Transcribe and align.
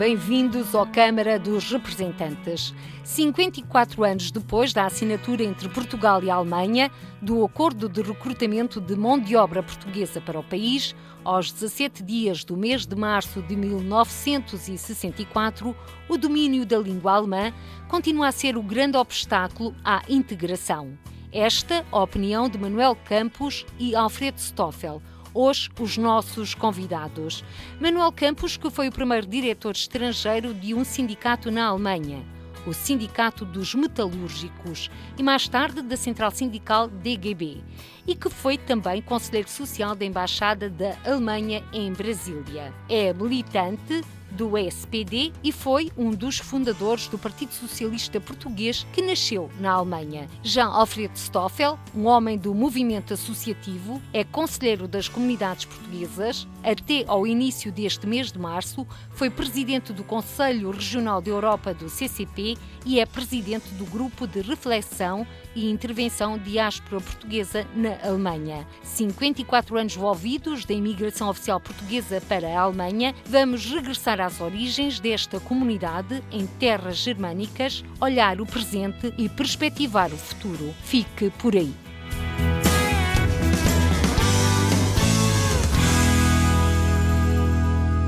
Bem-vindos 0.00 0.74
à 0.74 0.84
Câmara 0.86 1.38
dos 1.38 1.70
Representantes. 1.70 2.74
54 3.04 4.02
anos 4.02 4.30
depois 4.30 4.72
da 4.72 4.86
assinatura 4.86 5.44
entre 5.44 5.68
Portugal 5.68 6.24
e 6.24 6.30
Alemanha 6.30 6.90
do 7.20 7.44
Acordo 7.44 7.86
de 7.86 8.00
Recrutamento 8.00 8.80
de 8.80 8.96
Mão 8.96 9.18
de 9.18 9.36
Obra 9.36 9.62
Portuguesa 9.62 10.18
para 10.18 10.40
o 10.40 10.42
país, 10.42 10.96
aos 11.22 11.52
17 11.52 12.02
dias 12.02 12.44
do 12.44 12.56
mês 12.56 12.86
de 12.86 12.96
março 12.96 13.42
de 13.42 13.54
1964, 13.54 15.76
o 16.08 16.16
domínio 16.16 16.64
da 16.64 16.78
língua 16.78 17.12
alemã 17.12 17.52
continua 17.86 18.28
a 18.28 18.32
ser 18.32 18.56
o 18.56 18.62
grande 18.62 18.96
obstáculo 18.96 19.74
à 19.84 20.00
integração. 20.08 20.96
Esta 21.30 21.84
a 21.92 22.02
opinião 22.02 22.48
de 22.48 22.56
Manuel 22.56 22.96
Campos 23.04 23.66
e 23.78 23.94
Alfredo 23.94 24.40
Stoffel 24.40 25.02
hoje 25.32 25.70
os 25.78 25.96
nossos 25.96 26.54
convidados. 26.54 27.44
Manuel 27.80 28.12
Campos, 28.12 28.56
que 28.56 28.70
foi 28.70 28.88
o 28.88 28.92
primeiro 28.92 29.26
diretor 29.26 29.72
estrangeiro 29.72 30.52
de 30.54 30.74
um 30.74 30.84
sindicato 30.84 31.50
na 31.50 31.66
Alemanha, 31.66 32.24
o 32.66 32.72
Sindicato 32.72 33.44
dos 33.44 33.74
Metalúrgicos, 33.74 34.90
e 35.16 35.22
mais 35.22 35.48
tarde 35.48 35.82
da 35.82 35.96
Central 35.96 36.30
Sindical 36.30 36.88
DGB, 36.88 37.62
e 38.06 38.14
que 38.14 38.28
foi 38.28 38.58
também 38.58 39.00
conselheiro 39.00 39.48
social 39.48 39.94
da 39.94 40.04
Embaixada 40.04 40.68
da 40.68 40.96
Alemanha 41.04 41.64
em 41.72 41.92
Brasília. 41.92 42.72
É 42.88 43.12
militante 43.12 44.02
do 44.30 44.56
SPD 44.56 45.32
e 45.42 45.52
foi 45.52 45.90
um 45.96 46.10
dos 46.10 46.38
fundadores 46.38 47.08
do 47.08 47.18
Partido 47.18 47.52
Socialista 47.52 48.20
Português 48.20 48.86
que 48.92 49.02
nasceu 49.02 49.50
na 49.58 49.72
Alemanha. 49.72 50.28
Jean 50.42 50.68
Alfred 50.68 51.18
Stoffel, 51.18 51.78
um 51.94 52.06
homem 52.06 52.38
do 52.38 52.54
movimento 52.54 53.14
associativo, 53.14 54.00
é 54.12 54.24
conselheiro 54.24 54.86
das 54.86 55.08
comunidades 55.08 55.64
portuguesas. 55.64 56.46
Até 56.62 57.04
ao 57.06 57.26
início 57.26 57.72
deste 57.72 58.06
mês 58.06 58.30
de 58.30 58.38
março, 58.38 58.86
foi 59.10 59.30
presidente 59.30 59.92
do 59.92 60.04
Conselho 60.04 60.70
Regional 60.70 61.20
da 61.20 61.30
Europa 61.30 61.72
do 61.72 61.88
CCP 61.88 62.56
e 62.84 63.00
é 63.00 63.06
presidente 63.06 63.68
do 63.74 63.84
Grupo 63.84 64.26
de 64.26 64.40
Reflexão 64.40 65.26
e 65.54 65.70
Intervenção 65.70 66.38
Diáspora 66.38 67.00
Portuguesa 67.00 67.66
na 67.74 67.98
Alemanha. 68.02 68.66
54 68.82 69.78
anos 69.78 69.96
envolvidos 69.96 70.64
da 70.64 70.74
imigração 70.74 71.28
oficial 71.28 71.60
portuguesa 71.60 72.20
para 72.28 72.48
a 72.48 72.60
Alemanha, 72.60 73.14
vamos 73.26 73.64
regressar 73.66 74.19
às 74.20 74.40
origens 74.40 75.00
desta 75.00 75.40
comunidade 75.40 76.22
em 76.30 76.46
terras 76.46 76.98
germânicas, 76.98 77.84
olhar 78.00 78.40
o 78.40 78.46
presente 78.46 79.12
e 79.16 79.28
perspectivar 79.28 80.12
o 80.12 80.16
futuro. 80.16 80.74
Fique 80.82 81.30
por 81.30 81.56
aí. 81.56 81.89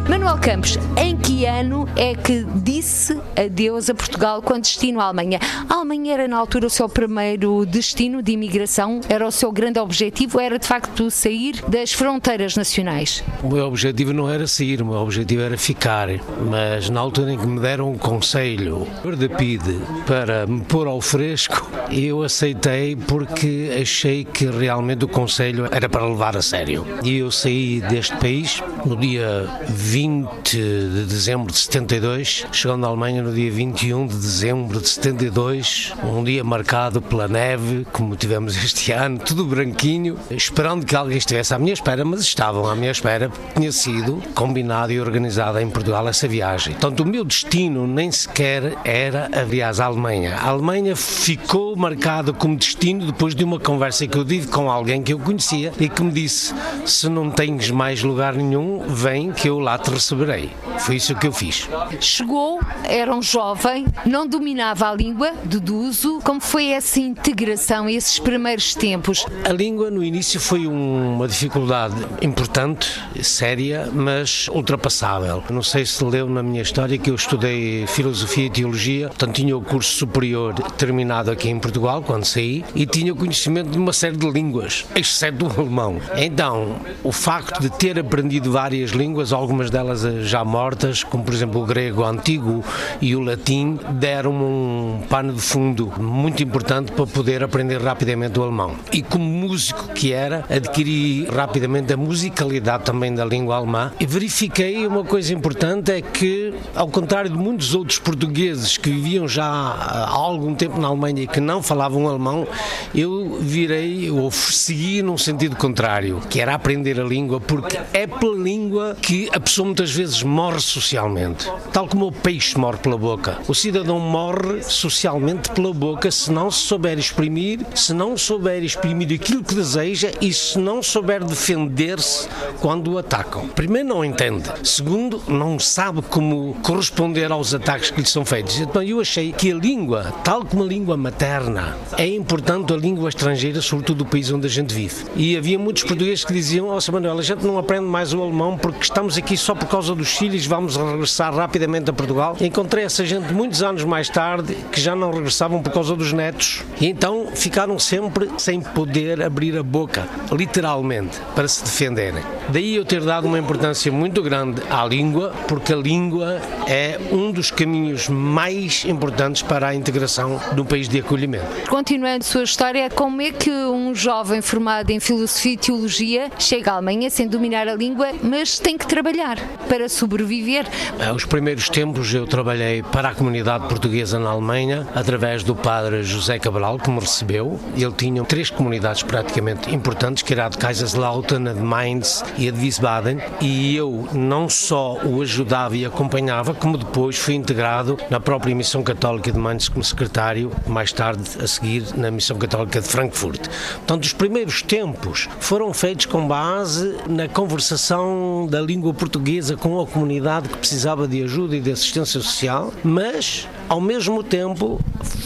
Manuel 0.08 0.36
Campos, 0.38 0.76
em 0.96 1.16
que 1.16 1.46
ano 1.46 1.88
é 1.94 2.14
que 2.14 2.44
disse 2.56 3.16
adeus 3.36 3.88
a 3.88 3.94
Portugal 3.94 4.42
com 4.42 4.58
destino 4.58 5.00
à 5.00 5.04
Alemanha? 5.04 5.38
A 5.68 5.74
Alemanha 5.74 6.14
era 6.14 6.28
na 6.28 6.36
altura 6.36 6.66
o 6.66 6.70
seu 6.70 6.88
primeiro 6.88 7.64
destino 7.64 8.20
de 8.20 8.32
imigração? 8.32 9.00
Era 9.08 9.26
o 9.26 9.30
seu 9.30 9.52
grande 9.52 9.78
objetivo? 9.78 10.40
Era 10.40 10.58
de 10.58 10.66
facto 10.66 11.08
sair 11.08 11.62
das 11.68 11.92
fronteiras 11.92 12.56
nacionais? 12.56 13.22
O 13.42 13.48
meu 13.48 13.64
objetivo 13.64 14.12
não 14.12 14.28
era 14.28 14.46
sair, 14.46 14.82
o 14.82 14.86
meu 14.86 14.96
objetivo 14.96 15.42
era 15.42 15.56
ficar. 15.56 16.08
Mas 16.50 16.90
na 16.90 17.00
altura 17.00 17.32
em 17.32 17.38
que 17.38 17.46
me 17.46 17.60
deram 17.60 17.92
um 17.92 17.98
conselho 17.98 18.86
de 19.16 19.28
PIDE 19.28 19.80
para 20.04 20.46
me 20.46 20.62
pôr 20.62 20.88
ao 20.88 21.00
fresco, 21.00 21.70
eu 21.90 22.22
aceitei 22.22 22.96
porque 22.96 23.70
achei 23.80 24.24
que 24.24 24.46
realmente 24.46 25.04
o 25.04 25.08
conselho 25.08 25.68
era 25.70 25.88
para 25.88 26.04
levar 26.04 26.36
a 26.36 26.42
sério. 26.42 26.84
E 27.04 27.18
eu 27.18 27.30
saí 27.30 27.80
deste 27.80 28.16
país 28.16 28.60
no 28.84 28.96
dia 28.96 29.48
20 29.68 29.91
de 29.92 31.04
dezembro 31.04 31.52
de 31.52 31.58
72, 31.58 32.46
chegando 32.50 32.86
à 32.86 32.88
Alemanha 32.88 33.22
no 33.22 33.30
dia 33.30 33.52
21 33.52 34.06
de 34.06 34.16
dezembro 34.16 34.80
de 34.80 34.88
72, 34.88 35.92
um 36.02 36.24
dia 36.24 36.42
marcado 36.42 37.02
pela 37.02 37.28
neve, 37.28 37.86
como 37.92 38.16
tivemos 38.16 38.56
este 38.64 38.90
ano, 38.90 39.18
tudo 39.18 39.44
branquinho, 39.44 40.16
esperando 40.30 40.86
que 40.86 40.96
alguém 40.96 41.18
estivesse 41.18 41.52
à 41.52 41.58
minha 41.58 41.74
espera, 41.74 42.06
mas 42.06 42.20
estavam 42.20 42.66
à 42.66 42.74
minha 42.74 42.90
espera, 42.90 43.30
tinha 43.54 43.70
sido 43.70 44.22
combinado 44.34 44.92
e 44.92 44.98
organizado 44.98 45.60
em 45.60 45.68
Portugal 45.68 46.08
essa 46.08 46.26
viagem. 46.26 46.72
Portanto, 46.72 47.00
o 47.00 47.06
meu 47.06 47.22
destino 47.22 47.86
nem 47.86 48.10
sequer 48.10 48.78
era 48.84 49.28
a 49.30 49.44
viagem 49.44 49.84
à 49.84 49.86
Alemanha. 49.88 50.36
A 50.36 50.48
Alemanha 50.48 50.96
ficou 50.96 51.76
marcada 51.76 52.32
como 52.32 52.56
destino 52.56 53.04
depois 53.04 53.34
de 53.34 53.44
uma 53.44 53.60
conversa 53.60 54.06
que 54.06 54.16
eu 54.16 54.24
tive 54.24 54.46
com 54.48 54.70
alguém 54.70 55.02
que 55.02 55.12
eu 55.12 55.18
conhecia 55.18 55.70
e 55.78 55.86
que 55.86 56.02
me 56.02 56.12
disse: 56.12 56.54
se 56.86 57.10
não 57.10 57.30
tens 57.30 57.70
mais 57.70 58.02
lugar 58.02 58.34
nenhum, 58.34 58.80
vem 58.88 59.30
que 59.32 59.50
eu 59.50 59.58
lá 59.58 59.81
te 59.82 59.90
receberei. 59.90 60.50
Foi 60.78 60.96
isso 60.96 61.14
que 61.14 61.26
eu 61.26 61.32
fiz. 61.32 61.68
Chegou, 62.00 62.60
era 62.84 63.14
um 63.14 63.22
jovem, 63.22 63.86
não 64.06 64.26
dominava 64.26 64.88
a 64.88 64.94
língua, 64.94 65.32
deduzo. 65.44 66.20
Como 66.24 66.40
foi 66.40 66.66
essa 66.68 67.00
integração, 67.00 67.88
esses 67.88 68.18
primeiros 68.18 68.74
tempos? 68.74 69.26
A 69.44 69.52
língua 69.52 69.90
no 69.90 70.02
início 70.02 70.40
foi 70.40 70.66
uma 70.66 71.28
dificuldade 71.28 71.94
importante, 72.20 73.00
séria, 73.22 73.88
mas 73.92 74.48
ultrapassável. 74.48 75.42
Não 75.50 75.62
sei 75.62 75.84
se 75.84 76.04
leu 76.04 76.28
na 76.28 76.42
minha 76.42 76.62
história 76.62 76.96
que 76.98 77.10
eu 77.10 77.14
estudei 77.14 77.86
filosofia 77.86 78.46
e 78.46 78.50
teologia, 78.50 79.08
portanto 79.08 79.34
tinha 79.34 79.56
o 79.56 79.62
curso 79.62 79.96
superior 79.96 80.54
terminado 80.76 81.30
aqui 81.30 81.48
em 81.48 81.58
Portugal 81.58 82.02
quando 82.02 82.24
saí 82.24 82.64
e 82.74 82.86
tinha 82.86 83.14
conhecimento 83.14 83.70
de 83.70 83.78
uma 83.78 83.92
série 83.92 84.16
de 84.16 84.30
línguas, 84.30 84.84
exceto 84.94 85.46
o 85.46 85.60
alemão. 85.60 86.00
Então, 86.16 86.76
o 87.02 87.12
facto 87.12 87.60
de 87.60 87.70
ter 87.70 87.98
aprendido 87.98 88.52
várias 88.52 88.90
línguas, 88.90 89.32
algumas 89.32 89.70
delas 89.72 90.02
já 90.26 90.44
mortas, 90.44 91.02
como 91.02 91.24
por 91.24 91.34
exemplo 91.34 91.62
o 91.62 91.66
grego 91.66 92.04
antigo 92.04 92.62
e 93.00 93.16
o 93.16 93.20
latim, 93.20 93.78
deram-me 93.92 94.44
um 94.44 95.00
pano 95.08 95.32
de 95.32 95.40
fundo 95.40 95.92
muito 95.98 96.42
importante 96.42 96.92
para 96.92 97.06
poder 97.06 97.42
aprender 97.42 97.80
rapidamente 97.80 98.38
o 98.38 98.42
alemão. 98.42 98.76
E 98.92 99.02
como 99.02 99.24
músico 99.24 99.88
que 99.94 100.12
era, 100.12 100.44
adquiri 100.48 101.24
rapidamente 101.24 101.92
a 101.92 101.96
musicalidade 101.96 102.84
também 102.84 103.14
da 103.14 103.24
língua 103.24 103.56
alemã 103.56 103.92
e 103.98 104.06
verifiquei 104.06 104.86
uma 104.86 105.04
coisa 105.04 105.32
importante 105.32 105.90
é 105.90 106.02
que, 106.02 106.52
ao 106.74 106.88
contrário 106.88 107.30
de 107.30 107.36
muitos 107.36 107.74
outros 107.74 107.98
portugueses 107.98 108.76
que 108.76 108.90
viviam 108.90 109.26
já 109.26 109.44
há 109.44 110.10
algum 110.10 110.54
tempo 110.54 110.78
na 110.78 110.88
Alemanha 110.88 111.22
e 111.22 111.26
que 111.26 111.40
não 111.40 111.62
falavam 111.62 112.08
alemão, 112.08 112.46
eu 112.94 113.38
virei 113.40 114.10
ou 114.10 114.30
segui 114.30 115.02
num 115.02 115.16
sentido 115.16 115.56
contrário, 115.56 116.20
que 116.28 116.40
era 116.40 116.54
aprender 116.54 117.00
a 117.00 117.04
língua, 117.04 117.40
porque 117.40 117.78
é 117.92 118.06
pela 118.06 118.36
língua 118.36 118.96
que 119.00 119.30
a 119.32 119.40
pessoa 119.40 119.61
muitas 119.64 119.90
vezes 119.92 120.22
morre 120.22 120.60
socialmente, 120.60 121.50
tal 121.72 121.88
como 121.88 122.06
o 122.06 122.12
peixe 122.12 122.58
morre 122.58 122.78
pela 122.78 122.96
boca. 122.96 123.38
O 123.48 123.54
cidadão 123.54 123.98
morre 123.98 124.62
socialmente 124.62 125.50
pela 125.50 125.72
boca 125.72 126.10
se 126.10 126.30
não 126.30 126.50
se 126.50 126.60
souber 126.60 126.98
exprimir, 126.98 127.60
se 127.74 127.94
não 127.94 128.16
souber 128.16 128.62
exprimir 128.62 129.14
aquilo 129.14 129.42
que 129.42 129.54
deseja 129.54 130.10
e 130.20 130.32
se 130.32 130.58
não 130.58 130.82
souber 130.82 131.24
defender-se 131.24 132.28
quando 132.60 132.92
o 132.92 132.98
atacam. 132.98 133.48
Primeiro, 133.48 133.88
não 133.88 134.04
entende. 134.04 134.50
Segundo, 134.62 135.22
não 135.26 135.58
sabe 135.58 136.02
como 136.02 136.54
corresponder 136.62 137.30
aos 137.32 137.54
ataques 137.54 137.90
que 137.90 138.00
lhe 138.00 138.06
são 138.06 138.24
feitos. 138.24 138.60
Então, 138.60 138.82
eu 138.82 139.00
achei 139.00 139.32
que 139.32 139.50
a 139.50 139.54
língua, 139.54 140.12
tal 140.24 140.44
como 140.44 140.62
a 140.62 140.66
língua 140.66 140.96
materna, 140.96 141.76
é 141.96 142.06
importante 142.06 142.72
a 142.72 142.76
língua 142.76 143.08
estrangeira, 143.08 143.60
sobretudo 143.60 144.04
do 144.04 144.06
país 144.06 144.30
onde 144.30 144.46
a 144.46 144.50
gente 144.50 144.74
vive. 144.74 145.04
E 145.16 145.36
havia 145.36 145.58
muitos 145.58 145.82
portugueses 145.82 146.24
que 146.24 146.32
diziam: 146.32 146.68
Ó, 146.68 146.74
oh, 146.74 147.18
a 147.18 147.22
gente 147.22 147.44
não 147.44 147.58
aprende 147.58 147.84
mais 147.84 148.12
o 148.12 148.22
alemão 148.22 148.56
porque 148.56 148.82
estamos 148.82 149.16
aqui 149.16 149.36
só 149.36 149.51
por 149.54 149.68
causa 149.68 149.94
dos 149.94 150.16
filhos, 150.16 150.46
vamos 150.46 150.76
regressar 150.76 151.34
rapidamente 151.34 151.90
a 151.90 151.92
Portugal. 151.92 152.36
Encontrei 152.40 152.84
essa 152.84 153.04
gente 153.04 153.32
muitos 153.32 153.62
anos 153.62 153.84
mais 153.84 154.08
tarde 154.08 154.54
que 154.70 154.80
já 154.80 154.94
não 154.94 155.10
regressavam 155.10 155.62
por 155.62 155.72
causa 155.72 155.94
dos 155.94 156.12
netos 156.12 156.62
e 156.80 156.88
então 156.88 157.28
ficaram 157.34 157.78
sempre 157.78 158.30
sem 158.38 158.60
poder 158.60 159.22
abrir 159.22 159.56
a 159.56 159.62
boca, 159.62 160.06
literalmente, 160.30 161.18
para 161.34 161.48
se 161.48 161.64
defenderem. 161.64 162.22
Daí 162.48 162.76
eu 162.76 162.84
ter 162.84 163.00
dado 163.02 163.26
uma 163.26 163.38
importância 163.38 163.90
muito 163.90 164.22
grande 164.22 164.62
à 164.70 164.84
língua, 164.84 165.32
porque 165.48 165.72
a 165.72 165.76
língua 165.76 166.40
é 166.66 166.98
um 167.10 167.30
dos 167.30 167.50
caminhos 167.50 168.08
mais 168.08 168.84
importantes 168.84 169.42
para 169.42 169.68
a 169.68 169.74
integração 169.74 170.40
no 170.54 170.64
país 170.64 170.88
de 170.88 170.98
acolhimento. 170.98 171.46
Continuando 171.68 172.24
a 172.24 172.28
sua 172.28 172.44
história, 172.44 172.90
como 172.90 173.22
é 173.22 173.30
que 173.30 173.50
um 173.50 173.94
jovem 173.94 174.40
formado 174.40 174.90
em 174.90 175.00
filosofia 175.00 175.52
e 175.52 175.56
teologia 175.56 176.30
chega 176.38 176.72
à 176.72 176.74
Alemanha 176.74 177.10
sem 177.10 177.26
dominar 177.26 177.68
a 177.68 177.74
língua, 177.74 178.10
mas 178.22 178.58
tem 178.58 178.76
que 178.76 178.86
trabalhar? 178.86 179.38
Para 179.68 179.88
sobreviver? 179.88 180.66
Eh, 180.98 181.12
os 181.12 181.24
primeiros 181.24 181.68
tempos 181.68 182.12
eu 182.12 182.26
trabalhei 182.26 182.82
para 182.82 183.08
a 183.08 183.14
comunidade 183.14 183.66
portuguesa 183.68 184.18
na 184.18 184.30
Alemanha, 184.30 184.86
através 184.94 185.42
do 185.42 185.54
padre 185.56 186.02
José 186.02 186.38
Cabral, 186.38 186.78
que 186.78 186.90
me 186.90 187.00
recebeu. 187.00 187.58
Ele 187.74 187.92
tinha 187.92 188.22
três 188.24 188.50
comunidades 188.50 189.02
praticamente 189.02 189.74
importantes, 189.74 190.22
que 190.22 190.34
era 190.34 190.46
a 190.46 190.48
de 190.50 190.58
Kaiserslautern, 190.58 191.48
a 191.48 191.52
de 191.54 191.62
Mainz 191.62 192.22
e 192.36 192.48
a 192.48 192.50
de 192.50 192.60
Wiesbaden, 192.60 193.18
e 193.40 193.74
eu 193.74 194.08
não 194.12 194.46
só 194.48 194.98
o 195.04 195.22
ajudava 195.22 195.74
e 195.74 195.86
acompanhava, 195.86 196.52
como 196.52 196.76
depois 196.76 197.16
fui 197.16 197.34
integrado 197.34 197.96
na 198.10 198.20
própria 198.20 198.54
Missão 198.54 198.82
Católica 198.82 199.32
de 199.32 199.38
Mainz 199.38 199.68
como 199.68 199.82
secretário, 199.82 200.50
mais 200.66 200.92
tarde 200.92 201.22
a 201.42 201.46
seguir 201.46 201.84
na 201.96 202.10
Missão 202.10 202.36
Católica 202.36 202.80
de 202.80 202.88
Frankfurt. 202.88 203.48
Portanto, 203.76 204.04
os 204.04 204.12
primeiros 204.12 204.60
tempos 204.60 205.28
foram 205.40 205.72
feitos 205.72 206.06
com 206.06 206.28
base 206.28 206.96
na 207.08 207.26
conversação 207.26 208.46
da 208.50 208.60
língua 208.60 208.92
portuguesa 208.92 209.31
com 209.60 209.80
a 209.80 209.86
comunidade 209.86 210.48
que 210.48 210.56
precisava 210.56 211.08
de 211.08 211.22
ajuda 211.22 211.56
e 211.56 211.60
de 211.60 211.70
assistência 211.70 212.20
social, 212.20 212.72
mas 212.84 213.48
ao 213.68 213.80
mesmo 213.80 214.22
tempo 214.22 214.80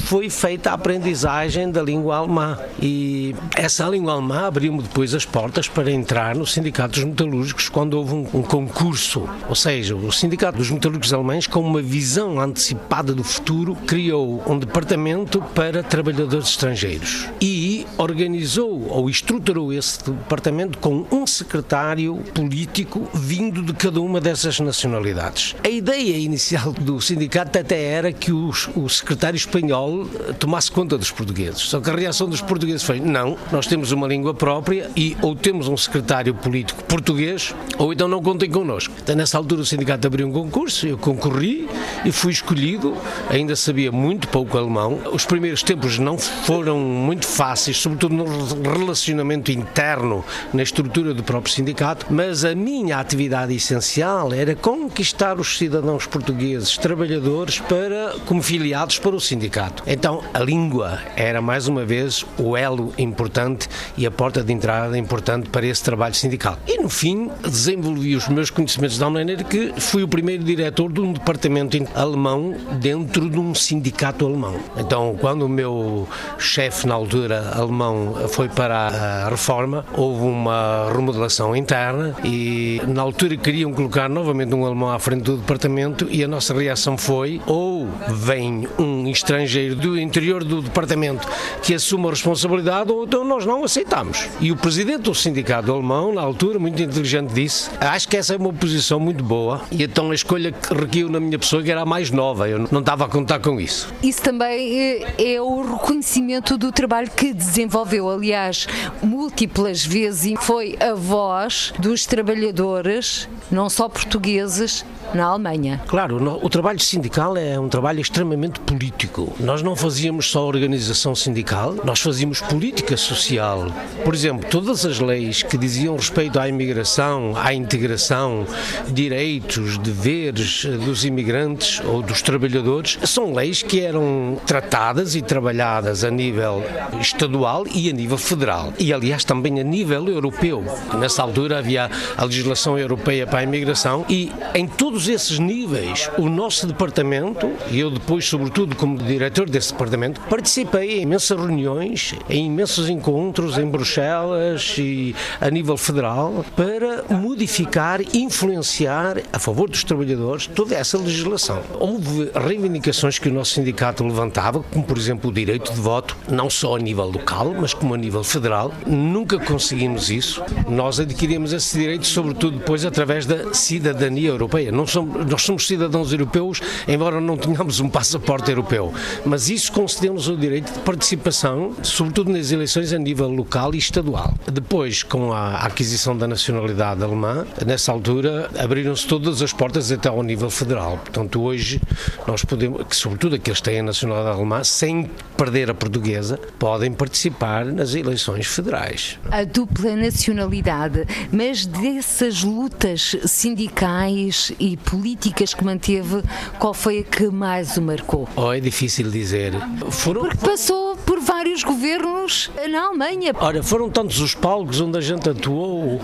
foi 0.06 0.30
feita 0.30 0.70
a 0.70 0.74
aprendizagem 0.74 1.68
da 1.68 1.82
língua 1.82 2.18
alemã. 2.18 2.56
E 2.80 3.34
essa 3.56 3.88
língua 3.88 4.12
alemã 4.12 4.46
abriu-me 4.46 4.80
depois 4.80 5.12
as 5.12 5.24
portas 5.24 5.68
para 5.68 5.90
entrar 5.90 6.36
no 6.36 6.46
Sindicato 6.46 6.94
dos 6.94 7.02
Metalúrgicos 7.02 7.68
quando 7.68 7.94
houve 7.94 8.14
um, 8.14 8.26
um 8.34 8.42
concurso, 8.42 9.28
ou 9.48 9.56
seja, 9.56 9.96
o 9.96 10.12
Sindicato 10.12 10.58
dos 10.58 10.70
Metalúrgicos 10.70 11.12
Alemães 11.12 11.48
com 11.48 11.60
uma 11.60 11.82
visão 11.82 12.38
antecipada 12.38 13.12
do 13.12 13.24
futuro 13.24 13.74
criou 13.84 14.40
um 14.46 14.56
departamento 14.56 15.42
para 15.54 15.82
trabalhadores 15.82 16.50
estrangeiros. 16.50 17.28
E 17.40 17.84
organizou 17.98 18.86
ou 18.88 19.10
estruturou 19.10 19.72
esse 19.72 20.08
departamento 20.08 20.78
com 20.78 21.04
um 21.10 21.26
secretário 21.26 22.18
político 22.32 23.08
vindo 23.12 23.60
de 23.60 23.72
cada 23.72 24.00
uma 24.00 24.20
dessas 24.20 24.60
nacionalidades. 24.60 25.56
A 25.64 25.68
ideia 25.68 26.16
inicial 26.16 26.72
do 26.72 27.00
sindicato 27.00 27.58
até 27.58 27.82
era 27.82 28.12
que 28.12 28.30
o, 28.30 28.52
o 28.76 28.88
secretário 28.88 29.36
espanhol 29.36 29.95
tomasse 30.38 30.70
conta 30.70 30.98
dos 30.98 31.10
portugueses. 31.10 31.62
Só 31.62 31.80
que 31.80 31.90
a 31.90 31.94
reação 31.94 32.28
dos 32.28 32.40
portugueses 32.40 32.82
foi: 32.82 33.00
não, 33.00 33.36
nós 33.50 33.66
temos 33.66 33.92
uma 33.92 34.06
língua 34.06 34.34
própria 34.34 34.90
e 34.96 35.16
ou 35.22 35.34
temos 35.34 35.68
um 35.68 35.76
secretário 35.76 36.34
político 36.34 36.82
português 36.84 37.54
ou 37.78 37.92
então 37.92 38.08
não 38.08 38.22
contem 38.22 38.50
connosco. 38.50 38.94
Então, 39.02 39.14
nessa 39.14 39.38
altura, 39.38 39.62
o 39.62 39.66
sindicato 39.66 40.06
abriu 40.06 40.26
um 40.26 40.32
concurso, 40.32 40.86
eu 40.86 40.98
concorri 40.98 41.68
e 42.04 42.12
fui 42.12 42.32
escolhido. 42.32 42.96
Ainda 43.30 43.54
sabia 43.56 43.92
muito 43.92 44.28
pouco 44.28 44.56
alemão. 44.56 44.98
Os 45.12 45.24
primeiros 45.24 45.62
tempos 45.62 45.98
não 45.98 46.18
foram 46.18 46.78
muito 46.78 47.26
fáceis, 47.26 47.76
sobretudo 47.78 48.14
no 48.14 48.24
relacionamento 48.70 49.50
interno, 49.50 50.24
na 50.52 50.62
estrutura 50.62 51.12
do 51.14 51.22
próprio 51.22 51.52
sindicato, 51.52 52.06
mas 52.10 52.44
a 52.44 52.54
minha 52.54 52.98
atividade 52.98 53.54
essencial 53.54 54.32
era 54.32 54.54
conquistar 54.54 55.38
os 55.38 55.58
cidadãos 55.58 56.06
portugueses, 56.06 56.76
trabalhadores, 56.76 57.58
para 57.58 58.14
como 58.24 58.42
filiados 58.42 58.98
para 58.98 59.14
o 59.14 59.20
sindicato. 59.20 59.82
Então, 59.86 60.22
a 60.34 60.40
língua 60.40 60.98
era 61.16 61.40
mais 61.40 61.68
uma 61.68 61.84
vez 61.84 62.24
o 62.38 62.56
elo 62.56 62.92
importante 62.98 63.68
e 63.96 64.04
a 64.04 64.10
porta 64.10 64.42
de 64.42 64.52
entrada 64.52 64.98
importante 64.98 65.48
para 65.48 65.64
esse 65.64 65.82
trabalho 65.82 66.14
sindical. 66.14 66.58
E 66.66 66.78
no 66.78 66.88
fim, 66.88 67.30
desenvolvi 67.42 68.16
os 68.16 68.28
meus 68.28 68.50
conhecimentos 68.50 68.94
de 68.94 69.00
tal 69.00 69.10
maneira 69.10 69.44
que 69.44 69.72
fui 69.78 70.02
o 70.02 70.08
primeiro 70.08 70.42
diretor 70.42 70.92
de 70.92 71.00
um 71.00 71.12
departamento 71.12 71.76
alemão 71.94 72.54
dentro 72.80 73.30
de 73.30 73.38
um 73.38 73.54
sindicato 73.54 74.26
alemão. 74.26 74.56
Então, 74.76 75.16
quando 75.20 75.42
o 75.42 75.48
meu 75.48 76.08
chefe 76.38 76.86
na 76.86 76.94
altura 76.94 77.52
alemão 77.54 78.14
foi 78.28 78.48
para 78.48 78.88
a 78.88 79.28
reforma, 79.28 79.84
houve 79.94 80.22
uma 80.22 80.90
remodelação 80.92 81.54
interna 81.54 82.14
e 82.24 82.80
na 82.86 83.02
altura 83.02 83.36
queriam 83.36 83.72
colocar 83.72 84.08
novamente 84.08 84.54
um 84.54 84.64
alemão 84.64 84.90
à 84.90 84.98
frente 84.98 85.22
do 85.22 85.36
departamento 85.36 86.08
e 86.10 86.24
a 86.24 86.28
nossa 86.28 86.54
reação 86.54 86.96
foi 86.96 87.40
ou 87.46 87.88
vem 88.08 88.66
um 88.78 88.95
estrangeiro 89.10 89.74
do 89.74 89.98
interior 89.98 90.44
do 90.44 90.62
departamento 90.62 91.26
que 91.62 91.74
assuma 91.74 92.08
a 92.08 92.12
responsabilidade 92.12 92.90
ou 92.90 93.04
então 93.04 93.24
nós 93.24 93.44
não 93.44 93.64
aceitamos. 93.64 94.28
E 94.40 94.52
o 94.52 94.56
presidente 94.56 95.02
do 95.02 95.14
sindicato 95.14 95.72
alemão, 95.72 96.12
na 96.12 96.22
altura, 96.22 96.58
muito 96.58 96.80
inteligente, 96.82 97.32
disse: 97.32 97.70
Acho 97.80 98.08
que 98.08 98.16
essa 98.16 98.34
é 98.34 98.36
uma 98.36 98.52
posição 98.52 98.98
muito 99.00 99.22
boa. 99.22 99.62
E 99.70 99.82
então 99.82 100.10
a 100.10 100.14
escolha 100.14 100.52
que 100.52 100.74
requiu 100.74 101.08
na 101.08 101.20
minha 101.20 101.38
pessoa, 101.38 101.62
que 101.62 101.70
era 101.70 101.82
a 101.82 101.86
mais 101.86 102.10
nova, 102.10 102.48
eu 102.48 102.66
não 102.70 102.80
estava 102.80 103.04
a 103.04 103.08
contar 103.08 103.38
com 103.40 103.60
isso. 103.60 103.92
Isso 104.02 104.22
também 104.22 104.78
é, 104.78 105.34
é 105.34 105.40
o 105.40 105.62
reconhecimento 105.62 106.56
do 106.58 106.72
trabalho 106.72 107.10
que 107.10 107.32
desenvolveu, 107.32 108.08
aliás, 108.10 108.66
múltiplas 109.02 109.84
vezes, 109.84 110.32
e 110.32 110.36
foi 110.36 110.76
a 110.80 110.94
voz 110.94 111.72
dos 111.78 112.06
trabalhadores, 112.06 113.28
não 113.50 113.68
só 113.68 113.88
portugueses, 113.88 114.84
na 115.14 115.26
Alemanha. 115.26 115.80
Claro, 115.86 116.40
o 116.42 116.48
trabalho 116.48 116.80
sindical 116.80 117.36
é 117.36 117.58
um 117.58 117.68
trabalho 117.68 118.00
extremamente 118.00 118.60
político. 118.60 119.32
Nós 119.40 119.62
não 119.62 119.76
fazíamos 119.76 120.30
só 120.30 120.46
organização 120.46 121.14
sindical, 121.14 121.74
nós 121.84 122.00
fazíamos 122.00 122.40
política 122.40 122.96
social. 122.96 123.66
Por 124.04 124.14
exemplo, 124.14 124.48
todas 124.50 124.84
as 124.84 124.98
leis 124.98 125.42
que 125.42 125.58
diziam 125.58 125.96
respeito 125.96 126.38
à 126.38 126.48
imigração, 126.48 127.32
à 127.36 127.52
integração, 127.52 128.46
direitos, 128.88 129.78
deveres 129.78 130.64
dos 130.64 131.04
imigrantes 131.04 131.80
ou 131.84 132.02
dos 132.02 132.22
trabalhadores, 132.22 132.98
são 133.04 133.32
leis 133.32 133.62
que 133.62 133.80
eram 133.80 134.38
tratadas 134.46 135.14
e 135.14 135.22
trabalhadas 135.22 136.04
a 136.04 136.10
nível 136.10 136.64
estadual 137.00 137.64
e 137.74 137.88
a 137.88 137.92
nível 137.92 138.18
federal. 138.18 138.72
E, 138.78 138.92
aliás, 138.92 139.24
também 139.24 139.60
a 139.60 139.64
nível 139.64 140.08
europeu. 140.08 140.64
Nessa 140.98 141.22
altura 141.22 141.58
havia 141.58 141.90
a 142.16 142.24
legislação 142.24 142.78
europeia 142.78 143.26
para 143.26 143.40
a 143.40 143.42
imigração 143.42 144.04
e 144.08 144.32
em 144.54 144.66
todos 144.96 145.08
esses 145.10 145.38
níveis, 145.38 146.10
o 146.16 146.26
nosso 146.26 146.66
departamento, 146.66 147.52
e 147.70 147.78
eu 147.78 147.90
depois, 147.90 148.24
sobretudo 148.24 148.74
como 148.74 148.96
diretor 148.96 149.46
desse 149.46 149.72
departamento, 149.72 150.22
participei 150.22 151.00
em 151.00 151.02
imensas 151.02 151.38
reuniões, 151.38 152.14
em 152.30 152.46
imensos 152.46 152.88
encontros 152.88 153.58
em 153.58 153.66
Bruxelas 153.66 154.76
e 154.78 155.14
a 155.38 155.50
nível 155.50 155.76
federal 155.76 156.46
para 156.56 157.04
modificar, 157.14 158.00
influenciar 158.14 159.18
a 159.30 159.38
favor 159.38 159.68
dos 159.68 159.84
trabalhadores 159.84 160.46
toda 160.46 160.74
essa 160.74 160.96
legislação. 160.96 161.60
Houve 161.78 162.30
reivindicações 162.34 163.18
que 163.18 163.28
o 163.28 163.32
nosso 163.34 163.52
sindicato 163.52 164.02
levantava, 164.02 164.62
como 164.62 164.82
por 164.82 164.96
exemplo 164.96 165.28
o 165.28 165.32
direito 165.32 165.74
de 165.74 165.80
voto, 165.80 166.16
não 166.26 166.48
só 166.48 166.76
a 166.76 166.78
nível 166.78 167.10
local, 167.10 167.54
mas 167.60 167.74
como 167.74 167.92
a 167.92 167.98
nível 167.98 168.24
federal. 168.24 168.72
Nunca 168.86 169.38
conseguimos 169.38 170.08
isso. 170.08 170.42
Nós 170.66 170.98
adquirimos 170.98 171.52
esse 171.52 171.78
direito, 171.78 172.06
sobretudo 172.06 172.56
depois 172.60 172.82
através 172.82 173.26
da 173.26 173.52
cidadania 173.52 174.30
europeia. 174.30 174.72
Não 174.72 174.85
somos, 174.90 175.26
nós 175.26 175.42
somos 175.42 175.66
cidadãos 175.66 176.12
europeus, 176.12 176.60
embora 176.86 177.20
não 177.20 177.36
tenhamos 177.36 177.80
um 177.80 177.88
passaporte 177.88 178.50
europeu, 178.50 178.92
mas 179.24 179.48
isso 179.48 179.72
concedeu-nos 179.72 180.28
o 180.28 180.36
direito 180.36 180.72
de 180.72 180.78
participação, 180.80 181.74
sobretudo 181.82 182.30
nas 182.32 182.50
eleições 182.50 182.92
a 182.92 182.98
nível 182.98 183.28
local 183.28 183.74
e 183.74 183.78
estadual. 183.78 184.34
Depois, 184.50 185.02
com 185.02 185.32
a 185.32 185.58
aquisição 185.58 186.16
da 186.16 186.26
nacionalidade 186.26 187.02
alemã, 187.02 187.46
nessa 187.64 187.92
altura 187.92 188.50
abriram-se 188.58 189.06
todas 189.06 189.42
as 189.42 189.52
portas 189.52 189.90
até 189.90 190.08
ao 190.08 190.22
nível 190.22 190.50
federal. 190.50 190.98
Portanto, 190.98 191.42
hoje 191.42 191.80
nós 192.26 192.44
podemos, 192.44 192.82
que 192.86 192.96
sobretudo 192.96 193.36
aqueles 193.36 193.60
que 193.60 193.70
têm 193.70 193.80
a 193.80 193.82
nacionalidade 193.82 194.36
alemã, 194.36 194.64
sem 194.64 195.10
perder 195.36 195.70
a 195.70 195.74
portuguesa, 195.74 196.38
podem 196.58 196.92
participar 196.92 197.64
nas 197.64 197.94
eleições 197.94 198.46
federais. 198.46 199.18
A 199.30 199.44
dupla 199.44 199.94
nacionalidade, 199.96 201.06
mas 201.32 201.66
dessas 201.66 202.42
lutas 202.42 203.16
sindicais 203.24 204.52
e 204.58 204.75
políticas 204.76 205.54
que 205.54 205.64
manteve, 205.64 206.22
qual 206.58 206.74
foi 206.74 207.00
a 207.00 207.02
que 207.02 207.28
mais 207.28 207.76
o 207.76 207.82
marcou? 207.82 208.28
Oh, 208.36 208.52
é 208.52 208.60
difícil 208.60 209.10
dizer. 209.10 209.52
Foram... 209.90 210.22
Porque 210.22 210.36
passou 210.36 210.96
por 210.96 211.20
vários 211.20 211.62
governos 211.62 212.50
na 212.68 212.86
Alemanha. 212.86 213.32
Ora, 213.38 213.62
foram 213.62 213.88
tantos 213.90 214.20
os 214.20 214.34
palcos 214.34 214.80
onde 214.80 214.98
a 214.98 215.00
gente 215.00 215.28
atuou, 215.28 216.00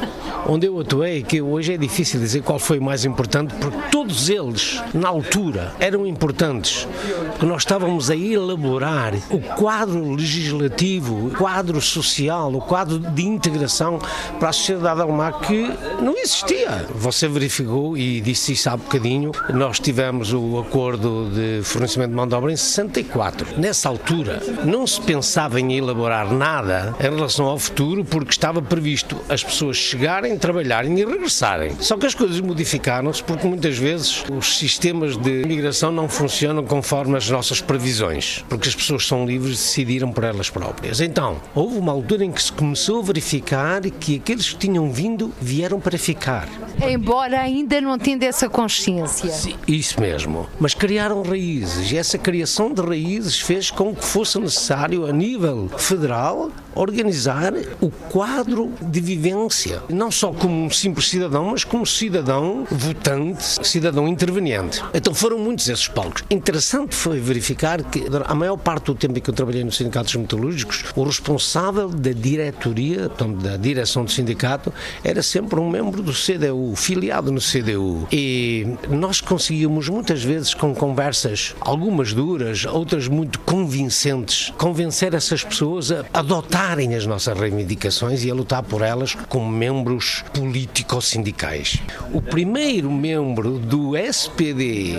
onde 0.47 0.67
eu 0.67 0.79
atuei, 0.81 1.23
que 1.23 1.41
hoje 1.43 1.75
é 1.75 1.77
difícil 1.77 2.21
dizer 2.21 2.43
qual 2.43 2.59
foi 2.59 2.79
o 2.79 2.83
mais 2.83 3.05
importante, 3.05 3.55
porque 3.55 3.77
todos 3.91 4.29
eles, 4.29 4.81
na 4.95 5.09
altura, 5.09 5.75
eram 5.79 6.07
importantes, 6.07 6.87
porque 7.31 7.47
nós 7.47 7.63
estávamos 7.63 8.11
a 8.11 8.17
elaborar 8.17 9.15
o 9.31 9.41
quadro 9.41 10.13
legislativo, 10.15 11.27
o 11.27 11.31
quadro 11.31 11.81
social, 11.81 12.53
o 12.55 12.61
quadro 12.61 12.99
de 12.99 13.23
integração 13.27 13.99
para 14.39 14.51
a 14.51 14.53
sociedade 14.53 15.01
alemã 15.01 15.33
que 15.33 15.69
não 16.01 16.17
existia. 16.17 16.87
Você 16.95 17.29
verificou 17.29 17.97
e 17.97 18.21
disse 18.21 18.53
isso 18.53 18.62
há 18.69 18.77
bocadinho, 18.77 19.33
nós 19.53 19.79
tivemos 19.79 20.33
o 20.33 20.59
acordo 20.59 21.31
de 21.31 21.63
fornecimento 21.63 22.11
de 22.11 22.17
mão 22.17 22.27
de 22.27 22.35
obra 22.35 22.53
em 22.53 22.57
64. 22.57 23.59
Nessa 23.59 23.89
altura, 23.89 24.43
não 24.65 24.87
se 24.87 25.01
pensava 25.01 25.61
em 25.61 25.77
elaborar 25.77 26.33
nada 26.33 26.95
em 27.01 27.15
relação 27.15 27.47
ao 27.47 27.59
futuro, 27.59 28.05
porque 28.05 28.31
estava 28.31 28.61
previsto 28.63 29.17
as 29.29 29.43
pessoas 29.43 29.77
chegarem, 29.77 30.37
trabalharem 30.39 30.99
e 30.99 31.05
regressarem. 31.05 31.73
Só 31.81 31.97
que 31.97 32.07
as 32.07 32.15
coisas 32.15 32.41
modificaram-se 32.41 33.23
porque 33.23 33.47
muitas 33.47 33.77
vezes 33.79 34.25
os 34.31 34.59
sistemas 34.59 35.17
de 35.17 35.43
imigração 35.43 35.91
não 35.93 36.09
funcionam 36.09 36.65
conforme 36.65 37.17
as 37.17 37.29
nossas 37.29 37.61
previsões, 37.61 38.45
porque 38.49 38.69
as 38.69 38.75
pessoas 38.75 39.07
são 39.07 39.27
livres 39.27 39.57
de 39.57 39.63
decidirem 39.63 40.13
por 40.13 40.25
elas 40.25 40.51
próprias. 40.51 41.01
Então, 41.01 41.41
houve 41.55 41.79
uma 41.79 41.93
altura 41.93 42.25
em 42.25 42.31
que 42.31 42.43
se 42.43 42.53
começou 42.53 43.01
a 43.01 43.03
verificar 43.03 43.83
que 43.83 44.17
aqueles 44.17 44.51
que 44.51 44.57
tinham 44.57 44.91
vindo 44.91 45.33
vieram 45.41 45.81
para 45.81 45.99
ficar. 45.99 46.49
Embora 46.81 47.41
ainda 47.41 47.81
não 47.81 47.99
tendo 47.99 48.23
essa 48.23 48.49
consciência. 48.53 49.57
Isso 49.67 50.01
mesmo. 50.01 50.47
Mas 50.61 50.75
criaram 50.75 51.23
raízes 51.23 51.91
e 51.91 51.97
essa 51.97 52.19
criação 52.19 52.73
de 52.73 52.83
raízes 52.83 53.41
fez 53.41 53.71
com 53.71 53.95
que 53.95 54.05
fosse 54.05 54.39
necessário, 54.39 55.07
a 55.07 55.13
nível 55.13 55.69
federal, 55.77 56.51
organizar 56.75 57.53
o 57.81 57.91
quadro 57.91 58.73
de 58.81 59.01
vivência, 59.01 59.83
não 59.89 60.11
só 60.11 60.33
como 60.33 60.65
um 60.65 60.71
simples 60.71 61.09
cidadão, 61.09 61.47
mas 61.47 61.65
como 61.65 61.87
cidadão 61.87 62.67
votante, 62.71 63.67
cidadão 63.67 64.09
interveniente. 64.09 64.83
Então 64.95 65.15
foram 65.15 65.39
muitos 65.39 65.69
esses 65.69 65.89
palcos. 65.89 66.25
Interessante 66.31 66.95
foi 66.95 67.19
verificar 67.21 67.83
que, 67.83 68.05
a 68.25 68.35
maior 68.35 68.57
parte 68.57 68.87
do 68.87 68.95
tempo 68.95 69.19
em 69.19 69.21
que 69.21 69.31
eu 69.31 69.35
trabalhei 69.35 69.65
nos 69.65 69.77
sindicatos 69.77 70.15
metalúrgicos, 70.15 70.85
o 70.95 71.03
responsável 71.05 71.89
da 71.89 72.13
diretoria, 72.13 73.11
da 73.41 73.57
direção 73.57 74.05
do 74.05 74.11
sindicato, 74.11 74.73
era 75.05 75.23
sempre 75.23 75.59
um 75.59 75.69
membro 75.69 76.03
do 76.03 76.13
CDU, 76.13 76.75
filiado 76.77 77.31
no 77.31 77.41
CDU. 77.41 78.07
E 78.11 78.67
nós 78.89 79.21
conseguíamos 79.21 79.89
muitas 79.89 80.23
vezes, 80.23 80.55
com 80.55 80.75
conversas, 80.75 81.55
algumas 81.61 82.13
duras, 82.13 82.65
outras 82.65 83.09
muito 83.09 83.39
convincentes, 83.41 84.53
convencer 84.57 85.15
essas 85.15 85.43
pessoas 85.45 85.91
a 86.13 86.23
adotarem 86.63 86.95
as 86.95 87.05
nossas 87.07 87.37
reivindicações 87.37 88.25
e 88.25 88.31
a 88.31 88.35
lutar 88.35 88.63
por 88.63 88.83
elas 88.83 89.15
como 89.29 89.51
membros 89.51 90.25
político-sindicais. 90.33 91.79
O 92.13 92.23
primeiro 92.23 92.91
membro 92.91 93.59
do 93.59 93.97
SPD 93.97 94.97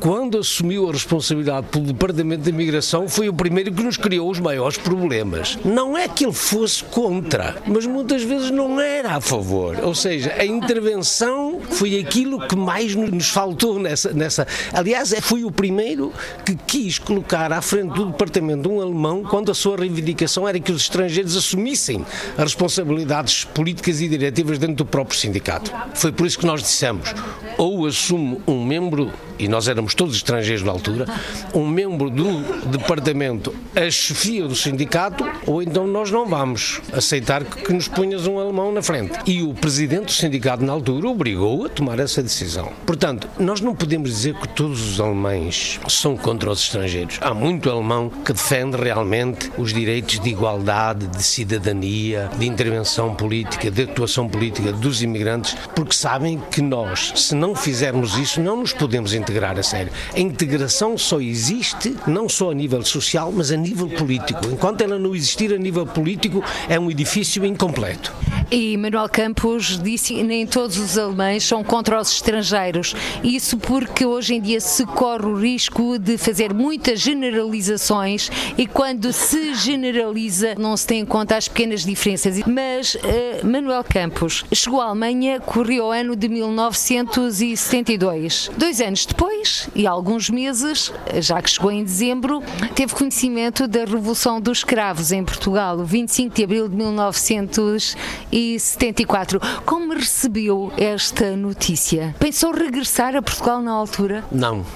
quando 0.00 0.38
assumiu 0.38 0.88
a 0.88 0.92
responsabilidade 0.92 1.66
pelo 1.70 1.84
Departamento 1.84 2.42
de 2.42 2.50
Imigração, 2.50 3.08
foi 3.08 3.28
o 3.28 3.32
primeiro 3.32 3.72
que 3.72 3.82
nos 3.82 3.96
criou 3.96 4.30
os 4.30 4.38
maiores 4.38 4.76
problemas. 4.76 5.58
Não 5.64 5.96
é 5.96 6.08
que 6.08 6.24
ele 6.24 6.32
fosse 6.32 6.84
contra, 6.84 7.56
mas 7.66 7.86
muitas 7.86 8.22
vezes 8.22 8.50
não 8.50 8.80
era 8.80 9.16
a 9.16 9.20
favor. 9.20 9.78
Ou 9.82 9.94
seja, 9.94 10.34
a 10.38 10.44
intervenção 10.44 11.60
foi 11.70 11.98
aquilo 11.98 12.46
que 12.46 12.56
mais 12.56 12.94
nos 12.94 13.28
faltou 13.28 13.78
nessa. 13.78 14.12
nessa. 14.12 14.46
Aliás, 14.72 15.12
é, 15.12 15.20
foi 15.20 15.44
o 15.44 15.50
primeiro 15.50 16.12
que 16.44 16.54
quis 16.54 16.98
colocar 16.98 17.52
à 17.52 17.62
frente 17.62 17.94
do 17.94 18.06
Departamento 18.06 18.70
um 18.70 18.80
alemão 18.80 19.22
quando 19.22 19.50
a 19.50 19.54
sua 19.54 19.76
reivindicação 19.76 20.48
era 20.48 20.58
que 20.58 20.72
os 20.72 20.82
estrangeiros 20.82 21.36
assumissem 21.36 22.04
as 22.36 22.44
responsabilidades 22.44 23.44
políticas 23.44 24.00
e 24.00 24.08
diretivas 24.08 24.58
dentro 24.58 24.76
do 24.76 24.84
próprio 24.84 25.18
sindicato. 25.18 25.72
Foi 25.94 26.12
por 26.12 26.26
isso 26.26 26.38
que 26.38 26.46
nós 26.46 26.62
dissemos: 26.62 27.14
ou 27.56 27.73
assume 27.86 28.38
um 28.46 28.64
membro, 28.64 29.10
e 29.38 29.48
nós 29.48 29.68
éramos 29.68 29.94
todos 29.94 30.16
estrangeiros 30.16 30.62
na 30.62 30.72
altura, 30.72 31.06
um 31.54 31.66
membro 31.66 32.10
do 32.10 32.40
departamento 32.68 33.54
a 33.74 33.90
chefia 33.90 34.46
do 34.46 34.54
sindicato, 34.54 35.24
ou 35.46 35.62
então 35.62 35.86
nós 35.86 36.10
não 36.10 36.26
vamos 36.26 36.80
aceitar 36.92 37.44
que, 37.44 37.62
que 37.62 37.72
nos 37.72 37.88
ponhas 37.88 38.26
um 38.26 38.38
alemão 38.38 38.72
na 38.72 38.82
frente. 38.82 39.18
E 39.26 39.42
o 39.42 39.52
presidente 39.52 40.06
do 40.06 40.12
sindicato 40.12 40.64
na 40.64 40.72
altura 40.72 41.08
obrigou 41.08 41.66
a 41.66 41.68
tomar 41.68 41.98
essa 41.98 42.22
decisão. 42.22 42.72
Portanto, 42.86 43.28
nós 43.38 43.60
não 43.60 43.74
podemos 43.74 44.10
dizer 44.10 44.34
que 44.34 44.48
todos 44.48 44.80
os 44.80 45.00
alemães 45.00 45.80
são 45.88 46.16
contra 46.16 46.50
os 46.50 46.60
estrangeiros. 46.60 47.18
Há 47.20 47.34
muito 47.34 47.68
alemão 47.68 48.10
que 48.24 48.32
defende 48.32 48.76
realmente 48.76 49.50
os 49.58 49.72
direitos 49.72 50.20
de 50.20 50.30
igualdade, 50.30 51.06
de 51.08 51.22
cidadania, 51.22 52.30
de 52.38 52.46
intervenção 52.46 53.14
política, 53.14 53.70
de 53.70 53.82
atuação 53.82 54.28
política 54.28 54.72
dos 54.72 55.02
imigrantes, 55.02 55.56
porque 55.74 55.94
sabem 55.94 56.40
que 56.50 56.62
nós, 56.62 57.12
se 57.16 57.34
não 57.34 57.54
fizermos 57.54 57.73
isso, 58.18 58.40
não 58.40 58.56
nos 58.56 58.72
podemos 58.72 59.14
integrar 59.14 59.58
a 59.58 59.62
sério. 59.62 59.92
A 60.14 60.20
integração 60.20 60.96
só 60.96 61.20
existe 61.20 61.94
não 62.06 62.28
só 62.28 62.50
a 62.50 62.54
nível 62.54 62.84
social, 62.84 63.32
mas 63.32 63.50
a 63.50 63.56
nível 63.56 63.88
político. 63.88 64.46
Enquanto 64.46 64.82
ela 64.82 64.98
não 64.98 65.14
existir 65.14 65.52
a 65.52 65.58
nível 65.58 65.86
político, 65.86 66.42
é 66.68 66.78
um 66.78 66.90
edifício 66.90 67.44
incompleto. 67.44 68.12
E 68.50 68.76
Manuel 68.76 69.08
Campos 69.08 69.80
disse 69.82 70.22
nem 70.22 70.46
todos 70.46 70.78
os 70.78 70.98
alemães 70.98 71.44
são 71.44 71.64
contra 71.64 72.00
os 72.00 72.12
estrangeiros. 72.12 72.94
Isso 73.22 73.56
porque 73.56 74.04
hoje 74.04 74.34
em 74.34 74.40
dia 74.40 74.60
se 74.60 74.84
corre 74.84 75.26
o 75.26 75.34
risco 75.34 75.98
de 75.98 76.18
fazer 76.18 76.52
muitas 76.52 77.00
generalizações 77.00 78.30
e 78.56 78.66
quando 78.66 79.12
se 79.12 79.54
generaliza 79.54 80.54
não 80.56 80.76
se 80.76 80.86
tem 80.86 81.00
em 81.00 81.06
conta 81.06 81.36
as 81.36 81.48
pequenas 81.48 81.84
diferenças. 81.84 82.38
Mas 82.46 82.94
uh, 82.94 83.46
Manuel 83.46 83.84
Campos 83.84 84.44
chegou 84.52 84.80
à 84.80 84.86
Alemanha, 84.86 85.40
correu 85.40 85.86
o 85.86 85.90
ano 85.90 86.14
de 86.14 86.28
1972. 87.64 88.50
Dois 88.56 88.80
anos 88.80 89.04
depois, 89.06 89.68
e 89.74 89.84
alguns 89.86 90.30
meses, 90.30 90.92
já 91.20 91.40
que 91.40 91.48
chegou 91.50 91.70
em 91.70 91.84
dezembro, 91.84 92.42
teve 92.74 92.92
conhecimento 92.94 93.66
da 93.66 93.80
Revolução 93.80 94.38
dos 94.40 94.58
Escravos 94.58 95.10
em 95.12 95.24
Portugal, 95.24 95.82
25 95.84 96.34
de 96.34 96.44
abril 96.44 96.68
de 96.68 96.76
1974. 96.76 99.40
Como 99.64 99.94
recebeu 99.94 100.70
esta 100.76 101.34
notícia? 101.36 102.14
Pensou 102.18 102.52
regressar 102.52 103.16
a 103.16 103.22
Portugal 103.22 103.62
na 103.62 103.72
altura? 103.72 104.22
Não. 104.30 104.66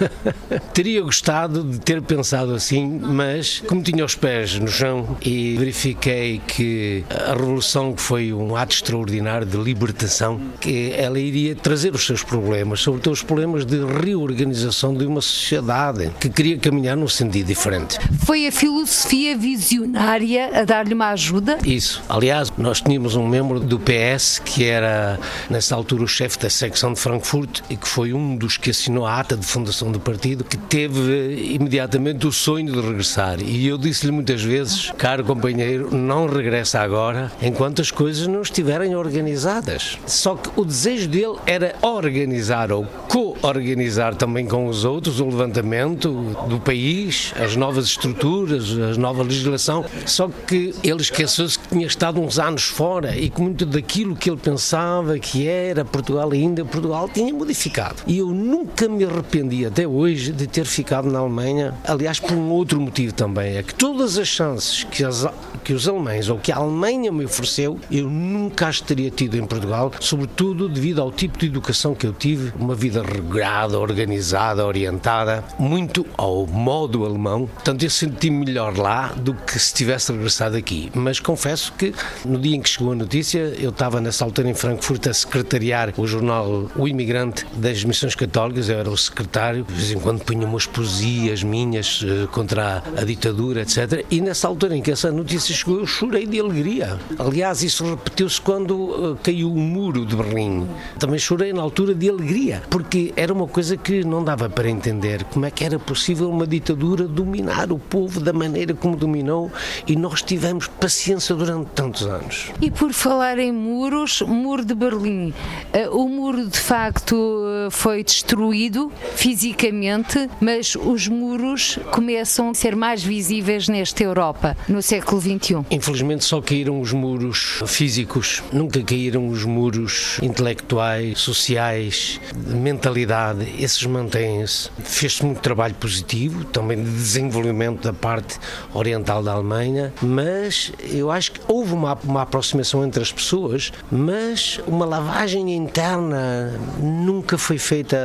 Teria 0.74 1.00
gostado 1.02 1.64
de 1.64 1.80
ter 1.80 2.02
pensado 2.02 2.54
assim, 2.54 3.00
mas 3.02 3.60
como 3.60 3.82
tinha 3.82 4.04
os 4.04 4.14
pés 4.14 4.58
no 4.58 4.68
chão 4.68 5.16
e 5.22 5.56
verifiquei 5.56 6.42
que 6.46 7.02
a 7.10 7.32
Revolução 7.34 7.96
foi 7.96 8.30
um 8.32 8.54
ato 8.56 8.74
extraordinário 8.74 9.46
de 9.46 9.56
libertação, 9.56 10.40
que 10.60 10.92
ela 10.92 11.18
iria 11.18 11.56
trazer 11.56 11.94
os 11.94 12.04
seus 12.04 12.17
problemas, 12.22 12.80
sobretudo 12.80 13.12
os 13.12 13.22
problemas 13.22 13.64
de 13.64 13.78
reorganização 13.78 14.68
organização 14.68 14.94
de 14.94 15.04
uma 15.04 15.20
sociedade 15.20 16.10
que 16.20 16.28
queria 16.28 16.58
caminhar 16.58 16.96
num 16.96 17.08
sentido 17.08 17.46
diferente. 17.46 17.98
Foi 18.24 18.46
a 18.46 18.52
filosofia 18.52 19.36
visionária 19.36 20.60
a 20.60 20.64
dar-lhe 20.64 20.94
uma 20.94 21.08
ajuda? 21.10 21.58
Isso. 21.64 22.02
Aliás, 22.08 22.52
nós 22.56 22.80
tínhamos 22.80 23.14
um 23.14 23.26
membro 23.26 23.60
do 23.60 23.78
PS 23.78 24.40
que 24.44 24.64
era, 24.64 25.18
nessa 25.50 25.74
altura, 25.74 26.02
o 26.02 26.08
chefe 26.08 26.38
da 26.38 26.50
secção 26.50 26.92
de 26.92 27.00
Frankfurt 27.00 27.60
e 27.68 27.76
que 27.76 27.88
foi 27.88 28.12
um 28.12 28.36
dos 28.36 28.56
que 28.56 28.70
assinou 28.70 29.06
a 29.06 29.18
ata 29.18 29.36
de 29.36 29.44
fundação 29.44 29.90
do 29.90 30.00
partido, 30.00 30.44
que 30.44 30.56
teve 30.56 31.54
imediatamente 31.54 32.26
o 32.26 32.32
sonho 32.32 32.72
de 32.72 32.80
regressar. 32.80 33.40
E 33.40 33.66
eu 33.66 33.78
disse-lhe 33.78 34.12
muitas 34.12 34.42
vezes, 34.42 34.92
caro 34.96 35.24
companheiro, 35.24 35.94
não 35.94 36.26
regressa 36.26 36.80
agora 36.80 37.30
enquanto 37.42 37.80
as 37.80 37.90
coisas 37.90 38.26
não 38.26 38.42
estiverem 38.42 38.94
organizadas. 38.94 39.98
Só 40.06 40.34
que 40.36 40.50
o 40.56 40.64
desejo 40.64 41.08
dele 41.08 41.36
era 41.46 41.74
organizar 42.06 42.72
ou 42.72 42.84
co-organizar 43.08 44.14
também 44.14 44.46
com 44.46 44.66
os 44.66 44.84
outros 44.84 45.20
o 45.20 45.26
levantamento 45.26 46.10
do 46.48 46.60
país, 46.60 47.32
as 47.36 47.56
novas 47.56 47.86
estruturas, 47.86 48.70
a 48.72 48.98
nova 48.98 49.22
legislação. 49.22 49.84
Só 50.06 50.28
que 50.46 50.74
ele 50.82 51.00
esqueceu-se 51.00 51.58
que 51.58 51.68
tinha 51.68 51.86
estado 51.86 52.20
uns 52.20 52.38
anos 52.38 52.64
fora 52.64 53.16
e 53.16 53.28
que 53.30 53.40
muito 53.40 53.66
daquilo 53.66 54.16
que 54.16 54.30
ele 54.30 54.38
pensava 54.38 55.18
que 55.18 55.46
era 55.46 55.84
Portugal 55.84 56.30
ainda, 56.30 56.64
Portugal 56.64 57.08
tinha 57.08 57.32
modificado. 57.32 58.02
E 58.06 58.18
eu 58.18 58.28
nunca 58.28 58.88
me 58.88 59.04
arrependi 59.04 59.66
até 59.66 59.86
hoje 59.86 60.32
de 60.32 60.46
ter 60.46 60.64
ficado 60.64 61.10
na 61.10 61.18
Alemanha, 61.18 61.74
aliás, 61.84 62.20
por 62.20 62.32
um 62.32 62.50
outro 62.50 62.80
motivo 62.80 63.12
também, 63.12 63.56
é 63.56 63.62
que 63.62 63.74
todas 63.74 64.18
as 64.18 64.28
chances 64.28 64.84
que, 64.84 65.04
as, 65.04 65.26
que 65.64 65.72
os 65.72 65.88
alemães 65.88 66.28
ou 66.28 66.38
que 66.38 66.52
a 66.52 66.56
Alemanha 66.56 67.10
me 67.12 67.24
ofereceu, 67.24 67.78
eu 67.90 68.08
nunca 68.08 68.68
as 68.68 68.80
teria 68.80 69.10
tido 69.10 69.36
em 69.36 69.46
Portugal, 69.46 69.92
sobretudo 70.00 70.68
devido 70.68 71.00
ao 71.00 71.10
tipo 71.10 71.38
de 71.38 71.46
educação 71.46 71.87
que 71.94 72.06
eu 72.06 72.12
tive, 72.12 72.52
uma 72.58 72.74
vida 72.74 73.02
regrada, 73.02 73.78
organizada 73.78 74.64
orientada, 74.66 75.44
muito 75.58 76.06
ao 76.16 76.46
modo 76.46 77.04
alemão. 77.04 77.46
Portanto, 77.46 77.82
eu 77.82 77.90
senti-me 77.90 78.44
melhor 78.44 78.76
lá 78.76 79.12
do 79.16 79.34
que 79.34 79.58
se 79.58 79.74
tivesse 79.74 80.12
regressado 80.12 80.56
aqui. 80.56 80.90
Mas 80.94 81.20
confesso 81.20 81.72
que 81.72 81.94
no 82.24 82.38
dia 82.38 82.56
em 82.56 82.60
que 82.60 82.68
chegou 82.68 82.92
a 82.92 82.96
notícia, 82.96 83.38
eu 83.58 83.70
estava 83.70 84.00
nessa 84.00 84.24
altura 84.24 84.48
em 84.48 84.54
Frankfurt 84.54 85.06
a 85.06 85.14
secretariar 85.14 85.92
o 85.96 86.06
jornal 86.06 86.70
O 86.76 86.88
Imigrante 86.88 87.46
das 87.54 87.84
Missões 87.84 88.14
Católicas, 88.14 88.68
eu 88.68 88.78
era 88.78 88.90
o 88.90 88.96
secretário, 88.96 89.64
de 89.64 89.74
vez 89.74 89.90
em 89.92 89.98
quando 89.98 90.24
punha 90.24 90.46
umas 90.46 90.66
poesias 90.66 91.42
minhas 91.42 92.04
eh, 92.04 92.26
contra 92.32 92.82
a, 92.96 93.04
ditadura, 93.04 93.62
etc. 93.62 94.04
E 94.10 94.20
nessa 94.20 94.48
altura 94.48 94.76
em 94.76 94.82
que 94.82 94.90
essa 94.90 95.10
notícia 95.10 95.54
chegou, 95.54 95.78
eu 95.78 95.86
chorei 95.86 96.26
de 96.26 96.40
alegria. 96.40 96.98
Aliás, 97.18 97.62
isso 97.62 97.84
repetiu-se 97.84 98.40
quando 98.40 98.72
uh, 98.72 99.18
caiu 99.22 99.52
o 99.52 99.58
muro 99.58 100.04
de 100.04 100.14
Berlim. 100.14 100.68
Também 100.98 101.18
chorei 101.18 101.52
na 101.52 101.62
altura 101.62 101.77
de 101.86 102.08
alegria, 102.08 102.62
porque 102.68 103.12
era 103.16 103.32
uma 103.32 103.46
coisa 103.46 103.76
que 103.76 104.04
não 104.04 104.24
dava 104.24 104.50
para 104.50 104.68
entender 104.68 105.22
como 105.24 105.46
é 105.46 105.50
que 105.50 105.64
era 105.64 105.78
possível 105.78 106.28
uma 106.28 106.46
ditadura 106.46 107.06
dominar 107.06 107.70
o 107.70 107.78
povo 107.78 108.20
da 108.20 108.32
maneira 108.32 108.74
como 108.74 108.96
dominou 108.96 109.50
e 109.86 109.94
nós 109.94 110.22
tivemos 110.22 110.66
paciência 110.66 111.34
durante 111.34 111.68
tantos 111.70 112.02
anos. 112.02 112.50
E 112.60 112.70
por 112.70 112.92
falar 112.92 113.38
em 113.38 113.52
muros, 113.52 114.22
muro 114.22 114.64
de 114.64 114.74
Berlim, 114.74 115.32
eh, 115.72 115.88
o 115.88 116.08
muro 116.08 116.48
de 116.48 116.58
facto 116.58 117.14
eh, 117.46 117.70
foi 117.70 118.02
destruído 118.02 118.90
fisicamente, 119.14 120.28
mas 120.40 120.74
os 120.74 121.06
muros 121.06 121.78
começam 121.92 122.50
a 122.50 122.54
ser 122.54 122.74
mais 122.74 123.02
visíveis 123.02 123.68
nesta 123.68 124.02
Europa 124.02 124.56
no 124.68 124.82
século 124.82 125.20
XXI. 125.20 125.64
Infelizmente 125.70 126.24
só 126.24 126.40
caíram 126.40 126.80
os 126.80 126.92
muros 126.92 127.62
físicos, 127.66 128.42
nunca 128.52 128.82
caíram 128.82 129.28
os 129.28 129.44
muros 129.44 130.18
intelectuais, 130.22 131.20
sociais, 131.20 131.67
de 131.76 132.54
mentalidade, 132.54 133.46
esses 133.62 133.84
mantêm-se. 133.84 134.70
Fez-se 134.82 135.24
muito 135.24 135.40
trabalho 135.40 135.74
positivo, 135.74 136.44
também 136.44 136.82
de 136.82 136.90
desenvolvimento 136.90 137.82
da 137.82 137.92
parte 137.92 138.38
oriental 138.72 139.22
da 139.22 139.32
Alemanha, 139.32 139.92
mas 140.00 140.72
eu 140.80 141.10
acho 141.10 141.32
que 141.32 141.40
houve 141.46 141.72
uma, 141.72 141.98
uma 142.04 142.22
aproximação 142.22 142.84
entre 142.84 143.02
as 143.02 143.12
pessoas, 143.12 143.72
mas 143.90 144.60
uma 144.66 144.84
lavagem 144.84 145.54
interna 145.54 146.58
nunca 146.80 147.36
foi 147.36 147.58
feita 147.58 147.98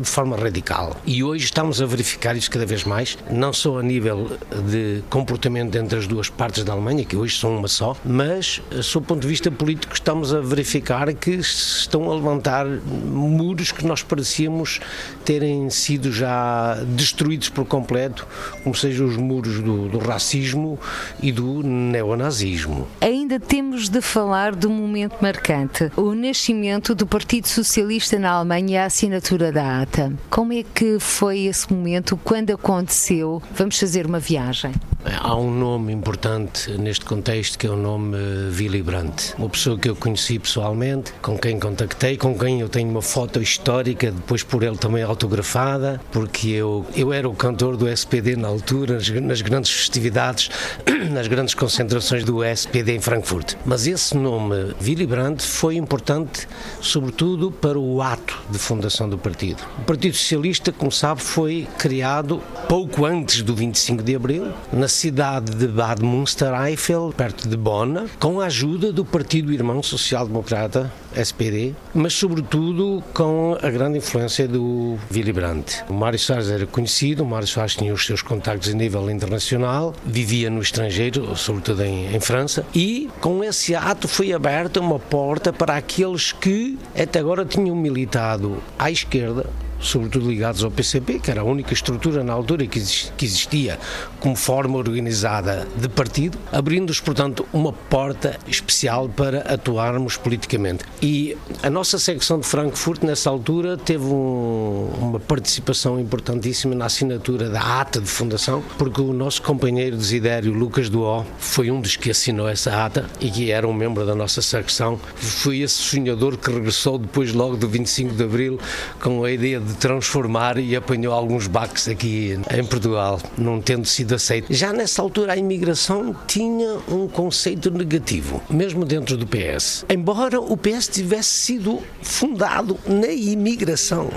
de 0.00 0.08
forma 0.08 0.36
radical. 0.36 0.96
E 1.06 1.22
hoje 1.24 1.44
estamos 1.44 1.80
a 1.80 1.86
verificar 1.86 2.36
isso 2.36 2.50
cada 2.50 2.66
vez 2.66 2.84
mais, 2.84 3.18
não 3.30 3.52
só 3.52 3.78
a 3.78 3.82
nível 3.82 4.30
de 4.68 5.02
comportamento 5.10 5.76
entre 5.76 5.98
as 5.98 6.06
duas 6.06 6.28
partes 6.28 6.64
da 6.64 6.72
Alemanha, 6.72 7.04
que 7.04 7.16
hoje 7.16 7.38
são 7.38 7.56
uma 7.56 7.68
só, 7.68 7.96
mas, 8.04 8.60
sob 8.82 9.04
o 9.04 9.06
ponto 9.06 9.22
de 9.22 9.28
vista 9.28 9.50
político, 9.50 9.92
estamos 9.92 10.34
a 10.34 10.40
verificar 10.40 11.12
que 11.12 11.32
estão 11.32 12.10
a 12.10 12.14
levantar 12.14 12.66
muros 12.84 13.72
que 13.72 13.86
nós 13.86 14.02
parecíamos 14.02 14.80
terem 15.24 15.70
sido 15.70 16.12
já 16.12 16.74
destruídos 16.88 17.48
por 17.48 17.64
completo, 17.64 18.26
como 18.62 18.74
sejam 18.74 19.06
os 19.06 19.16
muros 19.16 19.60
do, 19.60 19.88
do 19.88 19.98
racismo 19.98 20.78
e 21.22 21.32
do 21.32 21.62
neonazismo. 21.62 22.86
Ainda 23.00 23.40
temos 23.40 23.88
de 23.88 24.00
falar 24.00 24.54
de 24.54 24.66
um 24.66 24.70
momento 24.70 25.16
marcante: 25.20 25.90
o 25.96 26.14
nascimento 26.14 26.94
do 26.94 27.06
Partido 27.06 27.48
Socialista 27.48 28.18
na 28.18 28.30
Alemanha 28.30 28.74
e 28.74 28.76
a 28.76 28.86
assinatura 28.86 29.52
da 29.52 29.82
ATA. 29.82 30.12
Como 30.30 30.52
é 30.52 30.62
que 30.62 30.98
foi 30.98 31.40
esse 31.40 31.72
momento? 31.72 32.18
Quando 32.22 32.50
aconteceu? 32.50 33.42
Vamos 33.54 33.78
fazer 33.78 34.06
uma 34.06 34.18
viagem. 34.18 34.72
Há 35.04 35.36
um 35.36 35.50
nome 35.50 35.92
importante 35.92 36.70
neste 36.78 37.04
contexto 37.04 37.58
que 37.58 37.66
é 37.66 37.70
o 37.70 37.76
nome 37.76 38.16
Willy 38.58 38.82
Brandt. 38.82 39.34
Uma 39.36 39.50
pessoa 39.50 39.78
que 39.78 39.90
eu 39.90 39.94
conheci 39.94 40.38
pessoalmente, 40.38 41.12
com 41.20 41.36
quem 41.36 41.60
contactei, 41.60 42.16
com 42.16 42.38
quem 42.38 42.60
eu 42.60 42.70
tenho 42.70 42.88
uma 42.88 43.02
foto 43.02 43.42
histórica, 43.42 44.10
depois 44.10 44.42
por 44.42 44.62
ele 44.62 44.78
também 44.78 45.02
autografada, 45.02 46.00
porque 46.10 46.48
eu, 46.48 46.86
eu 46.96 47.12
era 47.12 47.28
o 47.28 47.34
cantor 47.34 47.76
do 47.76 47.86
SPD 47.86 48.34
na 48.34 48.48
altura, 48.48 48.94
nas, 48.94 49.10
nas 49.10 49.42
grandes 49.42 49.70
festividades, 49.70 50.48
nas 51.12 51.26
grandes 51.26 51.54
concentrações 51.54 52.24
do 52.24 52.42
SPD 52.42 52.96
em 52.96 53.00
Frankfurt. 53.00 53.56
Mas 53.66 53.86
esse 53.86 54.16
nome, 54.16 54.74
Willy 54.82 55.06
Brandt, 55.06 55.42
foi 55.44 55.76
importante 55.76 56.48
sobretudo 56.80 57.50
para 57.50 57.78
o 57.78 58.00
ato 58.00 58.40
de 58.48 58.58
fundação 58.58 59.06
do 59.06 59.18
partido. 59.18 59.62
O 59.78 59.82
Partido 59.82 60.16
Socialista, 60.16 60.72
como 60.72 60.90
sabe, 60.90 61.20
foi 61.20 61.68
criado 61.76 62.42
pouco 62.68 63.04
antes 63.04 63.42
do 63.42 63.54
25 63.54 64.02
de 64.02 64.16
Abril, 64.16 64.50
na 64.72 64.88
cidade 64.94 65.54
de 65.54 65.66
Bad 65.66 66.02
Münstereifel, 66.02 67.12
perto 67.16 67.48
de 67.48 67.56
Bonn, 67.56 68.06
com 68.20 68.40
a 68.40 68.46
ajuda 68.46 68.92
do 68.92 69.04
Partido 69.04 69.52
Irmão 69.52 69.82
Social 69.82 70.26
Democrata, 70.26 70.90
SPD, 71.14 71.74
mas 71.92 72.12
sobretudo 72.12 73.02
com 73.12 73.58
a 73.60 73.70
grande 73.70 73.98
influência 73.98 74.46
do 74.46 74.96
Willy 75.12 75.32
Brandt. 75.32 75.84
O 75.88 75.92
Mário 75.92 76.18
Soares 76.18 76.48
era 76.48 76.66
conhecido, 76.66 77.24
o 77.24 77.26
Mário 77.26 77.46
Soares 77.46 77.74
tinha 77.74 77.92
os 77.92 78.06
seus 78.06 78.22
contactos 78.22 78.70
a 78.70 78.72
nível 78.72 79.10
internacional, 79.10 79.92
vivia 80.04 80.48
no 80.48 80.62
estrangeiro, 80.62 81.36
sobretudo 81.36 81.82
em, 81.82 82.14
em 82.14 82.20
França, 82.20 82.64
e 82.74 83.10
com 83.20 83.42
esse 83.42 83.74
ato 83.74 84.06
foi 84.06 84.32
aberta 84.32 84.80
uma 84.80 84.98
porta 84.98 85.52
para 85.52 85.76
aqueles 85.76 86.30
que 86.30 86.78
até 86.96 87.18
agora 87.18 87.44
tinham 87.44 87.74
militado 87.74 88.62
à 88.78 88.90
esquerda 88.90 89.46
sobretudo 89.84 90.28
ligados 90.28 90.64
ao 90.64 90.70
PCP, 90.70 91.20
que 91.20 91.30
era 91.30 91.42
a 91.42 91.44
única 91.44 91.72
estrutura 91.72 92.24
na 92.24 92.32
altura 92.32 92.66
que 92.66 92.78
existia 92.78 93.78
como 94.20 94.34
forma 94.34 94.78
organizada 94.78 95.66
de 95.76 95.88
partido, 95.88 96.38
abrindo-nos, 96.50 97.00
portanto, 97.00 97.46
uma 97.52 97.72
porta 97.72 98.38
especial 98.46 99.08
para 99.08 99.40
atuarmos 99.40 100.16
politicamente. 100.16 100.84
E 101.02 101.36
a 101.62 101.68
nossa 101.68 101.98
secção 101.98 102.40
de 102.40 102.46
Frankfurt, 102.46 103.02
nessa 103.02 103.28
altura, 103.28 103.76
teve 103.76 104.04
um, 104.04 104.90
uma 104.98 105.20
participação 105.20 106.00
importantíssima 106.00 106.74
na 106.74 106.86
assinatura 106.86 107.50
da 107.50 107.80
ata 107.80 108.00
de 108.00 108.08
fundação, 108.08 108.62
porque 108.78 109.00
o 109.00 109.12
nosso 109.12 109.42
companheiro 109.42 109.96
desidério, 109.96 110.52
Lucas 110.52 110.88
Duó, 110.88 111.24
foi 111.38 111.70
um 111.70 111.80
dos 111.80 111.96
que 111.96 112.10
assinou 112.10 112.48
essa 112.48 112.84
ata 112.84 113.06
e 113.20 113.30
que 113.30 113.50
era 113.50 113.68
um 113.68 113.72
membro 113.74 114.06
da 114.06 114.14
nossa 114.14 114.40
secção. 114.40 114.98
Foi 115.16 115.58
esse 115.60 115.74
sonhador 115.74 116.38
que 116.38 116.50
regressou 116.50 116.98
depois, 116.98 117.32
logo 117.32 117.56
do 117.56 117.68
25 117.68 118.14
de 118.14 118.24
Abril, 118.24 118.58
com 119.00 119.24
a 119.24 119.30
ideia 119.30 119.60
de 119.60 119.73
transformar 119.74 120.58
e 120.58 120.74
apanhou 120.76 121.12
alguns 121.12 121.46
baques 121.46 121.88
aqui 121.88 122.38
em 122.50 122.64
Portugal, 122.64 123.20
não 123.36 123.60
tendo 123.60 123.86
sido 123.86 124.14
aceito. 124.14 124.52
Já 124.52 124.72
nessa 124.72 125.02
altura 125.02 125.32
a 125.32 125.36
imigração 125.36 126.14
tinha 126.26 126.78
um 126.88 127.06
conceito 127.08 127.70
negativo, 127.70 128.42
mesmo 128.48 128.84
dentro 128.84 129.16
do 129.16 129.26
PS. 129.26 129.84
Embora 129.88 130.40
o 130.40 130.56
PS 130.56 130.88
tivesse 130.88 131.30
sido 131.30 131.80
fundado 132.02 132.78
na 132.86 133.08
imigração 133.08 134.10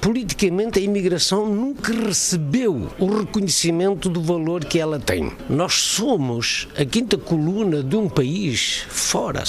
politicamente 0.00 0.78
a 0.78 0.82
imigração 0.82 1.46
nunca 1.46 1.92
recebeu 1.92 2.88
o 2.98 3.06
reconhecimento 3.18 4.08
do 4.08 4.22
valor 4.22 4.64
que 4.64 4.78
ela 4.78 4.98
tem. 4.98 5.32
Nós 5.48 5.74
somos 5.74 6.68
a 6.78 6.84
quinta 6.84 7.18
coluna 7.18 7.82
de 7.82 7.96
um 7.96 8.08
país 8.08 8.84
fora. 8.88 9.44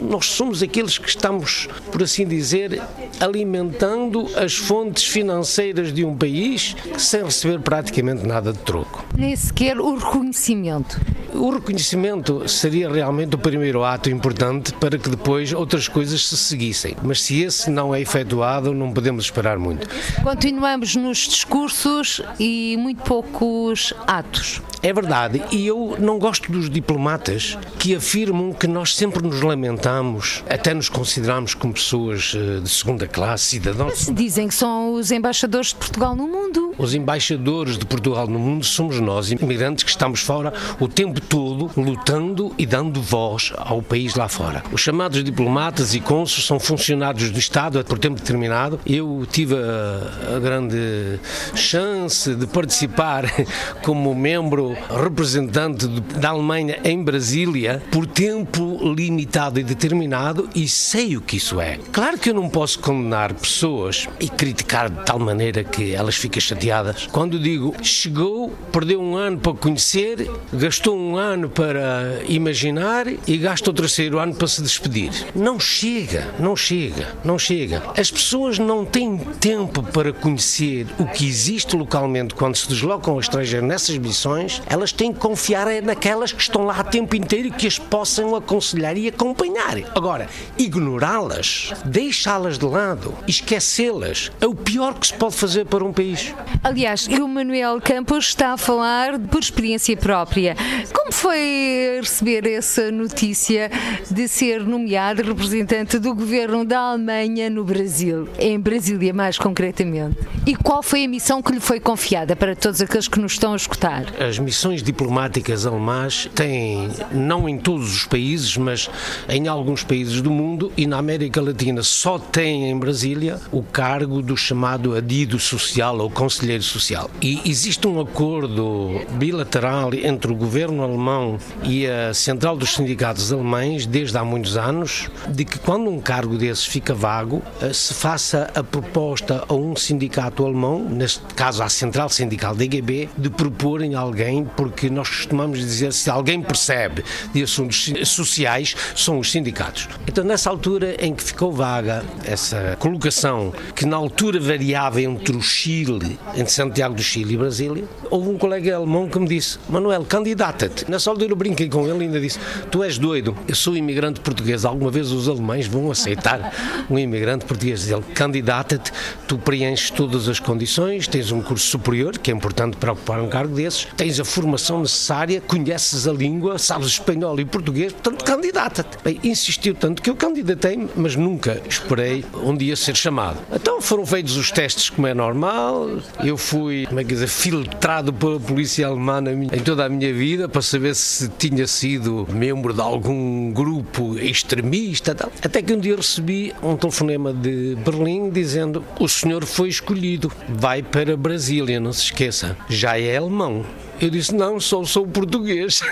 Nós 0.00 0.26
somos 0.26 0.62
aqueles 0.62 0.98
que 0.98 1.08
estamos, 1.08 1.68
por 1.90 2.02
assim 2.02 2.26
dizer, 2.26 2.80
alimentando 3.20 4.26
as 4.36 4.54
fontes 4.54 5.04
financeiras 5.04 5.92
de 5.92 6.04
um 6.04 6.16
país 6.16 6.76
sem 6.98 7.24
receber 7.24 7.60
praticamente 7.60 8.26
nada 8.26 8.52
de 8.52 8.58
troco. 8.58 9.04
Nem 9.16 9.34
sequer 9.34 9.78
o 9.78 9.96
reconhecimento. 9.96 11.00
O 11.32 11.50
reconhecimento 11.50 12.48
seria 12.48 12.88
realmente 12.88 13.34
o 13.34 13.38
primeiro 13.38 13.82
ato 13.82 14.08
importante 14.08 14.72
para 14.74 14.96
que 14.96 15.08
depois 15.08 15.52
outras 15.52 15.88
coisas 15.88 16.28
se 16.28 16.36
seguissem. 16.36 16.96
Mas 17.02 17.22
se 17.22 17.42
esse 17.42 17.70
não 17.70 17.92
é 17.92 18.00
efetuado, 18.00 18.72
não 18.72 18.92
podemos 18.92 19.24
esperar 19.24 19.58
muito. 19.58 19.88
Continuamos 20.22 20.96
nos 20.96 21.18
discursos 21.18 22.20
e 22.38 22.76
muito 22.78 23.02
poucos 23.02 23.92
atos. 24.06 24.60
É 24.84 24.92
verdade, 24.92 25.42
e 25.50 25.66
eu 25.66 25.96
não 25.98 26.18
gosto 26.18 26.52
dos 26.52 26.68
diplomatas 26.68 27.56
que 27.78 27.94
afirmam 27.94 28.52
que 28.52 28.66
nós 28.66 28.94
sempre 28.94 29.26
nos 29.26 29.40
lamentamos, 29.40 30.44
até 30.46 30.74
nos 30.74 30.90
consideramos 30.90 31.54
como 31.54 31.72
pessoas 31.72 32.34
eh, 32.36 32.60
de 32.60 32.68
segunda 32.68 33.08
classe, 33.08 33.46
cidadãos. 33.46 34.08
Mas 34.08 34.14
dizem 34.14 34.46
que 34.46 34.54
são 34.54 34.92
os 34.92 35.10
embaixadores 35.10 35.68
de 35.68 35.76
Portugal 35.76 36.14
no 36.14 36.28
mundo. 36.28 36.74
Os 36.76 36.92
embaixadores 36.92 37.78
de 37.78 37.86
Portugal 37.86 38.26
no 38.26 38.38
mundo 38.38 38.62
somos 38.62 39.00
nós, 39.00 39.32
imigrantes 39.32 39.84
que 39.84 39.88
estamos 39.88 40.20
fora 40.20 40.52
o 40.78 40.86
tempo 40.86 41.18
todo 41.18 41.70
lutando 41.80 42.52
e 42.58 42.66
dando 42.66 43.00
voz 43.00 43.54
ao 43.56 43.80
país 43.80 44.14
lá 44.16 44.28
fora. 44.28 44.62
Os 44.70 44.82
chamados 44.82 45.24
diplomatas 45.24 45.94
e 45.94 46.00
cônsules 46.00 46.44
são 46.44 46.60
funcionários 46.60 47.30
do 47.30 47.38
Estado 47.38 47.82
por 47.86 47.98
tempo 47.98 48.16
determinado. 48.16 48.78
Eu 48.84 49.26
tive 49.32 49.54
a, 49.54 50.36
a 50.36 50.38
grande 50.38 51.18
chance 51.54 52.34
de 52.34 52.46
participar 52.46 53.24
como 53.82 54.14
membro 54.14 54.73
representante 54.90 55.86
da 55.86 56.30
Alemanha 56.30 56.78
em 56.84 57.02
Brasília 57.02 57.82
por 57.90 58.06
tempo 58.06 58.78
limitado 58.94 59.60
e 59.60 59.62
determinado 59.62 60.48
e 60.54 60.68
sei 60.68 61.16
o 61.16 61.20
que 61.20 61.36
isso 61.36 61.60
é. 61.60 61.78
Claro 61.92 62.18
que 62.18 62.30
eu 62.30 62.34
não 62.34 62.48
posso 62.48 62.78
condenar 62.78 63.32
pessoas 63.34 64.08
e 64.20 64.28
criticar 64.28 64.90
de 64.90 65.04
tal 65.04 65.18
maneira 65.18 65.64
que 65.64 65.94
elas 65.94 66.16
ficam 66.16 66.40
chateadas. 66.40 67.06
Quando 67.10 67.38
digo 67.38 67.74
chegou, 67.82 68.50
perdeu 68.72 69.00
um 69.00 69.16
ano 69.16 69.38
para 69.38 69.54
conhecer, 69.54 70.30
gastou 70.52 70.96
um 70.96 71.16
ano 71.16 71.48
para 71.48 72.20
imaginar 72.28 73.06
e 73.26 73.36
gasta 73.36 73.70
o 73.70 73.74
terceiro 73.74 74.18
ano 74.18 74.34
para 74.34 74.48
se 74.48 74.62
despedir. 74.62 75.10
Não 75.34 75.58
chega, 75.58 76.34
não 76.38 76.56
chega, 76.56 77.08
não 77.24 77.38
chega. 77.38 77.82
As 77.96 78.10
pessoas 78.10 78.58
não 78.58 78.84
têm 78.84 79.18
tempo 79.40 79.82
para 79.82 80.12
conhecer 80.12 80.86
o 80.98 81.06
que 81.06 81.26
existe 81.26 81.76
localmente 81.76 82.34
quando 82.34 82.56
se 82.56 82.68
deslocam 82.68 83.14
ao 83.14 83.20
estrangeiro 83.20 83.66
nessas 83.66 83.96
missões 83.98 84.62
elas 84.66 84.92
têm 84.92 85.12
que 85.12 85.18
confiar 85.18 85.66
naquelas 85.82 86.32
que 86.32 86.42
estão 86.42 86.64
lá 86.64 86.80
a 86.80 86.84
tempo 86.84 87.16
inteiro 87.16 87.48
e 87.48 87.50
que 87.50 87.66
as 87.66 87.78
possam 87.78 88.34
aconselhar 88.34 88.96
e 88.96 89.08
acompanhar. 89.08 89.76
Agora, 89.94 90.28
ignorá-las, 90.58 91.72
deixá-las 91.84 92.58
de 92.58 92.66
lado, 92.66 93.14
esquecê-las, 93.26 94.30
é 94.40 94.46
o 94.46 94.54
pior 94.54 94.94
que 94.94 95.06
se 95.06 95.14
pode 95.14 95.34
fazer 95.34 95.66
para 95.66 95.84
um 95.84 95.92
país. 95.92 96.34
Aliás, 96.62 97.06
o 97.06 97.28
Manuel 97.28 97.80
Campos 97.80 98.26
está 98.26 98.52
a 98.52 98.56
falar 98.56 99.18
por 99.18 99.40
experiência 99.40 99.96
própria. 99.96 100.56
Como 100.92 101.12
foi 101.12 101.98
receber 102.00 102.46
essa 102.46 102.90
notícia 102.90 103.70
de 104.10 104.28
ser 104.28 104.60
nomeado 104.60 105.22
representante 105.22 105.98
do 105.98 106.14
governo 106.14 106.64
da 106.64 106.78
Alemanha 106.78 107.48
no 107.50 107.64
Brasil, 107.64 108.28
em 108.38 108.58
Brasília 108.58 109.12
mais 109.12 109.38
concretamente? 109.38 110.18
E 110.46 110.54
qual 110.54 110.82
foi 110.82 111.04
a 111.04 111.08
missão 111.08 111.42
que 111.42 111.52
lhe 111.52 111.60
foi 111.60 111.80
confiada 111.80 112.36
para 112.36 112.54
todos 112.54 112.80
aqueles 112.80 113.08
que 113.08 113.18
nos 113.18 113.32
estão 113.32 113.52
a 113.52 113.56
escutar? 113.56 114.04
As 114.20 114.38
missões 114.54 114.84
diplomáticas 114.84 115.66
alemãs 115.66 116.30
têm, 116.32 116.88
não 117.10 117.48
em 117.48 117.58
todos 117.58 117.92
os 117.92 118.06
países, 118.06 118.56
mas 118.56 118.88
em 119.28 119.48
alguns 119.48 119.82
países 119.82 120.22
do 120.22 120.30
mundo 120.30 120.72
e 120.76 120.86
na 120.86 120.96
América 120.96 121.42
Latina 121.42 121.82
só 121.82 122.20
têm 122.20 122.70
em 122.70 122.78
Brasília 122.78 123.40
o 123.50 123.64
cargo 123.64 124.22
do 124.22 124.36
chamado 124.36 124.94
adido 124.94 125.40
social 125.40 125.98
ou 125.98 126.08
conselheiro 126.08 126.62
social. 126.62 127.10
E 127.20 127.42
existe 127.44 127.84
um 127.88 128.00
acordo 128.00 129.00
bilateral 129.14 129.92
entre 129.92 130.30
o 130.30 130.36
governo 130.36 130.84
alemão 130.84 131.36
e 131.64 131.88
a 131.88 132.14
Central 132.14 132.56
dos 132.56 132.74
Sindicatos 132.74 133.32
Alemães 133.32 133.86
desde 133.86 134.16
há 134.16 134.24
muitos 134.24 134.56
anos 134.56 135.10
de 135.26 135.44
que 135.44 135.58
quando 135.58 135.90
um 135.90 136.00
cargo 136.00 136.38
desses 136.38 136.64
fica 136.64 136.94
vago, 136.94 137.42
eh, 137.60 137.72
se 137.72 137.92
faça 137.92 138.48
a 138.54 138.62
proposta 138.62 139.44
a 139.48 139.52
um 139.52 139.74
sindicato 139.74 140.44
alemão, 140.44 140.78
neste 140.78 141.24
caso 141.34 141.60
à 141.60 141.68
Central 141.68 142.08
Sindical 142.08 142.54
da 142.54 142.62
EGB, 142.62 143.08
de 143.18 143.30
proporem 143.30 143.96
alguém, 143.96 144.43
porque 144.56 144.90
nós 144.90 145.08
costumamos 145.08 145.58
dizer 145.58 145.92
se 145.92 146.10
alguém 146.10 146.40
percebe 146.40 147.04
de 147.32 147.42
assuntos 147.42 147.92
sociais, 148.04 148.74
são 148.94 149.18
os 149.18 149.30
sindicatos. 149.30 149.88
Então, 150.06 150.24
nessa 150.24 150.50
altura 150.50 150.96
em 150.98 151.14
que 151.14 151.22
ficou 151.22 151.52
vaga 151.52 152.04
essa 152.24 152.76
colocação, 152.78 153.52
que 153.74 153.86
na 153.86 153.96
altura 153.96 154.38
variava 154.40 155.00
entre 155.00 155.36
o 155.36 155.42
Chile, 155.42 156.18
entre 156.34 156.52
Santiago 156.52 156.94
do 156.94 157.02
Chile 157.02 157.34
e 157.34 157.36
Brasília, 157.36 157.84
houve 158.10 158.28
um 158.28 158.38
colega 158.38 158.76
alemão 158.76 159.08
que 159.08 159.18
me 159.18 159.28
disse: 159.28 159.58
Manuel, 159.68 160.04
candidata-te. 160.04 160.90
Nessa 160.90 161.10
altura 161.10 161.32
eu 161.32 161.36
brinquei 161.36 161.68
com 161.68 161.86
ele 161.86 161.98
e 161.98 162.02
ainda 162.02 162.20
disse: 162.20 162.38
Tu 162.70 162.82
és 162.82 162.98
doido, 162.98 163.36
eu 163.48 163.54
sou 163.54 163.76
imigrante 163.76 164.20
português. 164.20 164.64
Alguma 164.64 164.90
vez 164.90 165.10
os 165.10 165.28
alemães 165.28 165.66
vão 165.66 165.90
aceitar 165.90 166.52
um 166.90 166.98
imigrante 166.98 167.44
português? 167.44 167.90
Ele, 167.90 168.02
candidata-te, 168.14 168.92
tu 169.26 169.38
preenches 169.38 169.90
todas 169.90 170.28
as 170.28 170.38
condições, 170.38 171.08
tens 171.08 171.30
um 171.30 171.40
curso 171.40 171.66
superior, 171.66 172.18
que 172.18 172.30
é 172.30 172.34
importante 172.34 172.76
para 172.76 172.92
ocupar 172.92 173.20
um 173.20 173.28
cargo 173.28 173.54
desses, 173.54 173.86
tens 173.96 174.20
a 174.20 174.23
formação 174.24 174.80
necessária, 174.80 175.40
conheces 175.40 176.06
a 176.06 176.12
língua, 176.12 176.58
sabes 176.58 176.88
espanhol 176.88 177.38
e 177.40 177.44
português, 177.44 177.92
portanto, 177.92 178.24
candidata-te. 178.24 178.98
Bem, 179.02 179.20
insistiu 179.22 179.74
tanto 179.74 180.02
que 180.02 180.10
eu 180.10 180.16
candidatei-me, 180.16 180.88
mas 180.96 181.16
nunca 181.16 181.60
esperei 181.68 182.24
um 182.42 182.56
dia 182.56 182.76
ser 182.76 182.96
chamado. 182.96 183.38
Então 183.52 183.80
foram 183.80 184.06
feitos 184.06 184.36
os 184.36 184.50
testes 184.50 184.90
como 184.90 185.06
é 185.06 185.14
normal, 185.14 185.88
eu 186.22 186.36
fui, 186.36 186.86
como 186.86 187.00
é 187.00 187.04
que 187.04 187.10
dizer, 187.10 187.28
filtrado 187.28 188.12
pela 188.12 188.40
polícia 188.40 188.86
alemã 188.86 189.22
em 189.30 189.58
toda 189.60 189.84
a 189.84 189.88
minha 189.88 190.12
vida 190.12 190.48
para 190.48 190.62
saber 190.62 190.94
se 190.94 191.28
tinha 191.28 191.66
sido 191.66 192.26
membro 192.30 192.72
de 192.72 192.80
algum 192.80 193.52
grupo 193.52 194.18
extremista, 194.18 195.14
tal. 195.14 195.30
até 195.42 195.62
que 195.62 195.72
um 195.72 195.78
dia 195.78 195.96
recebi 195.96 196.52
um 196.62 196.76
telefonema 196.76 197.32
de 197.32 197.76
Berlim 197.84 198.30
dizendo 198.30 198.84
o 198.98 199.08
senhor 199.08 199.44
foi 199.44 199.68
escolhido, 199.68 200.30
vai 200.48 200.82
para 200.82 201.16
Brasília, 201.16 201.78
não 201.78 201.92
se 201.92 202.04
esqueça, 202.04 202.56
já 202.68 202.98
é 202.98 203.16
alemão. 203.16 203.64
Eu 204.00 204.10
disse, 204.10 204.34
não, 204.34 204.58
só 204.58 204.84
sou 204.84 205.06
português. 205.06 205.80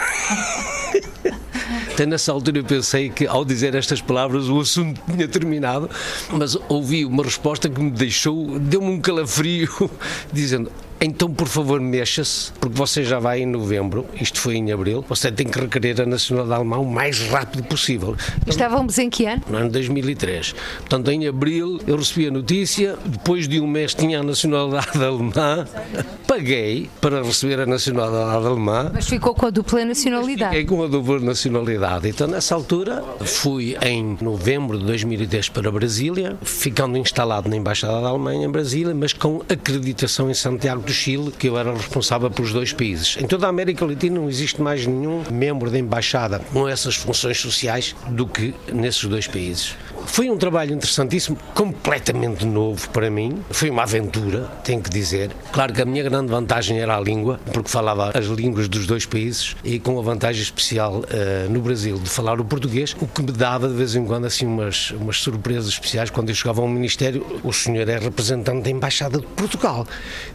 Até 1.92 2.06
nessa 2.06 2.32
altura 2.32 2.58
eu 2.58 2.64
pensei 2.64 3.10
que 3.10 3.26
ao 3.26 3.44
dizer 3.44 3.74
estas 3.74 4.00
palavras 4.00 4.48
o 4.48 4.60
assunto 4.60 5.00
tinha 5.10 5.28
terminado, 5.28 5.90
mas 6.30 6.56
ouvi 6.68 7.04
uma 7.04 7.22
resposta 7.22 7.68
que 7.68 7.80
me 7.80 7.90
deixou, 7.90 8.58
deu-me 8.58 8.88
um 8.88 9.00
calafrio, 9.00 9.68
dizendo: 10.32 10.72
então, 11.04 11.34
por 11.34 11.48
favor, 11.48 11.80
mexa-se, 11.80 12.52
porque 12.60 12.78
você 12.78 13.02
já 13.02 13.18
vai 13.18 13.40
em 13.40 13.46
novembro, 13.46 14.06
isto 14.20 14.40
foi 14.40 14.54
em 14.54 14.70
abril, 14.70 15.04
você 15.08 15.32
tem 15.32 15.48
que 15.48 15.58
requerer 15.58 16.00
a 16.00 16.06
nacionalidade 16.06 16.60
alemã 16.60 16.78
o 16.78 16.86
mais 16.86 17.18
rápido 17.26 17.64
possível. 17.64 18.16
Estávamos 18.46 18.96
em 18.98 19.10
que 19.10 19.26
ano? 19.26 19.42
No 19.50 19.58
ano 19.58 19.70
2003. 19.70 20.54
Portanto, 20.78 21.10
em 21.10 21.26
abril 21.26 21.80
eu 21.88 21.96
recebi 21.96 22.28
a 22.28 22.30
notícia, 22.30 22.96
depois 23.04 23.48
de 23.48 23.60
um 23.60 23.66
mês 23.66 23.94
tinha 23.94 24.20
a 24.20 24.22
nacionalidade 24.22 25.04
alemã, 25.04 25.66
paguei 26.24 26.88
para 27.00 27.20
receber 27.20 27.58
a 27.58 27.66
nacionalidade 27.66 28.46
alemã. 28.46 28.92
Mas 28.94 29.08
ficou 29.08 29.34
com 29.34 29.46
a 29.46 29.50
dupla 29.50 29.84
nacionalidade? 29.84 30.56
Fiquei 30.56 30.64
com 30.64 30.84
a 30.84 30.86
dupla 30.86 31.18
nacionalidade. 31.18 32.08
Então, 32.10 32.28
nessa 32.28 32.54
altura, 32.54 33.02
fui 33.24 33.76
em 33.82 34.16
novembro 34.20 34.78
de 34.78 34.84
2010 34.84 35.48
para 35.48 35.68
Brasília, 35.72 36.36
ficando 36.42 36.96
instalado 36.96 37.48
na 37.48 37.56
Embaixada 37.56 38.00
da 38.00 38.08
Alemanha 38.08 38.46
em 38.46 38.50
Brasília, 38.50 38.94
mas 38.94 39.12
com 39.12 39.42
acreditação 39.48 40.30
em 40.30 40.34
Santiago 40.34 40.91
do 40.92 40.94
Chile, 40.94 41.32
que 41.32 41.48
eu 41.48 41.56
era 41.58 41.72
responsável 41.72 42.30
pelos 42.30 42.52
dois 42.52 42.72
países. 42.72 43.16
Em 43.18 43.26
toda 43.26 43.46
a 43.46 43.48
América 43.48 43.84
Latina 43.84 44.20
não 44.20 44.28
existe 44.28 44.60
mais 44.60 44.86
nenhum 44.86 45.24
membro 45.30 45.70
da 45.70 45.78
embaixada 45.78 46.40
com 46.52 46.68
essas 46.68 46.94
funções 46.94 47.40
sociais 47.40 47.96
do 48.10 48.26
que 48.26 48.54
nesses 48.70 49.04
dois 49.06 49.26
países. 49.26 49.74
Foi 50.06 50.30
um 50.30 50.36
trabalho 50.36 50.74
interessantíssimo, 50.74 51.36
completamente 51.54 52.44
novo 52.44 52.88
para 52.90 53.10
mim. 53.10 53.42
Foi 53.50 53.70
uma 53.70 53.82
aventura, 53.82 54.50
tenho 54.64 54.80
que 54.80 54.90
dizer. 54.90 55.30
Claro 55.52 55.72
que 55.72 55.80
a 55.82 55.84
minha 55.84 56.02
grande 56.02 56.30
vantagem 56.30 56.80
era 56.80 56.96
a 56.96 57.00
língua, 57.00 57.40
porque 57.52 57.68
falava 57.68 58.10
as 58.14 58.26
línguas 58.26 58.68
dos 58.68 58.86
dois 58.86 59.06
países 59.06 59.56
e 59.64 59.78
com 59.78 59.98
a 59.98 60.02
vantagem 60.02 60.42
especial 60.42 61.00
uh, 61.00 61.50
no 61.50 61.60
Brasil 61.60 61.98
de 61.98 62.08
falar 62.08 62.40
o 62.40 62.44
português, 62.44 62.94
o 63.00 63.06
que 63.06 63.22
me 63.22 63.32
dava 63.32 63.68
de 63.68 63.74
vez 63.74 63.94
em 63.94 64.04
quando 64.04 64.26
assim 64.26 64.46
umas, 64.46 64.90
umas 64.90 65.18
surpresas 65.18 65.68
especiais. 65.68 66.10
Quando 66.10 66.28
eu 66.28 66.34
chegava 66.34 66.60
ao 66.60 66.68
Ministério, 66.68 67.24
o 67.42 67.52
senhor 67.52 67.88
é 67.88 67.98
representante 67.98 68.62
da 68.62 68.70
Embaixada 68.70 69.18
de 69.18 69.26
Portugal. 69.26 69.86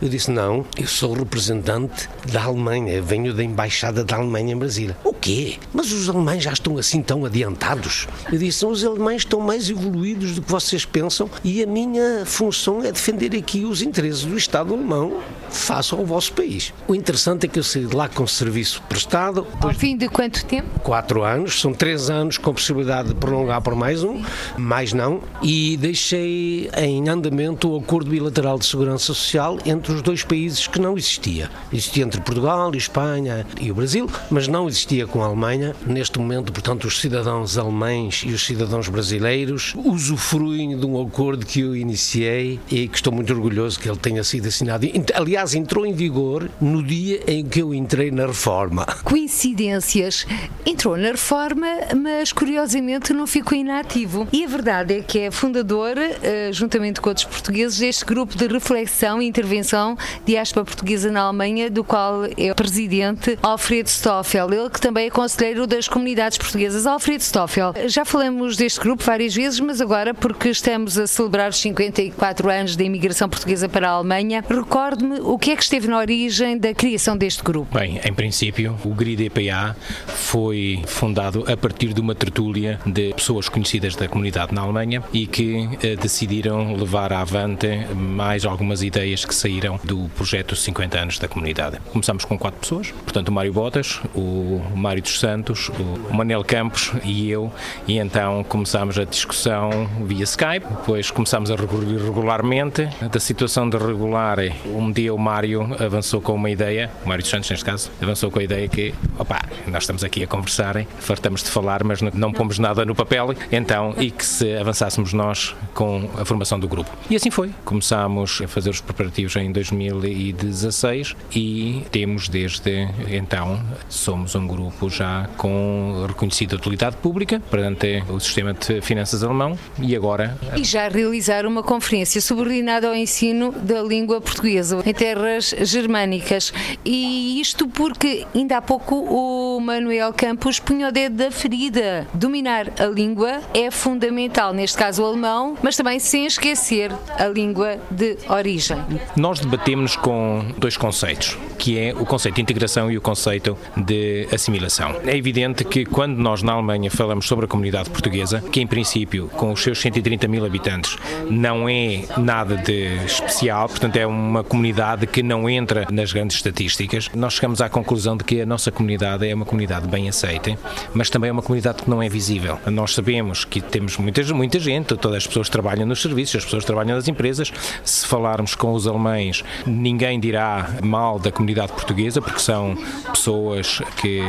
Eu 0.01 0.10
disse: 0.10 0.32
Não, 0.32 0.65
eu 0.77 0.88
sou 0.88 1.13
representante 1.13 2.10
da 2.32 2.43
Alemanha, 2.43 3.01
venho 3.01 3.34
da 3.34 3.43
Embaixada 3.43 4.03
da 4.03 4.15
Alemanha 4.15 4.53
em 4.53 4.58
Brasília. 4.58 4.97
O 5.03 5.13
quê? 5.13 5.58
Mas 5.73 5.91
os 5.91 6.10
alemães 6.10 6.43
já 6.43 6.53
estão 6.53 6.77
assim 6.77 7.01
tão 7.01 7.25
adiantados? 7.25 8.08
Eu 8.32 8.38
disse: 8.38 8.65
Os 8.65 8.84
alemães 8.84 9.21
estão 9.21 9.39
mais 9.39 9.57
mais 9.58 9.70
evoluídos 9.72 10.36
do 10.36 10.41
que 10.43 10.52
vocês 10.52 10.86
pensam 10.86 11.28
e 11.43 11.63
a 11.63 11.65
minha 11.65 12.24
função 12.26 12.84
é 12.84 12.91
defender 12.91 13.36
aqui 13.36 13.65
os 13.65 13.82
interesses 13.82 14.24
do 14.24 14.38
Estado 14.38 14.72
alemão 14.76 15.20
face 15.49 15.93
ao 15.93 16.05
vosso 16.05 16.33
país. 16.33 16.73
O 16.88 16.95
interessante 16.95 17.45
é 17.45 17.49
que 17.49 17.60
eu 17.60 17.63
saí 17.63 17.86
de 17.86 17.95
lá 17.95 18.07
com 18.07 18.25
serviço 18.25 18.81
prestado. 18.83 19.45
Ao 19.60 19.73
fim 19.73 19.97
de 19.97 20.07
quanto 20.07 20.45
tempo? 20.45 20.79
Quatro 20.79 21.23
anos, 21.23 21.60
são 21.60 21.73
três 21.73 22.10
anos 22.10 22.38
com 22.38 22.53
possibilidade 22.53 23.10
de 23.10 23.15
prolongar 23.15 23.62
por 23.62 23.75
mais 23.75 24.03
um, 24.03 24.21
mais 24.57 24.93
não, 24.93 25.21
e 25.41 25.77
deixei 25.77 26.69
em 26.77 27.10
andamento 27.10 27.69
o 27.69 27.77
acordo 27.77 28.10
bilateral 28.10 28.57
de 28.57 28.65
segurança 28.65 29.05
social 29.05 29.57
entre 29.65 29.93
os 29.93 30.01
dois 30.01 30.23
países 30.23 30.67
que 30.67 30.79
não 30.79 30.97
existia. 30.97 31.49
Existia 31.71 32.03
entre 32.03 32.21
Portugal, 32.21 32.73
Espanha 32.75 33.45
e 33.60 33.71
o 33.71 33.75
Brasil, 33.75 34.10
mas 34.29 34.47
não 34.47 34.67
existia 34.67 35.07
com 35.07 35.23
a 35.23 35.25
Alemanha. 35.27 35.75
Neste 35.86 36.19
momento, 36.19 36.51
portanto, 36.51 36.86
os 36.86 36.99
cidadãos 36.99 37.57
alemães 37.57 38.23
e 38.25 38.31
os 38.31 38.45
cidadãos 38.45 38.88
brasileiros 38.88 39.17
brasileiros 39.17 39.73
usufruem 39.75 40.77
de 40.77 40.86
um 40.86 41.01
acordo 41.01 41.45
que 41.45 41.62
eu 41.62 41.75
iniciei 41.75 42.60
e 42.69 42.88
que 42.88 42.95
estou 42.95 43.13
muito 43.13 43.33
orgulhoso 43.33 43.79
que 43.79 43.89
ele 43.89 43.97
tenha 43.97 44.23
sido 44.23 44.47
assinado. 44.47 44.88
Aliás, 45.13 45.37
entrou 45.54 45.86
em 45.86 45.93
vigor 45.93 46.50
no 46.60 46.84
dia 46.84 47.21
em 47.28 47.45
que 47.45 47.62
eu 47.62 47.73
entrei 47.73 48.12
na 48.12 48.28
reforma. 48.28 48.86
Coincidências. 49.04 50.26
Entrou 50.65 50.97
na 50.97 51.12
reforma, 51.12 51.67
mas 51.95 52.34
curiosamente 52.34 53.13
não 53.13 53.26
ficou 53.26 53.58
inativo. 53.58 54.28
E 54.34 54.43
a 54.43 54.47
verdade 54.47 54.95
é 54.95 55.02
que 55.02 55.19
é 55.19 55.32
fundador, 55.32 55.95
eh, 55.97 56.50
juntamente 56.52 57.00
com 57.00 57.10
outros 57.10 57.26
portugueses, 57.26 57.80
deste 57.80 58.04
grupo 58.04 58.38
de 58.38 58.47
reflexão 58.47 59.21
e 59.21 59.28
intervenção 59.28 59.97
diáspora 60.26 60.65
portuguesa 60.65 61.10
na 61.10 61.21
Alemanha, 61.21 61.69
do 61.69 61.84
qual 61.84 62.26
é 62.26 62.54
presidente 62.58 63.38
Alfredo 63.41 63.88
Stoffel, 63.88 64.52
ele 64.52 64.69
que 64.69 64.82
também 64.82 65.08
é 65.08 65.10
conselheiro 65.10 65.67
das 65.67 65.88
comunidades 65.88 66.38
portuguesas. 66.38 66.86
Alfredo 66.88 67.23
Stoffel, 67.23 67.73
já 67.86 68.04
falamos 68.04 68.58
deste 68.58 68.80
grupo 68.80 69.04
várias 69.04 69.34
vezes, 69.34 69.60
mas 69.60 69.80
agora, 69.80 70.13
porque 70.13 70.50
estamos 70.50 70.97
a 70.97 71.06
celebrar 71.06 71.52
os 71.52 71.58
54 71.58 72.50
anos 72.50 72.76
da 72.76 72.84
imigração 72.84 73.30
portuguesa 73.30 73.69
para 73.69 73.88
a 73.88 73.91
Alemanha, 73.91 74.43
recorde-me 74.50 75.19
o 75.27 75.37
que 75.37 75.51
é 75.51 75.55
que 75.57 75.63
esteve 75.63 75.89
na 75.89 75.97
origem 75.97 76.57
da 76.57 76.73
criação 76.73 77.17
deste 77.17 77.43
grupo. 77.43 77.77
Bem, 77.77 77.99
em 78.01 78.13
princípio, 78.13 78.77
o 78.85 78.89
GRID-EPA 78.89 79.75
foi 80.07 80.81
fundado 80.87 81.43
a 81.51 81.57
partir 81.57 81.93
de 81.93 81.99
uma 81.99 82.15
tertúlia 82.15 82.79
de 82.85 83.13
pessoas 83.13 83.49
conhecidas 83.49 83.93
da 83.93 84.07
comunidade 84.07 84.55
na 84.55 84.61
Alemanha 84.61 85.03
e 85.11 85.27
que 85.27 85.67
eh, 85.83 85.97
decidiram 85.97 86.73
levar 86.75 87.11
avante 87.11 87.67
mais 87.93 88.45
algumas 88.45 88.81
ideias 88.81 89.25
que 89.25 89.35
saíram 89.35 89.77
do 89.83 90.09
projeto 90.15 90.55
50 90.55 90.97
anos 90.97 91.19
da 91.19 91.27
comunidade. 91.27 91.77
Começamos 91.91 92.23
com 92.23 92.37
quatro 92.37 92.61
pessoas, 92.61 92.91
portanto 92.91 93.27
o 93.27 93.31
Mário 93.33 93.51
Botas, 93.51 93.99
o 94.15 94.61
Mário 94.75 95.01
dos 95.01 95.19
Santos, 95.19 95.69
o 96.09 96.13
Manel 96.13 96.43
Campos 96.45 96.93
e 97.03 97.29
eu, 97.29 97.51
e 97.85 97.97
então 97.97 98.45
começámos 98.45 98.97
a 98.97 99.03
discussão 99.03 99.89
via 100.05 100.23
Skype, 100.23 100.65
depois 100.69 101.11
começámos 101.11 101.51
a 101.51 101.55
regularmente. 101.55 102.87
Da 103.11 103.19
situação 103.19 103.69
de 103.69 103.77
regular, 103.77 104.37
um 104.65 104.89
dia 104.89 105.16
o 105.17 105.19
Mário 105.19 105.67
avançou 105.84 106.21
com 106.21 106.36
uma 106.36 106.49
ideia, 106.49 106.91
o 107.03 107.10
Mário 107.10 107.23
dos 107.23 107.32
Santos 107.32 107.49
neste 107.49 107.65
caso, 107.65 107.89
avançou 107.99 108.30
com 108.30 108.38
a 108.38 108.43
ideia 108.43 108.67
que, 108.67 108.93
opá, 109.17 109.41
nós 109.65 109.82
estamos 109.82 110.03
aqui 110.03 110.23
a 110.23 110.27
conversar, 110.27 110.86
fartamos 110.99 111.43
de 111.43 111.49
falar, 111.49 111.84
mas 111.84 112.03
não, 112.03 112.12
não 112.13 112.32
pomos 112.32 112.60
nada 112.60 112.86
no 112.86 112.93
papel, 112.93 113.34
então, 113.51 113.95
e 113.97 114.12
que 114.12 114.23
se 114.23 114.56
avançássemos 114.56 115.13
nós 115.13 115.56
com 115.73 116.08
a 116.15 116.23
formação 116.23 116.60
do 116.60 116.67
grupo. 116.67 116.91
E 117.10 117.15
assim 117.15 117.32
foi. 117.32 117.49
Começámos 117.65 118.41
a 118.43 118.47
fazer 118.47 118.69
os 118.69 118.80
preparativos 118.80 119.36
em 119.38 119.51
2016 119.51 121.15
e 121.36 121.84
temos 121.91 122.30
desde 122.30 122.88
então, 123.10 123.60
somos 123.89 124.36
um 124.36 124.45
grupo 124.45 124.88
já 124.88 125.27
com 125.36 126.06
reconhecida 126.08 126.56
utilidade 126.56 126.95
pública 126.97 127.41
perante 127.49 128.03
o 128.08 128.19
sistema 128.19 128.53
de 128.53 128.82
finanças 128.82 129.23
alemão 129.23 129.58
e 129.80 129.95
agora. 129.95 130.38
E 130.56 130.63
já 130.63 130.88
realizar 130.88 131.47
uma 131.47 131.63
conferência 131.63 132.21
subordinada 132.21 132.88
ao 132.88 132.95
ensino 132.95 133.51
da 133.51 133.82
língua 133.82 134.21
portuguesa. 134.21 134.77
Até 134.80 135.07
terras 135.08 135.56
germânicas. 135.62 136.52
E 136.84 137.39
isto 137.39 137.67
porque 137.67 138.26
ainda 138.36 138.58
há 138.58 138.62
pouco 138.62 138.96
o 138.96 139.60
Manuel 139.62 140.12
Campos 140.12 140.60
punha 140.60 140.89
o 140.89 140.91
dedo 140.91 141.15
da 141.15 141.32
ferida. 141.32 142.06
Dominar 142.13 142.74
a 142.78 142.86
língua 142.88 143.39
é 143.54 143.72
fundamental, 143.72 144.54
neste 144.54 144.78
caso 144.78 145.04
o 145.04 145.06
alemão, 145.06 145.56
mas 145.62 145.78
também 145.78 145.98
sem 146.00 146.26
esquecer 146.26 146.91
a 147.17 147.28
língua 147.28 147.78
de 147.89 148.17
origem. 148.28 148.78
Nós 149.15 149.39
debatemos 149.39 149.96
com 149.96 150.46
dois 150.58 150.76
conceitos, 150.76 151.38
que 151.58 151.80
é 151.80 151.93
o 151.93 152.06
conceito 152.06 152.36
de 152.36 152.41
integração 152.41 152.91
e 152.91 152.98
o 152.98 153.02
conceito 153.02 153.58
de 153.78 154.28
assimilação. 154.34 154.93
É 155.06 155.15
evidente 155.15 155.63
que 155.63 155.86
quando 155.86 156.17
nós 156.17 156.43
na 156.43 156.52
Alemanha 156.52 156.91
falamos 156.91 157.28
sobre 157.28 157.46
a 157.46 157.48
comunidade 157.48 157.89
portuguesa, 157.89 158.43
que 158.52 158.60
em 158.60 158.67
princípio 158.67 159.30
com 159.30 159.54
os 159.54 159.63
seus 159.63 159.80
130 159.80 160.28
mil 160.28 160.46
habitantes 160.46 160.98
não 161.30 161.70
é 161.70 162.04
nada 162.17 162.58
de 162.58 163.06
especial, 163.06 163.70
portanto 163.70 163.96
é 163.96 164.06
uma 164.06 164.43
comunidade 164.43 164.96
que 165.05 165.21
não 165.21 165.49
entra 165.49 165.86
nas 165.91 166.12
grandes 166.12 166.38
estatísticas, 166.38 167.10
nós 167.13 167.33
chegamos 167.33 167.62
à 167.62 167.69
conclusão 167.69 168.17
de 168.17 168.23
que 168.23 168.41
a 168.41 168.45
nossa 168.45 168.71
comunidade 168.71 169.27
é 169.27 169.36
uma 169.36 169.45
comunidade 169.45 169.88
bem 169.88 170.10
aceita, 170.10 170.57
mas 170.93 171.10
também 171.10 171.29
é 171.29 171.33
uma 171.33 171.41
comunidade 171.41 171.83
que 171.83 171.89
não 171.89 172.01
é 172.01 172.10
visível. 172.10 172.57
Nós 172.65 172.93
sabemos 172.93 173.45
que 173.45 173.62
temos 173.62 173.97
muita, 173.97 174.23
muita 174.33 174.60
gente, 174.60 174.95
todas 174.95 175.17
as 175.17 175.27
pessoas 175.27 175.49
trabalham 175.49 175.86
nos 175.86 176.01
serviços, 176.01 176.38
as 176.38 176.45
pessoas 176.45 176.65
trabalham 176.65 176.95
nas 176.95 177.07
empresas. 177.07 177.51
Se 177.83 178.07
falarmos 178.07 178.55
com 178.55 178.73
os 178.73 178.88
alemães, 178.88 179.43
ninguém 179.65 180.19
dirá 180.19 180.69
mal 180.81 181.19
da 181.19 181.31
comunidade 181.31 181.71
portuguesa, 181.73 182.21
porque 182.21 182.39
são 182.39 182.77
pessoas 183.12 183.81
que 184.01 184.21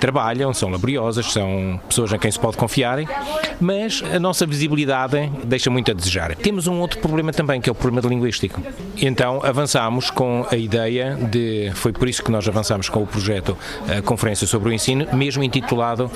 trabalham, 0.00 0.52
são 0.52 0.68
laboriosas, 0.68 1.32
são 1.32 1.80
pessoas 1.88 2.12
em 2.12 2.18
quem 2.18 2.30
se 2.30 2.38
pode 2.38 2.56
confiar, 2.56 2.98
mas 3.60 4.02
a 4.14 4.18
nossa 4.18 4.46
visibilidade 4.46 5.30
deixa 5.44 5.70
muito 5.70 5.90
a 5.90 5.94
desejar. 5.94 6.34
Temos 6.34 6.66
um 6.66 6.80
outro 6.80 6.98
problema 6.98 7.32
também, 7.32 7.60
que 7.60 7.68
é 7.68 7.72
o 7.72 7.74
problema 7.74 8.08
linguístico. 8.08 8.60
Então 9.00 9.40
com 10.10 10.46
a 10.50 10.56
ideia 10.56 11.16
de, 11.30 11.70
foi 11.74 11.92
por 11.92 12.08
isso 12.08 12.22
que 12.22 12.30
nós 12.30 12.46
avançámos 12.46 12.88
com 12.88 13.02
o 13.02 13.06
projeto 13.06 13.56
a 13.88 14.02
Conferência 14.02 14.46
sobre 14.46 14.70
o 14.70 14.72
Ensino, 14.72 15.06
mesmo 15.12 15.42
intitulado 15.42 16.10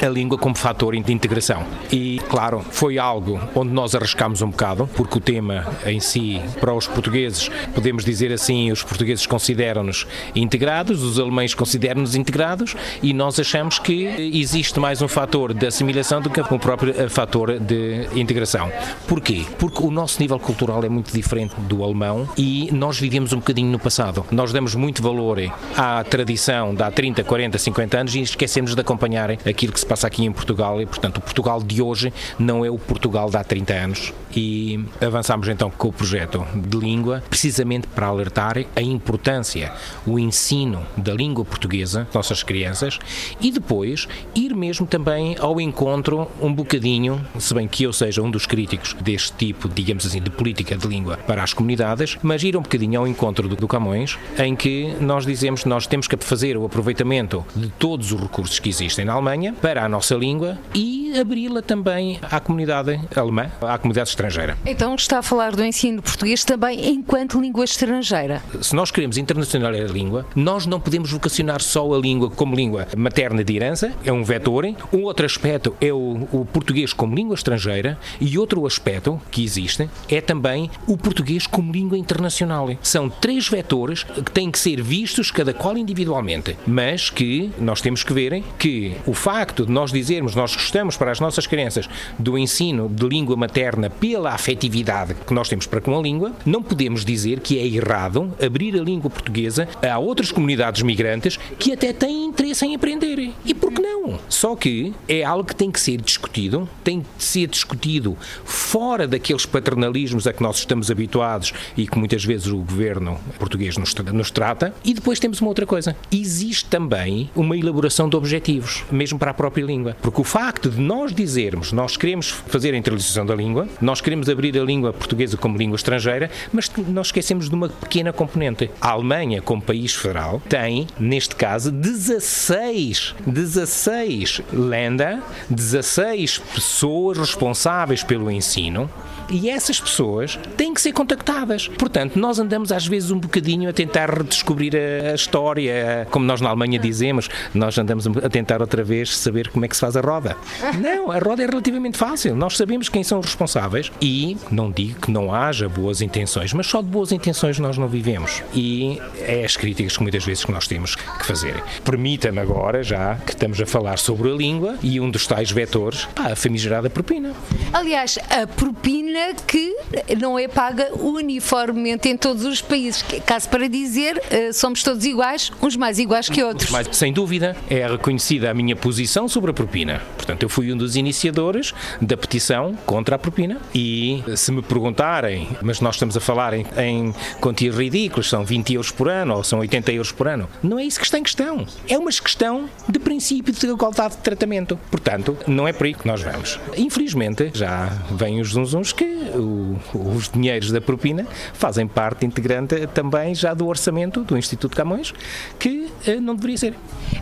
A 0.00 0.08
Língua 0.08 0.38
como 0.38 0.56
Fator 0.56 0.94
de 1.00 1.12
Integração. 1.12 1.64
E, 1.92 2.18
claro, 2.28 2.64
foi 2.70 2.98
algo 2.98 3.40
onde 3.54 3.72
nós 3.72 3.94
arriscámos 3.94 4.42
um 4.42 4.50
bocado, 4.50 4.88
porque 4.94 5.18
o 5.18 5.20
tema 5.20 5.66
em 5.86 6.00
si, 6.00 6.40
para 6.60 6.74
os 6.74 6.86
portugueses, 6.86 7.48
podemos 7.74 8.04
dizer 8.04 8.32
assim, 8.32 8.70
os 8.72 8.82
portugueses 8.82 9.26
consideram-nos 9.26 10.06
integrados, 10.34 11.02
os 11.02 11.18
alemães 11.18 11.54
consideram-nos 11.54 12.14
integrados 12.14 12.74
e 13.02 13.12
nós 13.12 13.38
achamos 13.38 13.78
que 13.78 14.04
existe 14.04 14.78
mais 14.80 15.02
um 15.02 15.08
fator 15.08 15.54
de 15.54 15.66
assimilação 15.66 16.20
do 16.20 16.30
que 16.30 16.40
um 16.40 16.58
próprio 16.58 16.94
eh, 16.96 17.08
fator 17.08 17.58
de 17.58 18.08
integração. 18.14 18.70
Porquê? 19.06 19.44
Porque 19.58 19.82
o 19.82 19.90
nosso 19.90 20.20
nível 20.20 20.38
cultural 20.38 20.82
é 20.84 20.88
muito 20.88 21.12
diferente 21.12 21.54
do 21.60 21.84
alemão 21.84 22.28
e 22.36 22.68
nós 22.72 22.98
vivemos 22.98 23.32
um 23.32 23.39
bocadinho 23.40 23.70
no 23.70 23.78
passado. 23.78 24.24
Nós 24.30 24.52
damos 24.52 24.74
muito 24.74 25.02
valor 25.02 25.38
à 25.76 26.04
tradição 26.04 26.74
de 26.74 26.82
há 26.82 26.90
30, 26.90 27.24
40, 27.24 27.58
50 27.58 27.98
anos 27.98 28.14
e 28.14 28.20
esquecemos 28.20 28.74
de 28.74 28.80
acompanhar 28.80 29.30
aquilo 29.30 29.72
que 29.72 29.80
se 29.80 29.86
passa 29.86 30.06
aqui 30.06 30.24
em 30.24 30.32
Portugal 30.32 30.80
e, 30.80 30.86
portanto, 30.86 31.18
o 31.18 31.20
Portugal 31.20 31.62
de 31.62 31.82
hoje 31.82 32.12
não 32.38 32.64
é 32.64 32.70
o 32.70 32.78
Portugal 32.78 33.28
de 33.28 33.36
há 33.36 33.44
30 33.44 33.72
anos 33.74 34.12
e 34.36 34.80
avançamos 35.00 35.48
então 35.48 35.70
com 35.70 35.88
o 35.88 35.92
projeto 35.92 36.46
de 36.54 36.78
língua 36.78 37.22
precisamente 37.28 37.86
para 37.88 38.06
alertar 38.06 38.64
a 38.76 38.82
importância, 38.82 39.72
o 40.06 40.18
ensino 40.18 40.86
da 40.96 41.12
língua 41.12 41.44
portuguesa, 41.44 42.06
nossas 42.14 42.42
crianças, 42.42 42.98
e 43.40 43.50
depois 43.50 44.06
ir 44.34 44.54
mesmo 44.54 44.86
também 44.86 45.36
ao 45.38 45.60
encontro 45.60 46.28
um 46.40 46.52
bocadinho, 46.52 47.20
se 47.38 47.54
bem 47.54 47.66
que 47.66 47.84
eu 47.84 47.92
seja 47.92 48.22
um 48.22 48.30
dos 48.30 48.46
críticos 48.46 48.94
deste 48.94 49.32
tipo, 49.32 49.68
digamos 49.68 50.06
assim, 50.06 50.20
de 50.20 50.30
política 50.30 50.76
de 50.76 50.86
língua 50.86 51.16
para 51.16 51.42
as 51.42 51.52
comunidades, 51.52 52.16
mas 52.22 52.42
ir 52.42 52.56
um 52.56 52.62
bocadinho 52.62 53.00
ao 53.00 53.08
encontro 53.08 53.29
do, 53.32 53.56
do 53.56 53.68
Camões, 53.68 54.18
em 54.38 54.54
que 54.54 54.94
nós 55.00 55.24
dizemos 55.24 55.62
que 55.62 55.68
nós 55.68 55.86
temos 55.86 56.06
que 56.06 56.16
fazer 56.16 56.56
o 56.56 56.64
aproveitamento 56.64 57.44
de 57.54 57.68
todos 57.68 58.12
os 58.12 58.20
recursos 58.20 58.58
que 58.58 58.68
existem 58.68 59.04
na 59.04 59.12
Alemanha 59.12 59.54
para 59.60 59.84
a 59.84 59.88
nossa 59.88 60.14
língua 60.14 60.58
e 60.74 61.18
abri-la 61.18 61.62
também 61.62 62.18
à 62.22 62.38
comunidade 62.40 63.00
alemã, 63.16 63.50
à 63.60 63.78
comunidade 63.78 64.10
estrangeira. 64.10 64.56
Então 64.64 64.94
está 64.94 65.18
a 65.18 65.22
falar 65.22 65.56
do 65.56 65.64
ensino 65.64 66.02
português 66.02 66.44
também 66.44 66.88
enquanto 66.90 67.40
língua 67.40 67.64
estrangeira. 67.64 68.42
Se 68.60 68.74
nós 68.74 68.90
queremos 68.90 69.16
internacionalizar 69.16 69.90
a 69.90 69.92
língua, 69.92 70.26
nós 70.34 70.66
não 70.66 70.80
podemos 70.80 71.10
vocacionar 71.10 71.60
só 71.60 71.92
a 71.94 71.98
língua 71.98 72.30
como 72.30 72.54
língua 72.54 72.86
materna 72.96 73.42
de 73.42 73.56
herança, 73.56 73.92
é 74.04 74.12
um 74.12 74.24
vetor. 74.24 74.60
Um 74.92 75.04
outro 75.04 75.24
aspecto 75.26 75.74
é 75.80 75.92
o, 75.92 76.28
o 76.32 76.44
português 76.44 76.92
como 76.92 77.14
língua 77.14 77.34
estrangeira 77.34 77.98
e 78.20 78.38
outro 78.38 78.66
aspecto 78.66 79.20
que 79.30 79.44
existe 79.44 79.88
é 80.08 80.20
também 80.20 80.70
o 80.86 80.96
português 80.96 81.46
como 81.46 81.72
língua 81.72 81.96
internacional. 81.96 82.68
São 82.82 83.09
três 83.10 83.48
vetores 83.48 84.04
que 84.04 84.30
têm 84.30 84.50
que 84.50 84.58
ser 84.58 84.82
vistos 84.82 85.30
cada 85.30 85.52
qual 85.52 85.76
individualmente, 85.76 86.56
mas 86.66 87.10
que 87.10 87.50
nós 87.58 87.80
temos 87.80 88.02
que 88.02 88.12
ver 88.12 88.42
que 88.58 88.96
o 89.06 89.14
facto 89.14 89.66
de 89.66 89.72
nós 89.72 89.90
dizermos 89.90 90.34
nós 90.34 90.54
gostamos 90.54 90.96
para 90.96 91.10
as 91.10 91.20
nossas 91.20 91.46
crianças 91.46 91.88
do 92.18 92.38
ensino 92.38 92.88
de 92.88 93.08
língua 93.08 93.36
materna 93.36 93.90
pela 93.90 94.32
afetividade 94.32 95.14
que 95.26 95.34
nós 95.34 95.48
temos 95.48 95.66
para 95.66 95.80
com 95.80 95.98
a 95.98 96.02
língua, 96.02 96.32
não 96.44 96.62
podemos 96.62 97.04
dizer 97.04 97.40
que 97.40 97.58
é 97.58 97.66
errado 97.66 98.34
abrir 98.44 98.78
a 98.78 98.82
língua 98.82 99.10
portuguesa 99.10 99.68
a 99.82 99.98
outras 99.98 100.30
comunidades 100.30 100.82
migrantes 100.82 101.38
que 101.58 101.72
até 101.72 101.92
têm 101.92 102.26
interesse 102.26 102.64
em 102.66 102.74
aprender. 102.74 103.32
E 103.44 103.54
por 103.54 103.72
que 103.72 103.80
não? 103.80 104.18
Só 104.28 104.54
que 104.54 104.92
é 105.08 105.24
algo 105.24 105.44
que 105.44 105.54
tem 105.54 105.70
que 105.70 105.80
ser 105.80 106.00
discutido, 106.00 106.68
tem 106.84 107.00
que 107.00 107.24
ser 107.24 107.46
discutido 107.46 108.16
fora 108.44 109.06
daqueles 109.06 109.46
paternalismos 109.46 110.26
a 110.26 110.32
que 110.32 110.42
nós 110.42 110.58
estamos 110.58 110.90
habituados 110.90 111.52
e 111.76 111.86
que 111.86 111.98
muitas 111.98 112.24
vezes 112.24 112.48
o 112.48 112.58
governo 112.58 112.99
português 113.38 113.76
nos, 113.76 113.94
nos 113.94 114.30
trata. 114.30 114.74
E 114.84 114.94
depois 114.94 115.18
temos 115.18 115.40
uma 115.40 115.48
outra 115.48 115.66
coisa. 115.66 115.96
Existe 116.12 116.66
também 116.66 117.30
uma 117.34 117.56
elaboração 117.56 118.08
de 118.08 118.16
objetivos, 118.16 118.84
mesmo 118.90 119.18
para 119.18 119.30
a 119.30 119.34
própria 119.34 119.64
língua. 119.64 119.96
Porque 120.00 120.20
o 120.20 120.24
facto 120.24 120.70
de 120.70 120.80
nós 120.80 121.14
dizermos 121.14 121.72
nós 121.72 121.96
queremos 121.96 122.28
fazer 122.30 122.74
a 122.74 122.76
internalização 122.76 123.24
da 123.24 123.34
língua, 123.34 123.68
nós 123.80 124.00
queremos 124.00 124.28
abrir 124.28 124.58
a 124.58 124.64
língua 124.64 124.92
portuguesa 124.92 125.36
como 125.36 125.56
língua 125.56 125.76
estrangeira, 125.76 126.30
mas 126.52 126.70
nós 126.88 127.08
esquecemos 127.08 127.48
de 127.48 127.54
uma 127.54 127.68
pequena 127.68 128.12
componente. 128.12 128.70
A 128.80 128.90
Alemanha, 128.90 129.42
como 129.42 129.62
país 129.62 129.94
federal, 129.94 130.42
tem, 130.48 130.86
neste 130.98 131.34
caso, 131.34 131.70
16, 131.70 133.14
16 133.26 134.42
lenda, 134.52 135.22
16 135.48 136.38
pessoas 136.38 137.18
responsáveis 137.18 138.02
pelo 138.02 138.30
ensino 138.30 138.90
e 139.30 139.48
essas 139.48 139.80
pessoas 139.80 140.38
têm 140.56 140.74
que 140.74 140.80
ser 140.80 140.92
contactadas. 140.92 141.68
Portanto, 141.68 142.18
nós 142.18 142.38
andamos 142.38 142.72
às 142.72 142.86
vezes 142.86 143.10
um 143.10 143.18
bocadinho 143.18 143.70
a 143.70 143.72
tentar 143.72 144.10
redescobrir 144.10 144.74
a, 144.76 145.14
história, 145.14 146.06
como 146.10 146.24
nós 146.24 146.40
na 146.40 146.48
Alemanha 146.48 146.78
dizemos, 146.78 147.28
nós 147.54 147.78
andamos 147.78 148.06
a 148.06 148.28
tentar 148.28 148.60
outra 148.60 148.82
vez 148.82 149.16
saber 149.16 149.48
como 149.48 149.64
é 149.64 149.68
que 149.68 149.74
se 149.74 149.80
faz 149.80 149.96
a 149.96 150.00
roda. 150.00 150.36
Não, 150.80 151.10
a 151.10 151.18
roda 151.18 151.42
é 151.42 151.46
relativamente 151.46 151.96
fácil. 151.96 152.34
Nós 152.34 152.56
sabemos 152.56 152.88
quem 152.88 153.04
são 153.04 153.20
os 153.20 153.26
responsáveis 153.26 153.92
e 154.00 154.36
não 154.50 154.70
digo 154.70 155.00
que 155.00 155.10
não 155.10 155.32
haja 155.32 155.68
boas 155.68 156.00
intenções, 156.00 156.52
mas 156.52 156.66
só 156.66 156.82
de 156.82 156.88
boas 156.88 157.12
intenções 157.12 157.58
nós 157.58 157.78
não 157.78 157.88
vivemos. 157.88 158.42
E 158.54 159.00
é 159.20 159.44
as 159.44 159.56
críticas 159.56 159.96
que 159.96 160.02
muitas 160.02 160.24
vezes 160.24 160.44
que 160.44 160.52
nós 160.52 160.66
temos 160.66 160.94
que 160.96 161.26
fazer. 161.26 161.62
Permita-me 161.84 162.40
agora, 162.40 162.82
já 162.82 163.16
que 163.16 163.32
estamos 163.32 163.60
a 163.60 163.66
falar 163.66 163.98
sobre 163.98 164.30
a 164.30 164.34
língua 164.34 164.76
e 164.82 165.00
um 165.00 165.10
dos 165.10 165.26
tais 165.26 165.50
vetores, 165.50 166.06
pá, 166.14 166.32
a 166.32 166.36
famigerada 166.36 166.90
propina. 166.90 167.32
Aliás, 167.72 168.18
a 168.28 168.46
propina 168.46 169.19
que 169.46 169.74
não 170.18 170.38
é 170.38 170.48
paga 170.48 170.90
uniformemente 170.94 172.08
em 172.08 172.16
todos 172.16 172.44
os 172.44 172.60
países. 172.60 173.04
Caso 173.26 173.48
para 173.48 173.68
dizer, 173.68 174.22
eh, 174.30 174.52
somos 174.52 174.82
todos 174.82 175.04
iguais, 175.04 175.52
uns 175.62 175.76
mais 175.76 175.98
iguais 175.98 176.28
que 176.28 176.42
outros. 176.42 176.70
Mas, 176.70 176.88
sem 176.96 177.12
dúvida, 177.12 177.56
é 177.68 177.86
reconhecida 177.86 178.50
a 178.50 178.54
minha 178.54 178.76
posição 178.76 179.28
sobre 179.28 179.50
a 179.50 179.54
propina. 179.54 180.02
Portanto, 180.16 180.42
eu 180.42 180.48
fui 180.48 180.72
um 180.72 180.76
dos 180.76 180.96
iniciadores 180.96 181.72
da 182.00 182.16
petição 182.16 182.76
contra 182.86 183.16
a 183.16 183.18
propina 183.18 183.58
e 183.74 184.22
se 184.36 184.52
me 184.52 184.62
perguntarem, 184.62 185.48
mas 185.62 185.80
nós 185.80 185.96
estamos 185.96 186.16
a 186.16 186.20
falar 186.20 186.54
em, 186.54 186.66
em 186.78 187.14
quantias 187.40 187.76
ridículas, 187.76 188.28
são 188.28 188.44
20 188.44 188.74
euros 188.74 188.90
por 188.90 189.08
ano 189.08 189.36
ou 189.36 189.44
são 189.44 189.58
80 189.60 189.92
euros 189.92 190.12
por 190.12 190.28
ano, 190.28 190.48
não 190.62 190.78
é 190.78 190.84
isso 190.84 190.98
que 190.98 191.04
está 191.04 191.18
em 191.18 191.22
questão. 191.22 191.66
É 191.88 191.98
uma 191.98 192.10
questão 192.10 192.68
de 192.88 192.98
princípio 192.98 193.52
de 193.52 193.66
igualdade 193.66 194.16
de 194.16 194.22
tratamento. 194.22 194.78
Portanto, 194.90 195.36
não 195.46 195.66
é 195.66 195.72
por 195.72 195.86
aí 195.86 195.94
que 195.94 196.06
nós 196.06 196.22
vamos. 196.22 196.58
Infelizmente, 196.76 197.50
já 197.54 197.86
vêm 198.10 198.40
os 198.40 198.50
zunzuns 198.50 198.92
que 198.92 199.09
o, 199.34 199.78
os 200.16 200.28
dinheiros 200.28 200.70
da 200.70 200.80
propina 200.80 201.26
fazem 201.52 201.86
parte 201.86 202.24
integrante 202.26 202.86
também 202.88 203.34
já 203.34 203.54
do 203.54 203.66
orçamento 203.66 204.22
do 204.22 204.36
Instituto 204.36 204.76
Camões, 204.76 205.12
que 205.58 205.88
eh, 206.06 206.20
não 206.20 206.34
deveria 206.34 206.56
ser. 206.56 206.74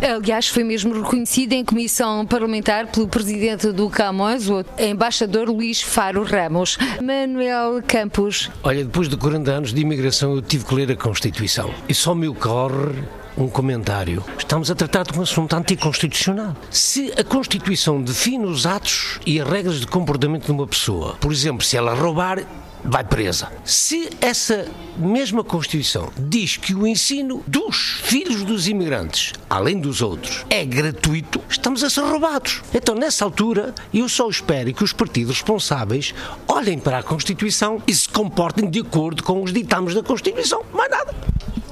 Aliás, 0.02 0.48
foi 0.48 0.64
mesmo 0.64 0.94
reconhecido 0.94 1.52
em 1.52 1.64
comissão 1.64 2.24
parlamentar 2.26 2.86
pelo 2.86 3.08
presidente 3.08 3.72
do 3.72 3.88
Camões, 3.90 4.48
o 4.48 4.64
embaixador 4.78 5.48
Luís 5.48 5.82
Faro 5.82 6.22
Ramos. 6.22 6.78
Manuel 7.02 7.82
Campos. 7.86 8.50
Olha, 8.62 8.84
depois 8.84 9.08
de 9.08 9.16
40 9.16 9.50
anos 9.50 9.74
de 9.74 9.80
imigração, 9.80 10.34
eu 10.34 10.42
tive 10.42 10.64
que 10.64 10.74
ler 10.74 10.90
a 10.92 10.96
Constituição. 10.96 11.72
E 11.88 11.94
só 11.94 12.14
me 12.14 12.28
ocorre 12.28 13.02
um 13.38 13.48
comentário. 13.48 14.24
Estamos 14.36 14.70
a 14.70 14.74
tratar 14.74 15.04
de 15.04 15.16
um 15.16 15.22
assunto 15.22 15.54
anticonstitucional. 15.54 16.56
Se 16.70 17.12
a 17.16 17.22
Constituição 17.22 18.02
define 18.02 18.44
os 18.44 18.66
atos 18.66 19.20
e 19.24 19.40
as 19.40 19.48
regras 19.48 19.78
de 19.78 19.86
comportamento 19.86 20.46
de 20.46 20.52
uma 20.52 20.66
pessoa, 20.66 21.14
por 21.20 21.32
exemplo, 21.32 21.64
se 21.64 21.76
ela 21.76 21.94
roubar, 21.94 22.44
vai 22.84 23.04
presa. 23.04 23.52
Se 23.64 24.08
essa 24.20 24.66
mesma 24.96 25.44
Constituição 25.44 26.10
diz 26.18 26.56
que 26.56 26.74
o 26.74 26.86
ensino 26.86 27.42
dos 27.46 28.00
filhos 28.02 28.42
dos 28.44 28.66
imigrantes, 28.66 29.34
além 29.48 29.78
dos 29.78 30.02
outros, 30.02 30.44
é 30.50 30.64
gratuito, 30.64 31.40
estamos 31.48 31.84
a 31.84 31.90
ser 31.90 32.02
roubados. 32.02 32.62
Então, 32.74 32.94
nessa 32.94 33.24
altura, 33.24 33.74
eu 33.94 34.08
só 34.08 34.28
espero 34.28 34.72
que 34.72 34.84
os 34.84 34.92
partidos 34.92 35.36
responsáveis 35.36 36.14
olhem 36.46 36.78
para 36.78 36.98
a 36.98 37.02
Constituição 37.02 37.80
e 37.86 37.94
se 37.94 38.08
comportem 38.08 38.68
de 38.68 38.80
acordo 38.80 39.22
com 39.22 39.42
os 39.42 39.52
ditames 39.52 39.94
da 39.94 40.02
Constituição. 40.02 40.62
Mais 40.72 40.90
nada. 40.90 41.14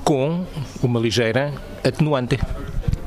Com 0.07 0.47
uma 0.85 1.01
ligeira 1.01 1.53
atenuante 1.83 2.39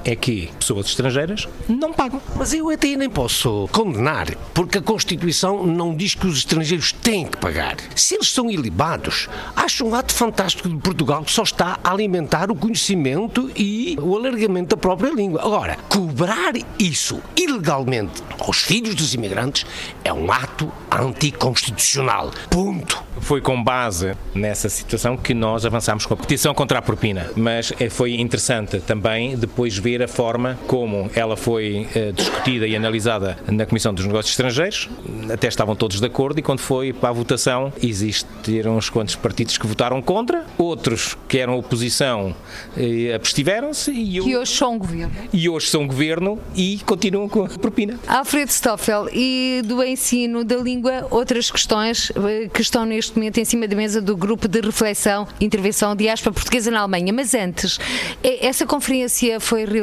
é 0.04 0.16
que 0.16 0.50
pessoas 0.60 0.88
estrangeiras 0.88 1.48
não 1.68 1.94
pagam. 1.94 2.22
Mas 2.36 2.54
eu 2.54 2.70
até 2.70 2.96
nem 2.96 3.10
posso 3.10 3.68
condenar, 3.72 4.28
porque 4.54 4.78
a 4.78 4.82
Constituição 4.82 5.66
não 5.66 5.96
diz 5.96 6.16
que 6.16 6.28
os 6.28 6.40
estrangeiros 6.40 6.92
têm 6.92 7.26
que 7.26 7.38
pagar. 7.38 7.78
Se 7.96 8.16
eles 8.16 8.32
são 8.32 8.50
ilibados, 8.50 9.28
acho 9.56 9.86
um 9.86 9.96
ato 9.96 10.14
fantástico 10.14 10.70
de 10.70 10.78
Portugal 10.78 11.24
que 11.24 11.32
só 11.32 11.44
está 11.44 11.80
a 11.84 11.92
alimentar 11.92 12.52
o 12.52 12.56
conhecimento 12.56 13.52
e 13.56 13.98
o 14.02 14.16
alargamento 14.16 14.76
da 14.76 14.78
própria 14.78 15.12
língua. 15.12 15.42
Agora, 15.42 15.78
cobrar 15.88 16.54
isso 16.78 17.22
ilegalmente 17.36 18.24
aos 18.40 18.58
filhos 18.58 18.96
dos 18.96 19.14
imigrantes 19.14 19.66
é 20.04 20.14
um 20.14 20.32
ato 20.32 20.72
anticonstitucional. 20.92 22.32
Ponto. 22.50 23.04
Foi 23.22 23.42
com 23.42 23.62
base 23.62 24.16
nessa 24.34 24.70
situação 24.70 25.18
que 25.18 25.34
nós 25.34 25.66
avançámos 25.66 26.06
com 26.06 26.14
a 26.14 26.18
petição 26.18 26.54
contra 26.54 26.80
a 26.80 26.82
propina, 26.82 27.30
mas 27.36 27.74
eh, 27.80 27.90
foi 27.90 28.16
interessante 28.16 28.80
também 28.80 29.36
depois 29.36 29.78
ver 29.78 29.89
a 30.02 30.08
forma 30.08 30.58
como 30.68 31.10
ela 31.14 31.36
foi 31.36 31.88
uh, 31.96 32.14
discutida 32.14 32.66
e 32.66 32.76
analisada 32.76 33.38
na 33.48 33.66
Comissão 33.66 33.94
dos 33.94 34.06
Negócios 34.06 34.32
Estrangeiros, 34.32 34.90
até 35.32 35.48
estavam 35.48 35.76
todos 35.76 36.00
de 36.00 36.06
acordo 36.06 36.40
e 36.40 36.42
quando 36.42 36.60
foi 36.60 36.94
para 36.94 37.10
a 37.10 37.12
votação 37.12 37.74
existiram 37.82 38.78
uns 38.78 38.90
quantos 38.90 39.16
partidos 39.16 39.58
que 39.58 39.68
votaram 39.68 40.02
contra, 40.02 40.46
outros 40.58 41.18
que 41.28 41.38
eram 41.38 41.58
oposição 41.58 42.36
uh, 42.78 43.16
abstiveram-se 43.16 43.92
e 43.92 44.22
que 44.22 44.38
hoje 44.38 44.52
são 44.54 44.78
governo. 44.78 45.12
E 45.34 45.50
hoje 45.50 45.68
são 45.68 45.86
governo 45.86 46.40
e 46.56 46.80
continuam 46.86 47.28
com 47.28 47.44
a 47.44 47.50
propina. 47.50 48.00
Alfredo 48.08 48.52
Stoffel, 48.52 49.10
e 49.12 49.62
do 49.66 49.84
ensino 49.84 50.44
da 50.44 50.56
língua, 50.56 51.08
outras 51.10 51.52
questões 51.52 52.12
que 52.54 52.62
estão 52.62 52.86
neste 52.86 53.10
neste 53.10 53.16
momento 53.16 53.38
em 53.40 53.46
cima 53.46 53.68
da 53.68 53.76
mesa 53.76 54.02
do 54.02 54.16
grupo 54.16 54.48
de 54.48 54.62
reflexão 54.62 55.28
Intervenção 55.42 55.96
Diáspora 55.96 56.34
Portuguesa 56.34 56.70
na 56.70 56.82
Alemanha. 56.82 57.12
Mas 57.12 57.34
antes, 57.34 57.80
essa 58.24 58.66
conferência 58.66 59.40
foi 59.40 59.66
realizada, 59.66 59.79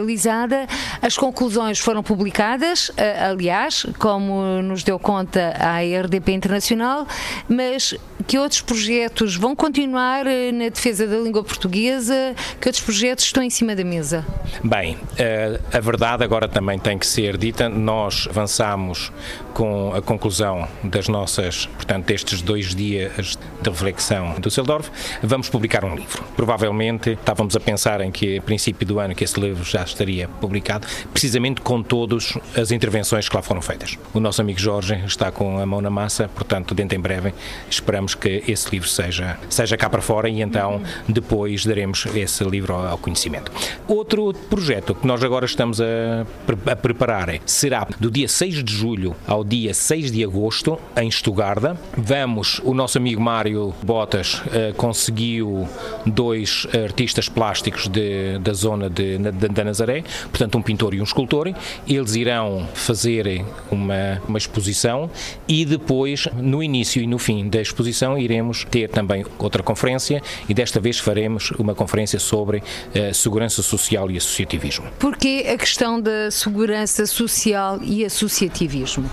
as 1.02 1.16
conclusões 1.16 1.78
foram 1.78 2.02
publicadas, 2.02 2.90
aliás, 3.28 3.87
como 3.98 4.62
nos 4.62 4.82
deu 4.82 4.98
conta 4.98 5.54
a 5.59 5.80
RDP 5.80 6.32
Internacional, 6.32 7.06
mas 7.48 7.94
que 8.26 8.38
outros 8.38 8.61
projetos 8.61 9.37
vão 9.37 9.54
continuar 9.54 10.26
eh, 10.26 10.50
na 10.50 10.68
defesa 10.68 11.06
da 11.06 11.16
língua 11.16 11.44
portuguesa? 11.44 12.35
Que 12.61 12.68
outros 12.68 12.82
projetos 12.82 13.24
estão 13.24 13.42
em 13.42 13.50
cima 13.50 13.76
da 13.76 13.85
mesa? 13.85 14.26
Bem, 14.64 14.98
eh, 15.16 15.61
a 15.72 15.80
verdade 15.80 16.24
agora 16.24 16.48
também 16.48 16.78
tem 16.78 16.98
que 16.98 17.06
ser 17.06 17.37
dita. 17.37 17.68
Nós 17.68 18.26
avançamos 18.28 19.12
com 19.54 19.94
a 19.94 20.02
conclusão 20.02 20.66
das 20.82 21.09
nossas, 21.09 21.66
portanto, 21.66 22.06
destes 22.06 22.42
dois 22.42 22.74
dias 22.74 23.36
reflexão 23.70 24.35
do 24.35 24.48
Düsseldorf, 24.48 24.90
vamos 25.22 25.48
publicar 25.48 25.85
um 25.85 25.94
livro. 25.94 26.24
Provavelmente 26.37 27.11
estávamos 27.11 27.57
a 27.57 27.61
pensar 27.61 28.00
em 28.00 28.11
que, 28.11 28.38
a 28.38 28.42
princípio 28.42 28.87
do 28.87 28.98
ano, 28.98 29.14
que 29.14 29.24
esse 29.24 29.38
livro 29.38 29.64
já 29.64 29.83
estaria 29.83 30.29
publicado, 30.29 30.87
precisamente 31.12 31.61
com 31.61 31.83
todas 31.83 32.35
as 32.57 32.70
intervenções 32.70 33.29
que 33.29 33.37
lá 33.37 33.42
foram 33.42 33.62
feitas. 33.62 33.98
O 34.12 34.20
nosso 34.20 34.40
amigo 34.40 34.59
Jorge 34.59 35.02
está 35.07 35.31
com 35.31 35.59
a 35.59 35.66
mão 35.66 35.81
na 35.81 35.90
massa, 35.90 36.29
portanto, 36.29 36.74
dentro 36.74 36.96
em 36.96 37.00
breve, 37.00 37.33
esperamos 37.70 38.14
que 38.14 38.42
esse 38.46 38.70
livro 38.70 38.88
seja, 38.88 39.38
seja 39.48 39.76
cá 39.76 39.88
para 39.88 40.02
fora 40.02 40.29
e 40.29 40.40
então 40.40 40.83
depois 41.09 41.64
daremos 41.64 42.07
esse 42.14 42.44
livro 42.44 42.74
ao 42.74 42.98
conhecimento. 42.98 43.50
Outro 43.88 44.33
projeto 44.48 44.94
que 44.94 45.07
nós 45.07 45.22
agora 45.22 45.46
estamos 45.46 45.81
a, 45.81 46.26
a 46.70 46.76
preparar 46.76 47.40
será 47.44 47.87
do 47.98 48.11
dia 48.11 48.29
6 48.29 48.62
de 48.62 48.72
julho 48.72 49.16
ao 49.26 49.42
dia 49.42 49.72
6 49.72 50.11
de 50.11 50.24
agosto, 50.24 50.79
em 50.96 51.09
Estugarda. 51.09 51.79
Vamos, 51.96 52.61
o 52.64 52.74
nosso 52.74 52.98
amigo 52.98 53.20
Mário 53.20 53.55
Botas 53.82 54.34
uh, 54.34 54.74
conseguiu 54.76 55.68
dois 56.04 56.66
artistas 56.84 57.28
plásticos 57.28 57.88
de, 57.88 58.38
da 58.38 58.52
zona 58.52 58.88
de, 58.90 59.18
de, 59.18 59.48
de, 59.48 59.64
Nazaré, 59.64 60.04
portanto, 60.30 60.58
um 60.58 60.62
pintor 60.62 60.94
e 60.94 61.00
um 61.00 61.04
escultor. 61.04 61.52
Eles 61.88 62.14
irão 62.14 62.68
fazer 62.74 63.44
uma, 63.70 64.20
uma 64.28 64.38
exposição 64.38 65.10
e 65.48 65.64
depois, 65.64 66.28
no 66.36 66.62
início 66.62 67.02
e 67.02 67.06
no 67.06 67.18
fim 67.18 67.48
da 67.48 67.60
exposição, 67.60 68.18
iremos 68.18 68.64
ter 68.64 68.88
também 68.88 69.24
outra 69.38 69.62
conferência 69.62 70.22
e 70.48 70.54
desta 70.54 70.78
vez 70.80 70.98
faremos 70.98 71.50
uma 71.52 71.74
conferência 71.74 72.18
sobre 72.18 72.58
uh, 72.58 73.14
segurança 73.14 73.62
social 73.62 74.10
e 74.10 74.16
associativismo. 74.16 74.86
Porquê 74.98 75.46
a 75.52 75.56
questão 75.56 76.00
da 76.00 76.30
segurança 76.30 77.06
social 77.06 77.78
e 77.82 78.04
associativismo? 78.04 79.10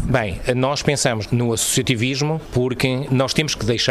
Bem, 0.00 0.38
nós 0.54 0.82
pensamos 0.82 1.28
no 1.30 1.52
associativismo 1.52 2.40
porque 2.52 3.06
nós 3.10 3.32
temos 3.32 3.54
que 3.54 3.64
deixar 3.64 3.83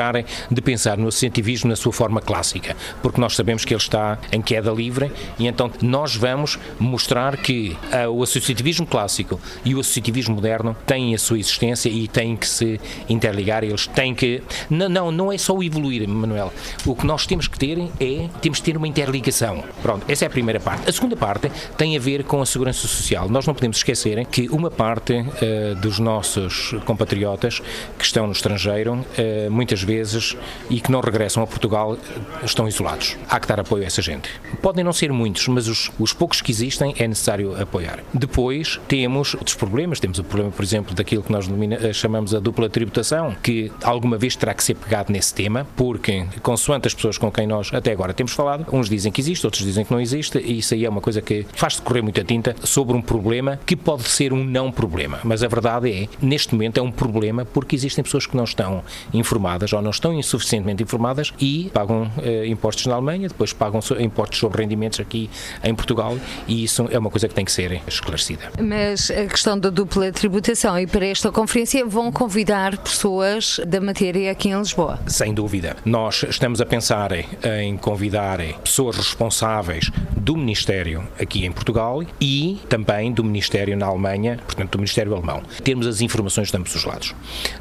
de 0.49 0.62
pensar 0.62 0.97
no 0.97 1.08
associativismo 1.08 1.69
na 1.69 1.75
sua 1.75 1.91
forma 1.91 2.21
clássica, 2.21 2.75
porque 3.01 3.19
nós 3.19 3.36
sabemos 3.36 3.65
que 3.65 3.73
ele 3.73 3.82
está 3.82 4.17
em 4.32 4.41
queda 4.41 4.71
livre 4.71 5.12
e 5.38 5.47
então 5.47 5.71
nós 5.82 6.15
vamos 6.15 6.58
mostrar 6.79 7.38
que 7.38 7.77
uh, 7.91 8.10
o 8.10 8.23
associativismo 8.23 8.86
clássico 8.86 9.39
e 9.63 9.75
o 9.75 9.79
associativismo 9.79 10.36
moderno 10.36 10.75
têm 10.86 11.13
a 11.13 11.17
sua 11.17 11.39
existência 11.39 11.89
e 11.89 12.08
têm 12.08 12.36
que 12.36 12.47
se 12.47 12.79
interligar, 13.10 13.63
eles 13.63 13.88
têm 13.88 14.13
que. 14.15 14.41
Não, 14.69 14.89
não, 14.89 15.12
não 15.12 15.32
é 15.32 15.38
só 15.38 15.62
evoluir, 15.62 16.08
Manuel. 16.08 16.51
O 16.86 16.95
que 16.95 17.06
nós 17.06 17.25
temos 17.25 17.47
que 17.47 17.58
ter 17.58 17.77
é 17.99 18.29
temos 18.41 18.60
que 18.60 18.65
ter 18.65 18.77
uma 18.77 18.88
interligação. 18.88 19.63
Pronto, 19.82 20.06
essa 20.10 20.25
é 20.25 20.27
a 20.27 20.32
primeira 20.32 20.60
parte. 20.60 20.89
A 20.89 20.93
segunda 20.93 21.15
parte 21.15 21.51
tem 21.77 21.95
a 21.95 21.99
ver 21.99 22.23
com 22.23 22.41
a 22.41 22.45
segurança 22.45 22.88
social. 22.88 23.29
Nós 23.29 23.45
não 23.45 23.53
podemos 23.53 23.77
esquecer 23.77 24.25
que 24.25 24.47
uma 24.49 24.69
parte 24.71 25.13
uh, 25.13 25.75
dos 25.75 25.99
nossos 25.99 26.75
compatriotas 26.86 27.62
que 27.97 28.06
estão 28.06 28.25
no 28.25 28.34
estrangeiro, 28.34 29.06
eh, 29.17 29.47
muitas 29.49 29.83
vezes, 29.84 30.36
e 30.69 30.80
que 30.80 30.91
não 30.91 31.02
regressam 31.02 31.43
a 31.43 31.48
Portugal, 31.48 31.98
estão 32.43 32.67
isolados. 32.67 33.17
Há 33.30 33.39
que 33.39 33.48
dar 33.48 33.60
apoio 33.60 33.84
a 33.84 33.86
essa 33.86 34.02
gente. 34.02 34.30
Podem 34.62 34.84
não 34.84 34.93
ser 34.93 35.12
muitos, 35.12 35.48
mas 35.48 35.67
os, 35.67 35.91
os 36.00 36.13
poucos 36.13 36.41
que 36.41 36.52
existem 36.52 36.96
é 36.98 37.08
necessário 37.08 37.60
apoiar. 37.62 38.00
Depois 38.13 38.80
temos 38.88 39.34
outros 39.34 39.56
problemas. 39.56 40.00
Temos 40.00 40.19
o 40.19 40.24
problema, 40.24 40.52
por 40.52 40.63
exemplo, 40.63 40.93
daquilo 40.93 41.24
que 41.24 41.32
nós 41.32 41.48
eh, 41.48 41.93
chamamos 41.93 42.34
a 42.34 42.39
dupla 42.39 42.69
tributação, 42.69 43.36
que 43.41 43.72
alguma 43.84 44.17
vez 44.17 44.36
terá 44.36 44.54
que 44.54 44.63
ser 44.63 44.76
pegado 44.76 45.12
nesse 45.12 45.34
tema, 45.34 45.67
porque, 45.76 46.26
consoante 46.41 46.88
as 46.88 46.93
pessoas 46.93 47.17
com 47.17 47.32
quem 47.32 47.48
nós 47.48 47.74
até 47.74 47.91
agora 47.91 48.13
temos 48.13 48.34
falado, 48.34 48.65
uns 48.72 48.89
dizem 48.89 49.12
que 49.12 49.22
existe, 49.22 49.46
outros 49.46 49.63
dizem 49.63 49.86
que 49.86 49.91
não 49.91 50.02
existe, 50.02 50.38
e 50.39 50.60
isso 50.60 50.74
aí 50.74 50.86
é 50.86 50.89
uma 50.89 51.02
coisa 51.02 51.22
que 51.22 51.46
faz 51.54 51.78
decorrer 51.78 52.04
muita 52.04 52.24
tinta 52.24 52.56
sobre 52.63 52.96
um 52.96 53.02
problema 53.02 53.60
que 53.65 53.76
pode 53.76 54.04
ser 54.04 54.34
um 54.34 54.43
não 54.43 54.72
problema. 54.72 55.19
Mas 55.24 55.43
a 55.43 55.48
verdade 55.48 55.91
é, 55.91 56.08
neste 56.22 56.54
momento, 56.54 56.78
é 56.78 56.82
um 56.82 56.91
problema 56.91 57.46
porque 57.46 57.76
existem 57.76 58.04
pessoas 58.04 58.26
que 58.26 58.36
não 58.36 58.43
estão 58.43 58.84
informadas 59.13 59.62
ou 59.71 59.82
não 59.82 59.91
estão 59.91 60.13
insuficientemente 60.13 60.84
informadas 60.84 61.34
e 61.39 61.69
pagam 61.73 62.12
eh, 62.21 62.47
impostos 62.47 62.86
na 62.88 62.95
Alemanha, 62.95 63.28
depois 63.28 63.54
pagam 63.54 63.80
impostos 63.99 64.39
sobre 64.39 64.62
rendimentos 64.62 64.99
aqui 64.99 65.30
em 65.63 65.73
Portugal 65.73 66.17
e 66.47 66.63
isso 66.63 66.88
é 66.89 66.97
uma 66.97 67.10
coisa 67.10 67.28
que 67.28 67.36
tem 67.36 67.45
que 67.45 67.52
ser 67.52 67.82
esclarecida. 67.88 68.52
Mas 68.60 69.12
a 69.12 69.26
questão 69.26 69.58
da 69.58 69.69
dupla 69.69 70.12
tributação 70.12 70.80
e 70.80 70.88
para 70.88 71.06
esta 71.06 71.32
conferência 71.32 71.86
vão 71.86 72.12
convidar 72.12 72.78
pessoas 72.78 73.60
da 73.67 73.80
matéria 73.80 74.32
aqui 74.32 74.49
em 74.49 74.58
Lisboa? 74.58 74.99
Sem 75.08 75.34
dúvida. 75.34 75.78
Nós 75.86 76.23
estamos 76.28 76.60
a 76.60 76.65
pensar 76.65 77.12
em 77.13 77.78
convidar 77.78 78.39
pessoas 78.63 78.97
responsáveis 78.97 79.91
do 80.17 80.36
Ministério 80.36 81.08
aqui 81.19 81.45
em 81.45 81.52
Portugal 81.52 82.04
e 82.19 82.60
também 82.69 83.12
do 83.12 83.23
Ministério 83.23 83.76
na 83.78 83.86
Alemanha, 83.86 84.39
portanto 84.45 84.71
do 84.71 84.78
Ministério 84.78 85.13
Alemão. 85.13 85.43
Temos 85.63 85.86
as 85.86 86.02
informações 86.02 86.49
de 86.49 86.58
ambos 86.58 86.73
os 86.76 86.86
lados. 86.86 87.13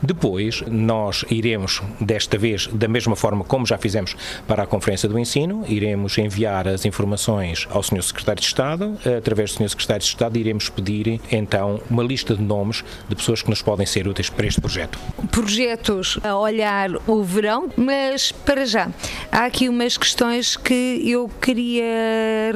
Depois, 0.03 0.63
nós 0.69 1.25
iremos, 1.31 1.83
desta 2.01 2.39
vez, 2.39 2.67
da 2.69 2.89
mesma 2.89 3.17
forma 3.17 3.45
como 3.45 3.67
já 3.67 3.79
fizemos 3.79 4.17
para 4.47 4.63
a 4.63 4.67
Conferência 4.67 5.09
do 5.09 5.19
Ensino, 5.19 5.65
iremos 5.69 6.17
enviar 6.19 6.69
as 6.69 6.85
informações 6.85 7.67
ao 7.71 7.83
Sr. 7.83 8.03
Secretário 8.03 8.41
de 8.41 8.47
Estado. 8.47 8.99
Através 9.17 9.53
do 9.53 9.59
Sr. 9.59 9.69
Secretário 9.71 10.03
de 10.03 10.09
Estado, 10.09 10.39
iremos 10.39 10.69
pedir, 10.69 11.21
então, 11.31 11.81
uma 11.91 12.03
lista 12.03 12.35
de 12.35 12.43
nomes 12.43 12.85
de 13.09 13.15
pessoas 13.15 13.43
que 13.43 13.51
nos 13.51 13.63
podem 13.63 13.87
ser 13.87 14.07
úteis 14.09 14.31
para 14.31 14.47
este 14.47 14.61
projeto. 14.61 14.99
Projetos 15.31 16.19
a 16.23 16.37
olhar 16.37 16.91
o 17.07 17.23
verão, 17.23 17.71
mas 17.77 18.33
para 18.33 18.65
já, 18.65 18.91
há 19.31 19.45
aqui 19.45 19.69
umas 19.69 19.97
questões 19.97 20.57
que 20.57 21.03
eu 21.05 21.31
queria 21.41 21.85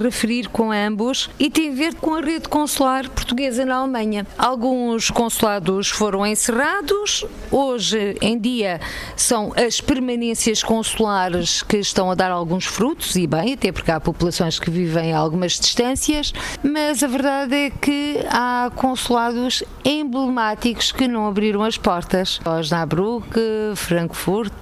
referir 0.03 0.49
com 0.49 0.71
ambos 0.73 1.29
e 1.39 1.51
tem 1.51 1.71
a 1.71 1.75
ver 1.75 1.95
com 1.95 2.15
a 2.15 2.21
rede 2.21 2.49
consular 2.49 3.09
portuguesa 3.11 3.65
na 3.65 3.77
Alemanha. 3.77 4.27
Alguns 4.39 5.11
consulados 5.11 5.89
foram 5.89 6.27
encerrados. 6.27 7.25
Hoje 7.51 8.17
em 8.21 8.39
dia 8.39 8.81
são 9.27 9.53
as 9.57 9.81
permanências 9.81 10.63
consulares 10.63 11.61
que 11.61 11.79
estão 11.79 12.13
a 12.13 12.15
dar 12.15 12.31
alguns 12.31 12.65
frutos, 12.65 13.17
e 13.17 13.27
bem, 13.27 13.55
até 13.55 13.73
porque 13.73 13.91
há 13.91 13.99
populações 13.99 14.61
que 14.61 14.71
vivem 14.71 15.13
a 15.13 15.19
algumas 15.19 15.59
distâncias, 15.59 16.33
mas 16.63 17.03
a 17.03 17.09
verdade 17.09 17.55
é 17.57 17.71
que 17.71 18.21
há 18.29 18.71
consulados 18.77 19.65
emblemáticos 19.85 20.93
que 20.93 21.09
não 21.09 21.27
abriram 21.27 21.65
as 21.65 21.77
portas. 21.77 22.41
Osnabrück, 22.45 23.37
Frankfurt. 23.75 24.53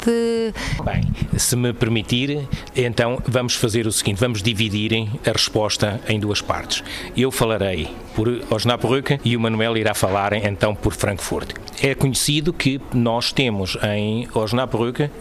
Bem, 0.83 1.03
se 1.37 1.57
me 1.57 1.75
permitir, 1.75 2.49
então 2.75 3.23
vamos 3.27 3.55
fazer 3.55 3.87
o 3.87 3.93
seguinte: 3.93 4.19
vamos 4.19 4.43
dividir 4.43 5.11
a 5.27 5.33
resposta 5.33 6.01
em 6.09 6.19
duas 6.19 6.41
partes. 6.41 6.83
Eu 7.15 7.31
falarei 7.31 7.91
por 8.15 8.29
Osnabrück 8.51 9.21
e 9.25 9.37
o 9.37 9.41
Manuel 9.41 9.77
irá 9.77 9.93
falar 9.93 10.33
então 10.33 10.75
por 10.75 10.95
Frankfurt. 10.95 11.51
É 11.83 11.95
conhecido 11.95 12.53
que 12.53 12.81
nós 12.95 13.31
temos 13.33 13.77
em 13.83 14.27
Osnabrück 14.33 14.54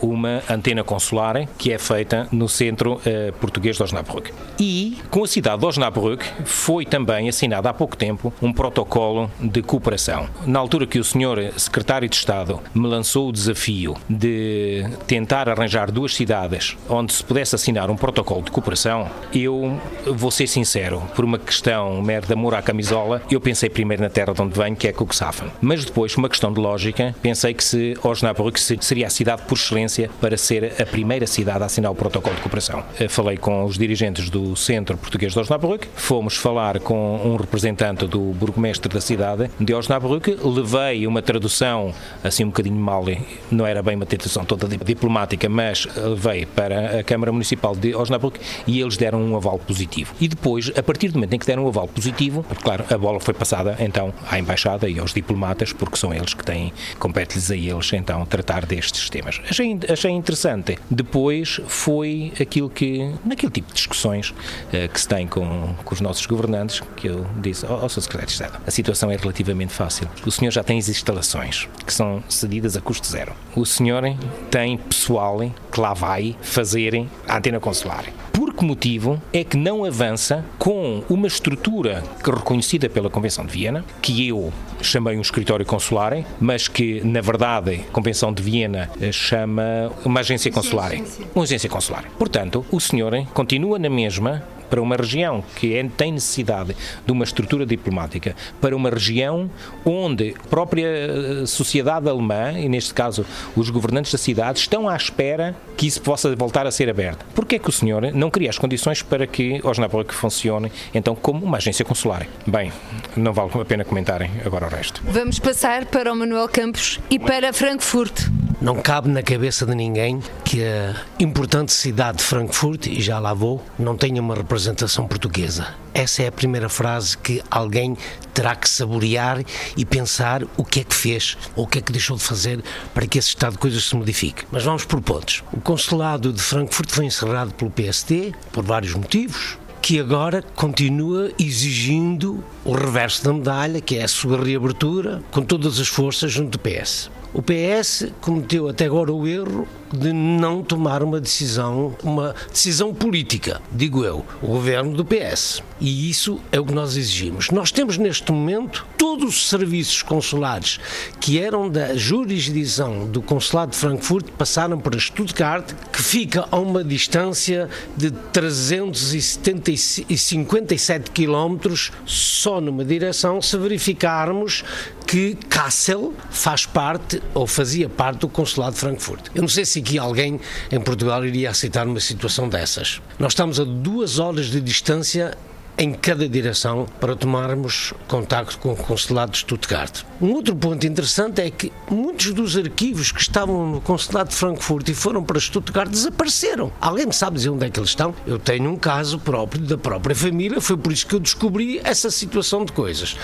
uma 0.02 0.42
antena 0.50 0.84
consular 0.84 1.48
que 1.58 1.72
é 1.72 1.78
feita 1.78 2.28
no 2.32 2.48
centro 2.48 2.96
uh, 2.96 3.34
português 3.40 3.76
de 3.78 3.84
Osnabrück. 3.84 4.32
E 4.60 4.98
com 5.10 5.24
a 5.24 5.28
cidade 5.28 5.60
de 5.60 5.66
Osnabrück 5.66 6.24
foi 6.46 6.86
também 6.86 7.28
assinado 7.28 7.68
há 7.68 7.74
pouco 7.74 7.98
tempo 7.98 8.34
um 8.42 8.54
protocolo 8.54 9.32
de 9.40 9.62
cooperação. 9.62 10.28
Na 10.46 10.60
altura 10.60 10.86
que 10.86 11.00
o 11.00 11.04
senhor 11.04 11.52
secretário 11.58 12.08
de 12.08 12.16
Estado 12.16 12.60
me 12.74 12.88
lançou 12.88 13.30
o 13.30 13.32
desafio 13.32 13.96
de 14.10 14.86
tentar 15.08 15.50
arranjar 15.50 15.92
duas 15.92 16.14
cidades 16.14 16.78
onde 16.90 17.14
se 17.14 17.24
pudesse 17.24 17.56
assinar 17.56 17.90
um 17.90 17.96
protocolo 17.96 18.44
de 18.44 18.52
cooperação, 18.52 19.10
eu 19.34 19.80
vou 20.06 20.32
ser 20.32 20.48
sincero, 20.48 21.02
por 21.16 21.26
uma 21.26 21.40
questão 21.40 22.02
mera 22.02 22.26
de 22.26 22.34
amor 22.34 22.56
à 22.56 22.62
camisola, 22.62 23.22
eu 23.30 23.42
pensei 23.42 23.70
primeiro 23.70 24.04
na 24.04 24.10
terra 24.10 24.34
de 24.34 24.42
onde 24.42 24.58
venho, 24.58 24.76
que 24.76 24.88
é 24.88 24.94
Cuxhaven. 24.94 25.50
Mas 25.62 25.86
depois, 25.86 26.14
por 26.14 26.20
uma 26.20 26.30
questão 26.30 26.54
de 26.54 26.60
lógica, 26.60 27.16
pensei 27.22 27.54
que 27.54 27.64
se 27.64 27.98
Osnabrück 28.04 28.60
seria 28.60 29.08
a 29.08 29.10
cidade 29.10 29.23
por 29.24 29.58
excelência 29.58 30.10
para 30.20 30.38
ser 30.38 30.74
a 30.82 30.86
primeira 30.86 31.26
cidade 31.26 31.64
a 31.64 31.66
assinar 31.66 31.92
o 31.92 31.96
protocolo 31.96 32.36
de 32.36 32.42
cooperação. 32.42 32.84
Eh, 33.00 33.08
falei 33.08 33.38
com 33.38 33.64
os 33.64 33.78
dirigentes 33.78 34.30
do 34.30 34.56
Centro 34.56 34.98
Português 34.98 35.34
de 35.34 35.40
Osnabrück, 35.40 35.88
fomos 35.96 36.36
falar 36.36 36.80
com 36.80 37.16
um 37.24 37.36
representante 37.36 38.06
do 38.06 38.20
burgomestre 38.20 38.94
da 38.94 39.02
cidade 39.02 39.50
de 39.60 39.74
Osnabrück, 39.74 40.38
levei 40.44 41.08
uma 41.08 41.22
tradução 41.22 41.94
assim 42.24 42.44
um 42.44 42.48
bocadinho 42.48 42.76
mal, 42.76 43.04
não 43.52 43.66
era 43.66 43.82
bem 43.82 43.96
uma 43.96 44.06
tradução 44.06 44.46
toda 44.46 44.68
diplomática, 44.68 45.50
mas 45.50 45.88
levei 45.96 46.46
para 46.46 47.00
a 47.00 47.04
Câmara 47.04 47.32
Municipal 47.32 47.76
de 47.76 47.96
Osnabrück 47.96 48.40
e 48.68 48.80
eles 48.80 48.98
deram 48.98 49.22
um 49.22 49.36
aval 49.36 49.60
positivo. 49.60 50.14
E 50.20 50.28
depois, 50.28 50.72
a 50.76 50.84
partir 50.84 51.10
do 51.10 51.16
momento 51.16 51.34
em 51.34 51.40
que 51.40 51.46
deram 51.46 51.66
um 51.66 51.68
aval 51.68 51.88
positivo, 51.88 52.46
claro, 52.62 52.86
a 52.90 52.98
bola 52.98 53.20
foi 53.20 53.34
passada 53.34 53.76
então 53.80 54.14
à 54.30 54.40
Embaixada 54.40 54.90
e 54.90 55.00
aos 55.00 55.14
diplomatas, 55.14 55.74
porque 55.74 55.98
são 55.98 56.14
eles 56.14 56.34
que 56.34 56.44
têm, 56.44 56.74
compete-lhes 57.00 57.52
a 57.52 57.56
eles 57.56 57.94
então 57.94 58.26
tratar 58.26 58.66
destes 58.66 59.10
temas. 59.14 59.40
Achei, 59.48 59.80
achei 59.88 60.12
interessante. 60.12 60.80
Depois 60.90 61.62
foi 61.68 62.34
aquilo 62.42 62.70
que, 62.70 63.14
naquele 63.24 63.52
tipo 63.52 63.68
de 63.68 63.76
discussões 63.76 64.32
uh, 64.32 64.90
que 64.92 65.00
se 65.00 65.08
tem 65.08 65.28
com, 65.28 65.76
com 65.86 65.94
os 65.94 66.02
nossos 66.02 66.26
governantes, 66.26 66.82
que 66.98 67.08
eu 67.08 67.26
disse 67.38 67.66
ao, 67.66 67.82
ao 67.82 67.90
Sr. 67.90 68.02
Secretário 68.02 68.28
de 68.28 68.34
Estado, 68.34 68.62
a 68.66 68.72
situação 68.72 69.12
é 69.12 69.16
relativamente 69.16 69.72
fácil. 69.72 70.10
O 70.26 70.32
senhor 70.32 70.52
já 70.52 70.64
tem 70.64 70.80
as 70.80 70.90
instalações 70.90 71.70
que 71.86 71.94
são 71.94 72.24
cedidas 72.28 72.76
a 72.76 72.82
custo 72.82 73.08
zero. 73.08 73.34
O 73.56 73.66
senhor 73.66 74.04
tem 74.50 74.78
pessoal 74.78 75.40
que 75.72 75.80
lá 75.80 75.94
vai 75.94 76.36
fazer 76.42 77.08
a 77.28 77.38
antena 77.38 77.60
consular. 77.60 78.06
Por 78.54 78.60
que 78.60 78.66
motivo 78.66 79.20
é 79.34 79.44
que 79.44 79.58
não 79.58 79.84
avança 79.84 80.46
com 80.60 81.04
uma 81.10 81.26
estrutura 81.26 82.04
reconhecida 82.24 82.88
pela 82.88 83.10
Convenção 83.10 83.46
de 83.46 83.52
Viena, 83.52 83.84
que 84.00 84.28
eu 84.28 84.54
chamei 84.80 85.18
um 85.18 85.22
escritório 85.22 85.66
consular, 85.66 86.24
mas 86.40 86.68
que 86.68 87.02
na 87.04 87.20
verdade 87.20 87.82
a 87.90 87.92
Convenção 87.92 88.32
de 88.32 88.44
Viena 88.44 88.92
chama 89.12 89.92
uma 90.06 90.20
agência 90.20 90.52
consular. 90.52 90.92
Uma 91.34 91.44
agência 91.46 91.68
consular. 91.68 92.06
Portanto, 92.18 92.64
o 92.72 92.80
senhor 92.80 93.26
continua 93.34 93.80
na 93.80 93.90
mesma 93.90 94.44
para 94.74 94.82
uma 94.82 94.96
região 94.96 95.44
que 95.56 95.76
é, 95.76 95.88
tem 95.88 96.14
necessidade 96.14 96.76
de 97.06 97.12
uma 97.12 97.24
estrutura 97.24 97.64
diplomática, 97.64 98.36
para 98.60 98.76
uma 98.76 98.90
região 98.90 99.48
onde 99.86 100.34
a 100.44 100.48
própria 100.48 100.88
eh, 100.88 101.46
sociedade 101.46 102.10
alemã, 102.10 102.54
e 102.54 102.68
neste 102.68 102.92
caso 102.92 103.24
os 103.56 103.70
governantes 103.70 104.12
da 104.12 104.18
cidade, 104.18 104.58
estão 104.58 104.90
à 104.90 104.96
espera 104.96 105.56
que 105.78 105.86
isso 105.86 106.02
possa 106.02 106.36
voltar 106.36 106.66
a 106.66 106.72
ser 106.72 106.90
aberto. 106.90 107.24
Porquê 107.36 107.58
é 107.58 107.60
que 107.60 107.70
o 107.70 107.72
senhor 107.72 108.12
não 108.14 108.32
cria 108.32 108.50
as 108.50 108.58
condições 108.58 109.04
para 109.04 109.28
que 109.28 109.62
Osnabrück 109.64 110.12
funcione 110.12 110.72
então 110.92 111.14
como 111.14 111.46
uma 111.46 111.58
agência 111.58 111.86
consular? 111.86 112.26
Bem, 112.48 112.74
não 113.16 113.32
vale 113.32 113.52
a 113.54 113.66
pena 113.66 113.86
comentarem 113.86 114.32
agora 114.44 114.66
o 114.66 114.70
resto. 114.70 115.04
Vamos 115.06 115.38
passar 115.38 115.86
para 115.86 116.12
o 116.12 116.16
Manuel 116.16 116.50
Campos 116.50 117.00
e 117.12 117.20
para 117.20 117.54
Frankfurt. 117.54 118.28
Não 118.60 118.76
cabe 118.82 119.10
na 119.10 119.22
cabeça 119.22 119.66
de 119.66 119.76
ninguém 119.76 120.22
que 120.46 120.64
a 120.64 120.96
importante 121.20 121.74
cidade 121.74 122.20
de 122.20 122.24
Frankfurt, 122.24 122.88
e 122.88 123.02
já 123.02 123.20
lá 123.20 123.34
vou, 123.34 123.62
não 123.78 123.98
tenha 123.98 124.22
uma 124.22 124.34
representação 124.34 124.63
portuguesa. 125.08 125.76
Essa 125.94 126.24
é 126.24 126.28
a 126.28 126.32
primeira 126.32 126.70
frase 126.70 127.18
que 127.18 127.42
alguém 127.50 127.98
terá 128.34 128.56
que 128.56 128.68
saborear 128.68 129.44
e 129.78 129.86
pensar 129.86 130.44
o 130.58 130.64
que 130.64 130.80
é 130.80 130.84
que 130.84 130.96
fez 130.96 131.38
ou 131.56 131.66
o 131.66 131.68
que 131.68 131.80
é 131.80 131.82
que 131.82 131.92
deixou 131.92 132.18
de 132.18 132.24
fazer 132.24 132.64
para 132.94 133.06
que 133.06 133.20
esse 133.20 133.30
estado 133.30 133.54
de 133.54 133.60
coisas 133.60 133.84
se 133.84 133.96
modifique. 133.96 134.44
Mas 134.52 134.64
vamos 134.64 134.86
por 134.86 135.02
pontos. 135.02 135.44
O 135.52 135.62
consulado 135.62 136.32
de 136.32 136.42
Frankfurt 136.42 136.90
foi 136.90 137.06
encerrado 137.06 137.54
pelo 137.54 137.72
PSD 137.72 138.34
por 138.52 138.64
vários 138.64 138.94
motivos 138.94 139.58
que 139.82 140.00
agora 140.00 140.42
continua 140.56 141.30
exigindo 141.38 142.42
o 142.64 142.72
reverso 142.72 143.22
da 143.26 143.34
medalha, 143.34 143.82
que 143.82 143.98
é 143.98 144.04
a 144.04 144.08
sua 144.08 144.42
reabertura, 144.42 145.22
com 145.30 145.42
todas 145.42 145.78
as 145.78 145.90
forças 145.90 146.32
junto 146.32 146.58
do 146.58 146.60
PS. 146.60 147.12
O 147.34 147.42
PS 147.42 148.08
cometeu 148.22 148.70
até 148.70 148.86
agora 148.86 149.12
o 149.12 149.28
erro 149.28 149.68
de 149.94 150.12
não 150.12 150.62
tomar 150.64 151.04
uma 151.04 151.22
decisão, 151.22 151.96
uma 152.04 152.34
decisão 152.52 152.92
política, 152.94 153.62
digo 153.72 154.04
eu, 154.04 154.26
o 154.42 154.48
governo 154.48 154.94
do 154.96 155.06
PS. 155.06 155.62
E 155.80 156.10
isso 156.10 156.42
é 156.52 156.60
o 156.60 156.66
que 156.66 156.74
nós 156.74 156.98
exigimos. 156.98 157.52
Nós 157.52 157.72
temos 157.72 157.98
neste 157.98 158.32
momento 158.32 158.88
todos 158.98 159.36
os 159.36 159.50
serviços 159.50 160.02
consulares 160.02 160.80
que 161.20 161.40
eram 161.40 161.70
da 161.70 161.96
jurisdição 161.96 163.06
do 163.06 163.22
consulado 163.22 163.72
de 163.72 163.78
Frankfurt 163.78 164.26
passaram 164.38 164.80
para 164.80 164.98
Stuttgart, 164.98 165.74
que 165.92 166.02
fica 166.02 166.48
a 166.50 166.58
uma 166.58 166.84
distância 166.84 167.70
de 167.96 168.10
357 168.12 171.12
quilómetros 171.12 171.92
só 172.06 172.60
numa 172.60 172.86
direção, 172.86 173.40
se 173.42 173.58
verificarmos 173.58 174.64
que 175.06 175.36
Kassel 175.48 176.14
faz 176.32 176.66
parte 176.66 177.22
ou 177.34 177.46
fazia 177.46 177.88
parte 177.88 178.22
do 178.22 178.28
consulado 178.28 178.74
de 178.74 178.80
Frankfurt. 178.80 179.28
Eu 179.36 179.42
não 179.42 179.50
sei 179.50 179.66
se 179.66 179.83
aqui 179.84 180.00
alguém 180.00 180.40
em 180.72 180.80
Portugal 180.80 181.26
iria 181.26 181.50
aceitar 181.50 181.86
uma 181.86 182.00
situação 182.00 182.48
dessas. 182.48 183.02
Nós 183.20 183.34
estamos 183.34 183.60
a 183.60 183.66
duas 183.66 184.18
horas 184.18 184.46
de 184.48 184.62
distância 184.62 185.38
em 185.78 185.94
cada 185.94 186.28
direção 186.28 186.86
para 187.00 187.16
tomarmos 187.16 187.94
contacto 188.08 188.58
com 188.60 188.74
o 188.74 188.76
consulado 188.76 189.32
de 189.32 189.40
Stuttgart. 189.40 190.04
Um 190.22 190.32
outro 190.34 190.56
ponto 190.56 190.86
interessante 190.86 191.42
é 191.42 191.50
que 191.50 191.72
muitos 191.90 192.32
dos 192.32 192.56
arquivos 192.56 193.12
que 193.12 193.22
estavam 193.22 193.72
no 193.72 193.82
consulado 193.82 194.30
de 194.30 194.36
Frankfurt 194.36 194.88
e 194.90 194.94
foram 194.94 195.24
para 195.24 195.40
Stuttgart 195.40 195.90
desapareceram. 195.90 196.72
Alguém 196.80 197.08
me 197.08 197.14
sabe 197.14 197.38
dizer 197.38 197.50
onde 197.50 197.66
é 197.66 197.70
que 197.70 197.80
eles 197.80 197.90
estão? 197.90 198.14
Eu 198.26 198.38
tenho 198.38 198.70
um 198.70 198.78
caso 198.78 199.20
próprio 199.20 199.64
da 199.64 199.78
própria 199.78 200.16
família, 200.16 200.62
foi 200.62 200.78
por 200.78 200.92
isso 200.92 201.08
que 201.08 201.16
eu 201.16 201.20
descobri 201.20 201.82
essa 201.84 202.12
situação 202.12 202.64
de 202.64 202.72
coisas. 202.72 203.18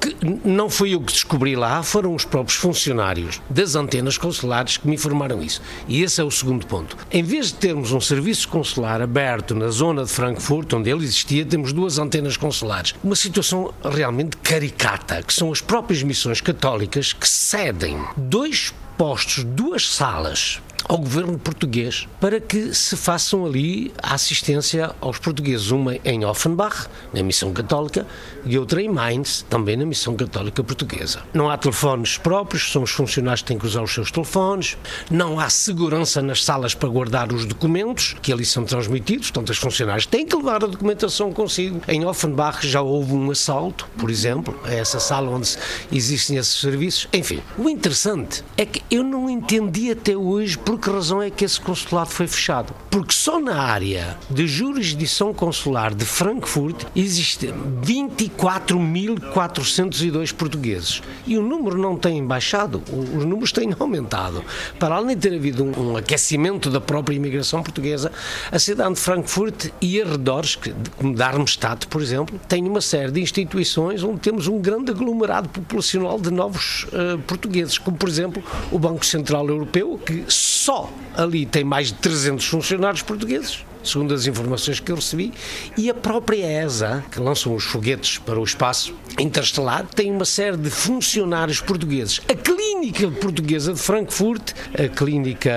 Que 0.00 0.16
não 0.44 0.70
fui 0.70 0.94
eu 0.94 1.00
que 1.00 1.12
descobri 1.12 1.56
lá, 1.56 1.82
foram 1.82 2.14
os 2.14 2.24
próprios 2.24 2.58
funcionários 2.58 3.40
das 3.50 3.74
antenas 3.74 4.16
consulares 4.16 4.76
que 4.76 4.86
me 4.86 4.94
informaram 4.94 5.42
isso. 5.42 5.60
E 5.88 6.02
esse 6.02 6.20
é 6.20 6.24
o 6.24 6.30
segundo 6.30 6.66
ponto. 6.66 6.96
Em 7.10 7.22
vez 7.22 7.48
de 7.48 7.54
termos 7.54 7.92
um 7.92 8.00
serviço 8.00 8.48
consular 8.48 9.02
aberto 9.02 9.54
na 9.54 9.68
zona 9.68 10.04
de 10.04 10.10
Frankfurt, 10.10 10.72
onde 10.72 10.90
ele 10.90 11.04
existia, 11.04 11.44
temos 11.44 11.72
duas 11.72 11.95
antenas 11.98 12.36
consulares. 12.36 12.94
Uma 13.02 13.16
situação 13.16 13.72
realmente 13.84 14.36
caricata, 14.38 15.22
que 15.22 15.32
são 15.32 15.52
as 15.52 15.60
próprias 15.60 16.02
missões 16.02 16.40
católicas 16.40 17.12
que 17.12 17.28
cedem 17.28 17.98
dois 18.16 18.72
postos, 18.96 19.44
duas 19.44 19.88
salas 19.88 20.60
ao 20.88 20.98
governo 20.98 21.38
português 21.38 22.06
para 22.20 22.40
que 22.40 22.74
se 22.74 22.96
façam 22.96 23.44
ali 23.44 23.92
a 24.02 24.14
assistência 24.14 24.94
aos 25.00 25.18
portugueses, 25.18 25.70
uma 25.70 25.96
em 26.04 26.24
Offenbach, 26.24 26.86
na 27.12 27.22
missão 27.22 27.52
católica, 27.52 28.06
e 28.44 28.58
outra 28.58 28.80
em 28.80 28.88
Mainz, 28.88 29.44
também 29.48 29.76
na 29.76 29.84
missão 29.84 30.14
católica 30.14 30.62
portuguesa. 30.62 31.22
Não 31.34 31.50
há 31.50 31.56
telefones 31.56 32.18
próprios, 32.18 32.70
são 32.70 32.82
os 32.82 32.90
funcionários 32.90 33.42
que 33.42 33.48
têm 33.48 33.58
que 33.58 33.66
usar 33.66 33.82
os 33.82 33.92
seus 33.92 34.10
telefones, 34.10 34.76
não 35.10 35.40
há 35.40 35.48
segurança 35.50 36.22
nas 36.22 36.44
salas 36.44 36.74
para 36.74 36.88
guardar 36.88 37.32
os 37.32 37.44
documentos 37.44 38.14
que 38.22 38.32
ali 38.32 38.44
são 38.44 38.64
transmitidos, 38.64 39.30
portanto, 39.30 39.50
os 39.50 39.58
funcionários 39.58 40.06
têm 40.06 40.26
que 40.26 40.36
levar 40.36 40.62
a 40.62 40.66
documentação 40.66 41.32
consigo. 41.32 41.80
Em 41.88 42.04
Offenbach 42.04 42.66
já 42.66 42.82
houve 42.82 43.12
um 43.12 43.30
assalto, 43.30 43.88
por 43.98 44.10
exemplo, 44.10 44.58
a 44.64 44.72
essa 44.72 45.00
sala 45.00 45.30
onde 45.30 45.56
existem 45.90 46.36
esses 46.36 46.60
serviços. 46.60 47.08
Enfim, 47.12 47.42
o 47.58 47.68
interessante 47.68 48.44
é 48.56 48.64
que 48.64 48.82
eu 48.90 49.02
não 49.02 49.28
entendi 49.28 49.90
até 49.90 50.16
hoje 50.16 50.58
por 50.66 50.78
que 50.80 50.90
razão 50.90 51.22
é 51.22 51.30
que 51.30 51.44
esse 51.44 51.60
consulado 51.60 52.10
foi 52.10 52.26
fechado? 52.26 52.74
Porque 52.90 53.14
só 53.14 53.38
na 53.38 53.62
área 53.62 54.18
de 54.28 54.48
jurisdição 54.48 55.32
consular 55.32 55.94
de 55.94 56.04
Frankfurt 56.04 56.82
existem 56.96 57.54
24.402 57.84 60.34
portugueses 60.34 61.00
e 61.24 61.38
o 61.38 61.42
número 61.42 61.78
não 61.78 61.96
tem 61.96 62.26
baixado, 62.26 62.82
os 62.92 63.24
números 63.24 63.52
têm 63.52 63.72
aumentado. 63.78 64.44
Para 64.76 64.96
além 64.96 65.14
de 65.14 65.28
ter 65.28 65.36
havido 65.36 65.62
um, 65.62 65.92
um 65.92 65.96
aquecimento 65.96 66.68
da 66.68 66.80
própria 66.80 67.14
imigração 67.14 67.62
portuguesa, 67.62 68.10
a 68.50 68.58
cidade 68.58 68.94
de 68.94 69.00
Frankfurt 69.00 69.68
e 69.80 70.02
arredores, 70.02 70.58
como 70.96 71.14
Darmstadt, 71.14 71.86
por 71.86 72.02
exemplo, 72.02 72.40
tem 72.48 72.66
uma 72.66 72.80
série 72.80 73.12
de 73.12 73.20
instituições 73.20 74.02
onde 74.02 74.18
temos 74.18 74.48
um 74.48 74.60
grande 74.60 74.90
aglomerado 74.90 75.48
populacional 75.48 76.18
de 76.18 76.32
novos 76.32 76.86
uh, 76.86 77.16
portugueses, 77.20 77.78
como 77.78 77.96
por 77.96 78.08
exemplo 78.08 78.42
o 78.72 78.80
Banco 78.80 79.06
Central 79.06 79.46
Europeu, 79.46 79.96
que 80.04 80.24
só 80.66 80.90
ali 81.16 81.46
tem 81.46 81.62
mais 81.62 81.88
de 81.88 81.94
300 81.94 82.44
funcionários 82.44 83.00
portugueses 83.00 83.64
segundo 83.86 84.12
as 84.14 84.26
informações 84.26 84.80
que 84.80 84.90
eu 84.90 84.96
recebi, 84.96 85.32
e 85.76 85.88
a 85.88 85.94
própria 85.94 86.64
ESA, 86.64 87.04
que 87.10 87.20
lançam 87.20 87.54
os 87.54 87.64
foguetes 87.64 88.18
para 88.18 88.38
o 88.38 88.44
espaço 88.44 88.94
interestelar, 89.18 89.86
tem 89.86 90.10
uma 90.10 90.24
série 90.24 90.56
de 90.56 90.70
funcionários 90.70 91.60
portugueses. 91.60 92.20
A 92.30 92.34
Clínica 92.34 93.10
Portuguesa 93.10 93.72
de 93.72 93.78
Frankfurt, 93.78 94.52
a 94.74 94.88
clínica 94.88 95.52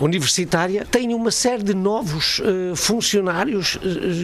universitária, 0.00 0.86
tem 0.90 1.14
uma 1.14 1.30
série 1.30 1.62
de 1.62 1.74
novos 1.74 2.40
uh, 2.40 2.74
funcionários. 2.74 3.78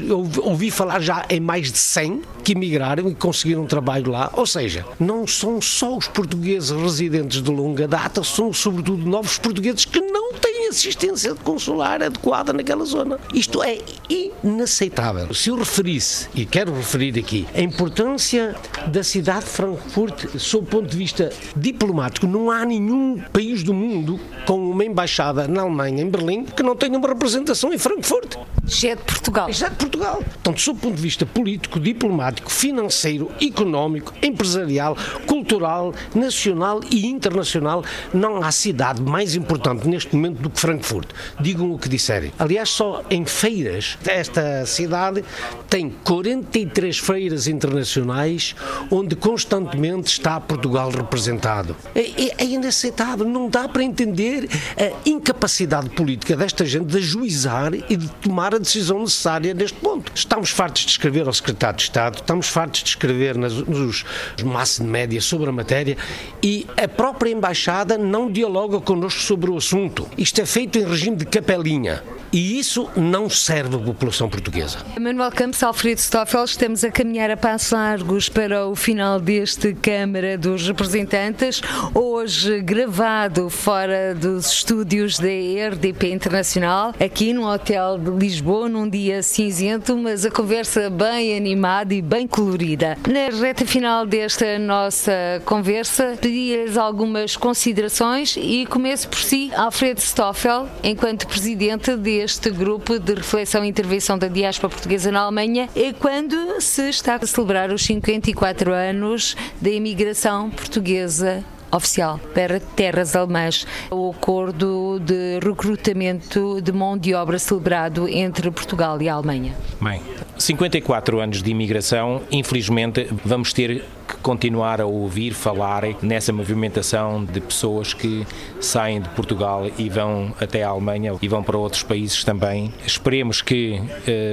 Eu 0.09 0.29
ouvi 0.43 0.71
falar 0.71 1.01
já 1.01 1.25
em 1.29 1.41
mais 1.41 1.71
de 1.71 1.79
100 1.79 2.23
que 2.43 2.53
emigraram 2.53 3.09
e 3.09 3.15
conseguiram 3.15 3.67
trabalho 3.67 4.11
lá. 4.11 4.31
Ou 4.35 4.47
seja, 4.47 4.85
não 4.99 5.27
são 5.27 5.61
só 5.61 5.97
os 5.97 6.09
portugueses 6.09 6.71
residentes 6.71 7.43
de 7.43 7.51
longa 7.51 7.87
data, 7.87 8.23
são 8.25 8.53
sobretudo 8.53 9.07
novos 9.07 9.39
portugueses 9.39 9.85
que 9.85 10.01
não 10.01 10.33
têm 10.35 10.58
assistência 10.69 11.35
consular 11.35 12.03
adequada 12.03 12.53
naquela 12.53 12.85
zona. 12.85 13.19
Isto 13.33 13.63
é 13.63 13.79
inaceitável. 14.09 15.33
Se 15.35 15.51
eu 15.51 15.57
referisse, 15.57 16.29
e 16.35 16.45
quero 16.45 16.75
referir 16.75 17.19
aqui, 17.19 17.47
a 17.55 17.61
importância 17.61 18.55
da 18.87 19.03
cidade 19.03 19.45
de 19.45 19.51
Frankfurt, 19.51 20.37
sob 20.39 20.67
o 20.67 20.71
ponto 20.71 20.89
de 20.89 20.97
vista 20.97 21.31
diplomático, 21.57 22.27
não 22.27 22.51
há 22.51 22.65
nenhum 22.65 23.23
país 23.33 23.63
do 23.63 23.75
mundo 23.75 24.21
com 24.47 24.71
uma 24.71 24.85
embaixada 24.85 25.49
na 25.49 25.63
Alemanha, 25.63 26.03
em 26.03 26.09
Berlim, 26.09 26.45
que 26.45 26.63
não 26.63 26.77
tenha 26.77 26.99
uma 26.99 27.09
representação 27.09 27.73
em 27.73 27.79
Frankfurt. 27.79 28.37
Já 28.67 28.95
de 28.95 29.03
Portugal. 29.03 29.53
Já 29.53 29.69
de 29.69 29.77
Portugal. 29.77 30.17
Portanto, 30.17 30.61
sob 30.61 30.79
o 30.79 30.83
ponto 30.83 30.97
de 30.97 31.03
vista 31.03 31.25
político, 31.25 31.81
diplomático, 31.81 32.51
financeiro, 32.51 33.31
económico, 33.41 34.13
empresarial, 34.23 34.97
cultural, 35.27 35.95
nacional 36.15 36.81
e 36.91 37.07
internacional, 37.07 37.83
não 38.13 38.43
há 38.43 38.53
cidade 38.53 39.01
mais 39.01 39.35
importante 39.35 39.89
neste 39.89 40.15
momento 40.15 40.41
do 40.41 40.51
que 40.51 40.58
Frankfurt. 40.59 41.11
Digam 41.41 41.73
o 41.73 41.79
que 41.79 41.89
disserem. 41.89 42.33
Aliás, 42.39 42.71
só 42.71 43.05
em 43.09 43.25
feiras, 43.25 43.97
esta 44.07 44.67
cidade 44.67 45.25
tem 45.69 45.91
43 46.05 46.99
feiras 46.99 47.47
internacionais 47.47 48.55
onde 48.91 49.15
constantemente 49.15 50.09
está 50.09 50.41
Portugal 50.41 50.91
representado. 50.91 51.77
É, 51.95 52.01
é, 52.01 52.35
é 52.39 52.45
inaceitável, 52.45 53.27
não 53.27 53.49
dá 53.49 53.69
para 53.69 53.83
entender 53.83 54.49
a 54.77 55.09
incapacidade 55.09 55.91
política 55.91 56.37
desta 56.37 56.65
gente 56.65 56.87
de 56.87 56.99
ajuizar 56.99 57.73
e 57.75 57.97
de 57.97 58.09
tomar 58.09 58.55
a 58.55 58.59
decisão 58.59 59.01
necessária 59.01 59.55
neste 59.55 59.79
ponto. 59.79 60.11
Estamos 60.15 60.51
fartos 60.51 60.83
de 60.83 60.91
escrever 60.91 61.27
ao 61.27 61.33
Secretário 61.33 61.77
de 61.77 61.83
Estado, 61.83 62.17
estamos 62.17 62.49
fartos 62.49 62.83
de 62.83 62.89
escrever 62.91 63.37
nas, 63.37 63.53
nos 63.53 64.05
massas 64.45 64.85
de 64.85 64.91
média 64.91 65.21
sobre 65.21 65.49
a 65.49 65.53
matéria 65.53 65.97
e 66.43 66.67
a 66.77 66.89
própria 66.89 67.31
Embaixada 67.31 67.97
não 67.97 68.31
dialoga 68.31 68.81
connosco 68.81 69.21
sobre 69.21 69.51
o 69.51 69.57
assunto. 69.57 70.09
Isto 70.17 70.41
é 70.41 70.47
feito 70.49 70.79
em 70.79 70.85
regime 70.85 71.15
de 71.15 71.27
capelinha. 71.27 72.03
E 72.33 72.59
isso 72.59 72.89
não 72.95 73.31
serve 73.31 73.77
à 73.77 73.79
população 73.79 74.29
portuguesa. 74.29 74.79
Manuel 75.01 75.31
Campos, 75.33 75.63
Alfredo 75.63 76.01
Stoffel, 76.01 76.45
estamos 76.45 76.85
a 76.85 76.91
caminhar 76.91 77.31
a 77.31 77.37
passos 77.37 77.71
largos 77.71 78.29
para 78.29 78.67
o 78.67 78.75
final 78.77 79.19
deste 79.19 79.73
Câmara 79.75 80.37
dos 80.37 80.67
Representantes, 80.67 81.63
hoje 81.95 82.61
gravado 82.61 83.49
fora 83.49 84.15
dos 84.15 84.53
estúdios 84.53 85.19
da 85.19 85.29
RDP 85.29 86.13
Internacional, 86.13 86.95
aqui 87.01 87.33
no 87.33 87.51
Hotel 87.51 87.99
de 87.99 88.11
Lisboa, 88.11 88.69
num 88.69 88.89
dia 88.89 89.23
cinzento, 89.23 89.97
mas 89.97 90.27
a 90.27 90.31
conversa 90.31 90.91
bem 90.91 91.37
animada 91.37 91.95
e 91.95 92.03
bem 92.03 92.27
colorida. 92.27 92.99
Na 93.09 93.29
reta 93.41 93.65
final 93.65 94.05
desta 94.05 94.59
nossa 94.59 95.41
conversa, 95.47 96.19
pedi-lhes 96.21 96.77
algumas 96.77 97.37
considerações 97.37 98.37
e 98.37 98.67
começo 98.67 99.09
por 99.09 99.19
si, 99.19 99.51
Alfredo 99.55 100.01
Stoffel, 100.01 100.69
enquanto 100.83 101.27
presidente 101.27 101.97
deste 102.19 102.51
grupo 102.51 102.99
de 102.99 103.15
reflexão 103.15 103.65
e 103.65 103.69
intervenção 103.69 104.19
da 104.19 104.27
diáspora 104.27 104.73
portuguesa 104.73 105.13
na 105.13 105.21
Alemanha, 105.21 105.69
é 105.77 105.93
quando 105.93 106.61
se 106.61 106.89
está 106.89 107.15
a 107.15 107.25
celebrar 107.25 107.71
os 107.71 107.85
54 107.85 108.73
anos 108.73 109.37
da 109.61 109.71
imigração 109.71 110.51
portuguesa 110.51 111.45
oficial 111.71 112.19
para 112.35 112.59
terras 112.59 113.15
alemãs. 113.15 113.65
O 113.89 114.11
acordo 114.11 114.99
de 114.99 115.39
recrutamento 115.39 116.61
de 116.61 116.73
mão 116.73 116.99
de 116.99 117.15
obra 117.15 117.39
celebrado 117.39 118.09
entre 118.09 118.51
Portugal 118.51 119.01
e 119.01 119.09
a 119.09 119.15
Alemanha. 119.15 119.55
Bem, 119.81 120.03
54 120.37 121.21
anos 121.21 121.41
de 121.41 121.53
imigração, 121.53 122.23
infelizmente 122.33 123.07
vamos 123.25 123.53
ter 123.53 123.85
que 124.09 124.17
continuar 124.17 124.81
a 124.81 124.87
ouvir 124.87 125.35
falar 125.35 125.85
nessa 126.03 126.33
movimentação 126.33 127.25
de 127.25 127.41
pessoas 127.41 127.93
que 127.93 128.27
saem 128.61 129.03
de 129.03 129.09
Portugal 129.11 129.71
e 129.77 129.89
vão 129.91 130.35
até 130.41 130.65
a 130.65 130.69
Alemanha 130.71 131.15
e 131.21 131.29
vão 131.29 131.43
para 131.43 131.59
outros 131.59 131.83
países 131.83 132.25
também. 132.25 132.73
Esperemos 132.87 133.43
que 133.43 133.81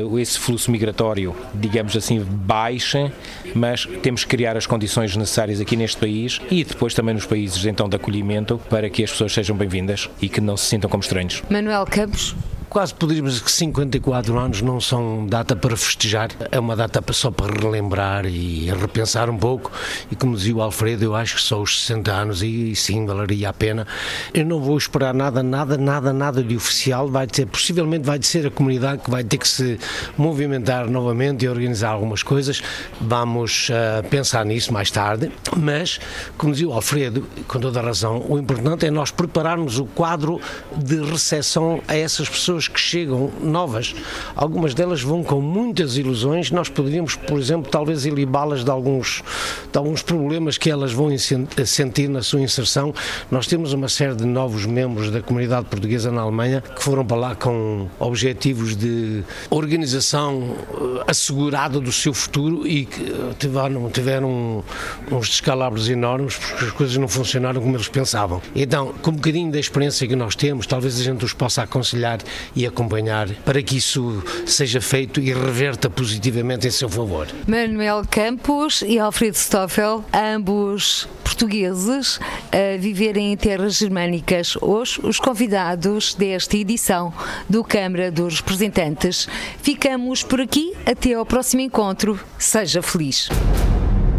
uh, 0.01 0.17
esse 0.17 0.39
fluxo 0.39 0.71
migratório, 0.71 1.35
digamos 1.53 1.95
assim, 1.95 2.19
baixe, 2.21 3.11
mas 3.53 3.85
temos 4.01 4.23
que 4.23 4.29
criar 4.29 4.55
as 4.55 4.65
condições 4.65 5.15
necessárias 5.15 5.59
aqui 5.59 5.75
neste 5.75 5.97
país 5.97 6.39
e 6.49 6.63
depois 6.63 6.93
também 6.93 7.13
nos 7.13 7.25
países 7.25 7.65
então 7.65 7.89
de 7.89 7.97
acolhimento 7.97 8.59
para 8.69 8.89
que 8.89 9.03
as 9.03 9.11
pessoas 9.11 9.33
sejam 9.33 9.55
bem-vindas 9.55 10.09
e 10.21 10.29
que 10.29 10.39
não 10.39 10.55
se 10.55 10.65
sintam 10.65 10.89
como 10.89 11.03
estranhos. 11.03 11.43
Manuel 11.49 11.85
Campos 11.85 12.35
quase 12.75 12.93
poderíamos 12.93 13.35
dizer 13.35 13.45
que 13.45 13.51
54 13.53 14.37
anos 14.37 14.61
não 14.61 14.81
são 14.81 15.25
data 15.25 15.55
para 15.55 15.77
festejar, 15.77 16.29
é 16.51 16.59
uma 16.59 16.75
data 16.75 17.01
só 17.13 17.31
para 17.31 17.57
relembrar 17.57 18.25
e 18.25 18.65
repensar 18.65 19.29
um 19.29 19.37
pouco. 19.37 19.71
E 20.11 20.15
como 20.17 20.35
dizia 20.35 20.57
o 20.57 20.61
Alfredo, 20.61 21.05
eu 21.05 21.15
acho 21.15 21.35
que 21.35 21.41
só 21.41 21.61
os 21.61 21.85
60 21.85 22.11
anos 22.11 22.43
e 22.43 22.75
sim 22.75 23.05
valeria 23.05 23.47
a 23.47 23.53
pena. 23.53 23.87
Eu 24.33 24.45
não 24.45 24.59
vou 24.59 24.77
esperar 24.77 25.13
nada, 25.13 25.41
nada, 25.41 25.77
nada, 25.77 26.11
nada 26.11 26.43
de 26.43 26.53
oficial. 26.53 27.07
Vai 27.07 27.27
ter, 27.27 27.45
possivelmente 27.45 28.05
vai 28.05 28.21
ser 28.21 28.47
a 28.47 28.51
comunidade 28.51 29.03
que 29.03 29.09
vai 29.09 29.23
ter 29.23 29.37
que 29.37 29.47
se 29.47 29.79
movimentar 30.17 30.89
novamente 30.89 31.45
e 31.45 31.47
organizar 31.47 31.91
algumas 31.91 32.23
coisas. 32.23 32.61
Vamos 32.99 33.69
uh, 33.69 34.05
pensar 34.09 34.43
nisso 34.43 34.73
mais 34.73 34.91
tarde. 34.91 35.31
Mas, 35.55 35.97
como 36.37 36.51
dizia 36.51 36.67
o 36.67 36.73
Alfredo, 36.73 37.25
com 37.47 37.57
toda 37.57 37.79
a 37.79 37.83
razão, 37.83 38.25
o 38.27 38.37
importante 38.37 38.85
é 38.85 38.91
nós 38.91 39.11
prepararmos 39.11 39.79
o 39.79 39.85
quadro 39.85 40.41
de 40.75 41.01
recepção 41.01 41.81
a 41.87 41.95
essas 41.95 42.27
pessoas 42.27 42.64
pessoas 42.65 42.67
que 42.67 42.79
chegam 42.79 43.31
novas, 43.41 43.95
algumas 44.35 44.73
delas 44.73 45.01
vão 45.01 45.23
com 45.23 45.41
muitas 45.41 45.97
ilusões. 45.97 46.51
Nós 46.51 46.69
poderíamos, 46.69 47.15
por 47.15 47.39
exemplo, 47.39 47.69
talvez 47.69 48.05
ilibá-las 48.05 48.63
de 48.63 48.71
alguns, 48.71 49.23
de 49.71 49.77
alguns 49.77 50.01
problemas 50.01 50.57
que 50.57 50.69
elas 50.69 50.91
vão 50.91 51.09
sentir 51.17 52.07
na 52.09 52.21
sua 52.21 52.41
inserção. 52.41 52.93
Nós 53.29 53.47
temos 53.47 53.73
uma 53.73 53.87
série 53.87 54.15
de 54.15 54.25
novos 54.25 54.65
membros 54.65 55.11
da 55.11 55.21
comunidade 55.21 55.67
portuguesa 55.67 56.11
na 56.11 56.21
Alemanha 56.21 56.61
que 56.61 56.83
foram 56.83 57.05
para 57.05 57.17
lá 57.17 57.35
com 57.35 57.87
objetivos 57.99 58.75
de 58.75 59.23
organização 59.49 60.55
eh, 60.73 61.03
assegurada 61.07 61.79
do 61.79 61.91
seu 61.91 62.13
futuro 62.13 62.67
e 62.67 62.85
que 62.85 63.13
tiveram, 63.39 63.89
tiveram 63.89 64.63
uns 65.11 65.29
descalabros 65.29 65.89
enormes 65.89 66.35
porque 66.37 66.65
as 66.65 66.71
coisas 66.71 66.97
não 66.97 67.07
funcionaram 67.07 67.61
como 67.61 67.75
eles 67.75 67.87
pensavam. 67.87 68.41
Então, 68.55 68.93
com 69.01 69.11
um 69.11 69.15
bocadinho 69.15 69.51
da 69.51 69.59
experiência 69.59 70.07
que 70.07 70.15
nós 70.15 70.35
temos, 70.35 70.65
talvez 70.65 70.99
a 70.99 71.03
gente 71.03 71.23
os 71.23 71.33
possa 71.33 71.63
aconselhar 71.63 72.19
e 72.55 72.65
acompanhar 72.65 73.27
para 73.43 73.61
que 73.61 73.77
isso 73.77 74.23
seja 74.45 74.79
feito 74.79 75.19
e 75.19 75.33
reverta 75.33 75.89
positivamente 75.89 76.67
em 76.67 76.71
seu 76.71 76.89
favor. 76.89 77.27
Manuel 77.47 78.03
Campos 78.09 78.81
e 78.81 78.97
Alfredo 78.97 79.37
Stoffel, 79.37 80.03
ambos 80.13 81.07
portugueses 81.23 82.19
a 82.51 82.77
viverem 82.79 83.33
em 83.33 83.37
terras 83.37 83.75
germânicas. 83.77 84.57
Hoje, 84.61 85.01
os 85.03 85.19
convidados 85.19 86.15
desta 86.15 86.55
edição 86.55 87.13
do 87.49 87.63
Câmara 87.63 88.09
dos 88.09 88.39
Representantes. 88.39 89.27
Ficamos 89.61 90.23
por 90.23 90.39
aqui. 90.39 90.73
Até 90.85 91.13
ao 91.13 91.25
próximo 91.25 91.61
encontro. 91.61 92.19
Seja 92.37 92.81
feliz. 92.81 93.29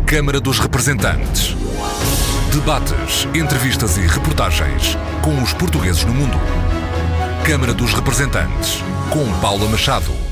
Câmara 0.06 0.40
dos 0.40 0.58
Representantes. 0.58 1.54
Debates, 2.52 3.26
entrevistas 3.34 3.96
e 3.96 4.00
reportagens 4.00 4.96
com 5.22 5.42
os 5.42 5.52
portugueses 5.52 6.04
no 6.04 6.14
mundo. 6.14 6.65
Câmara 7.46 7.72
dos 7.72 7.94
Representantes, 7.94 8.82
com 9.08 9.24
Paula 9.40 9.68
Machado. 9.68 10.25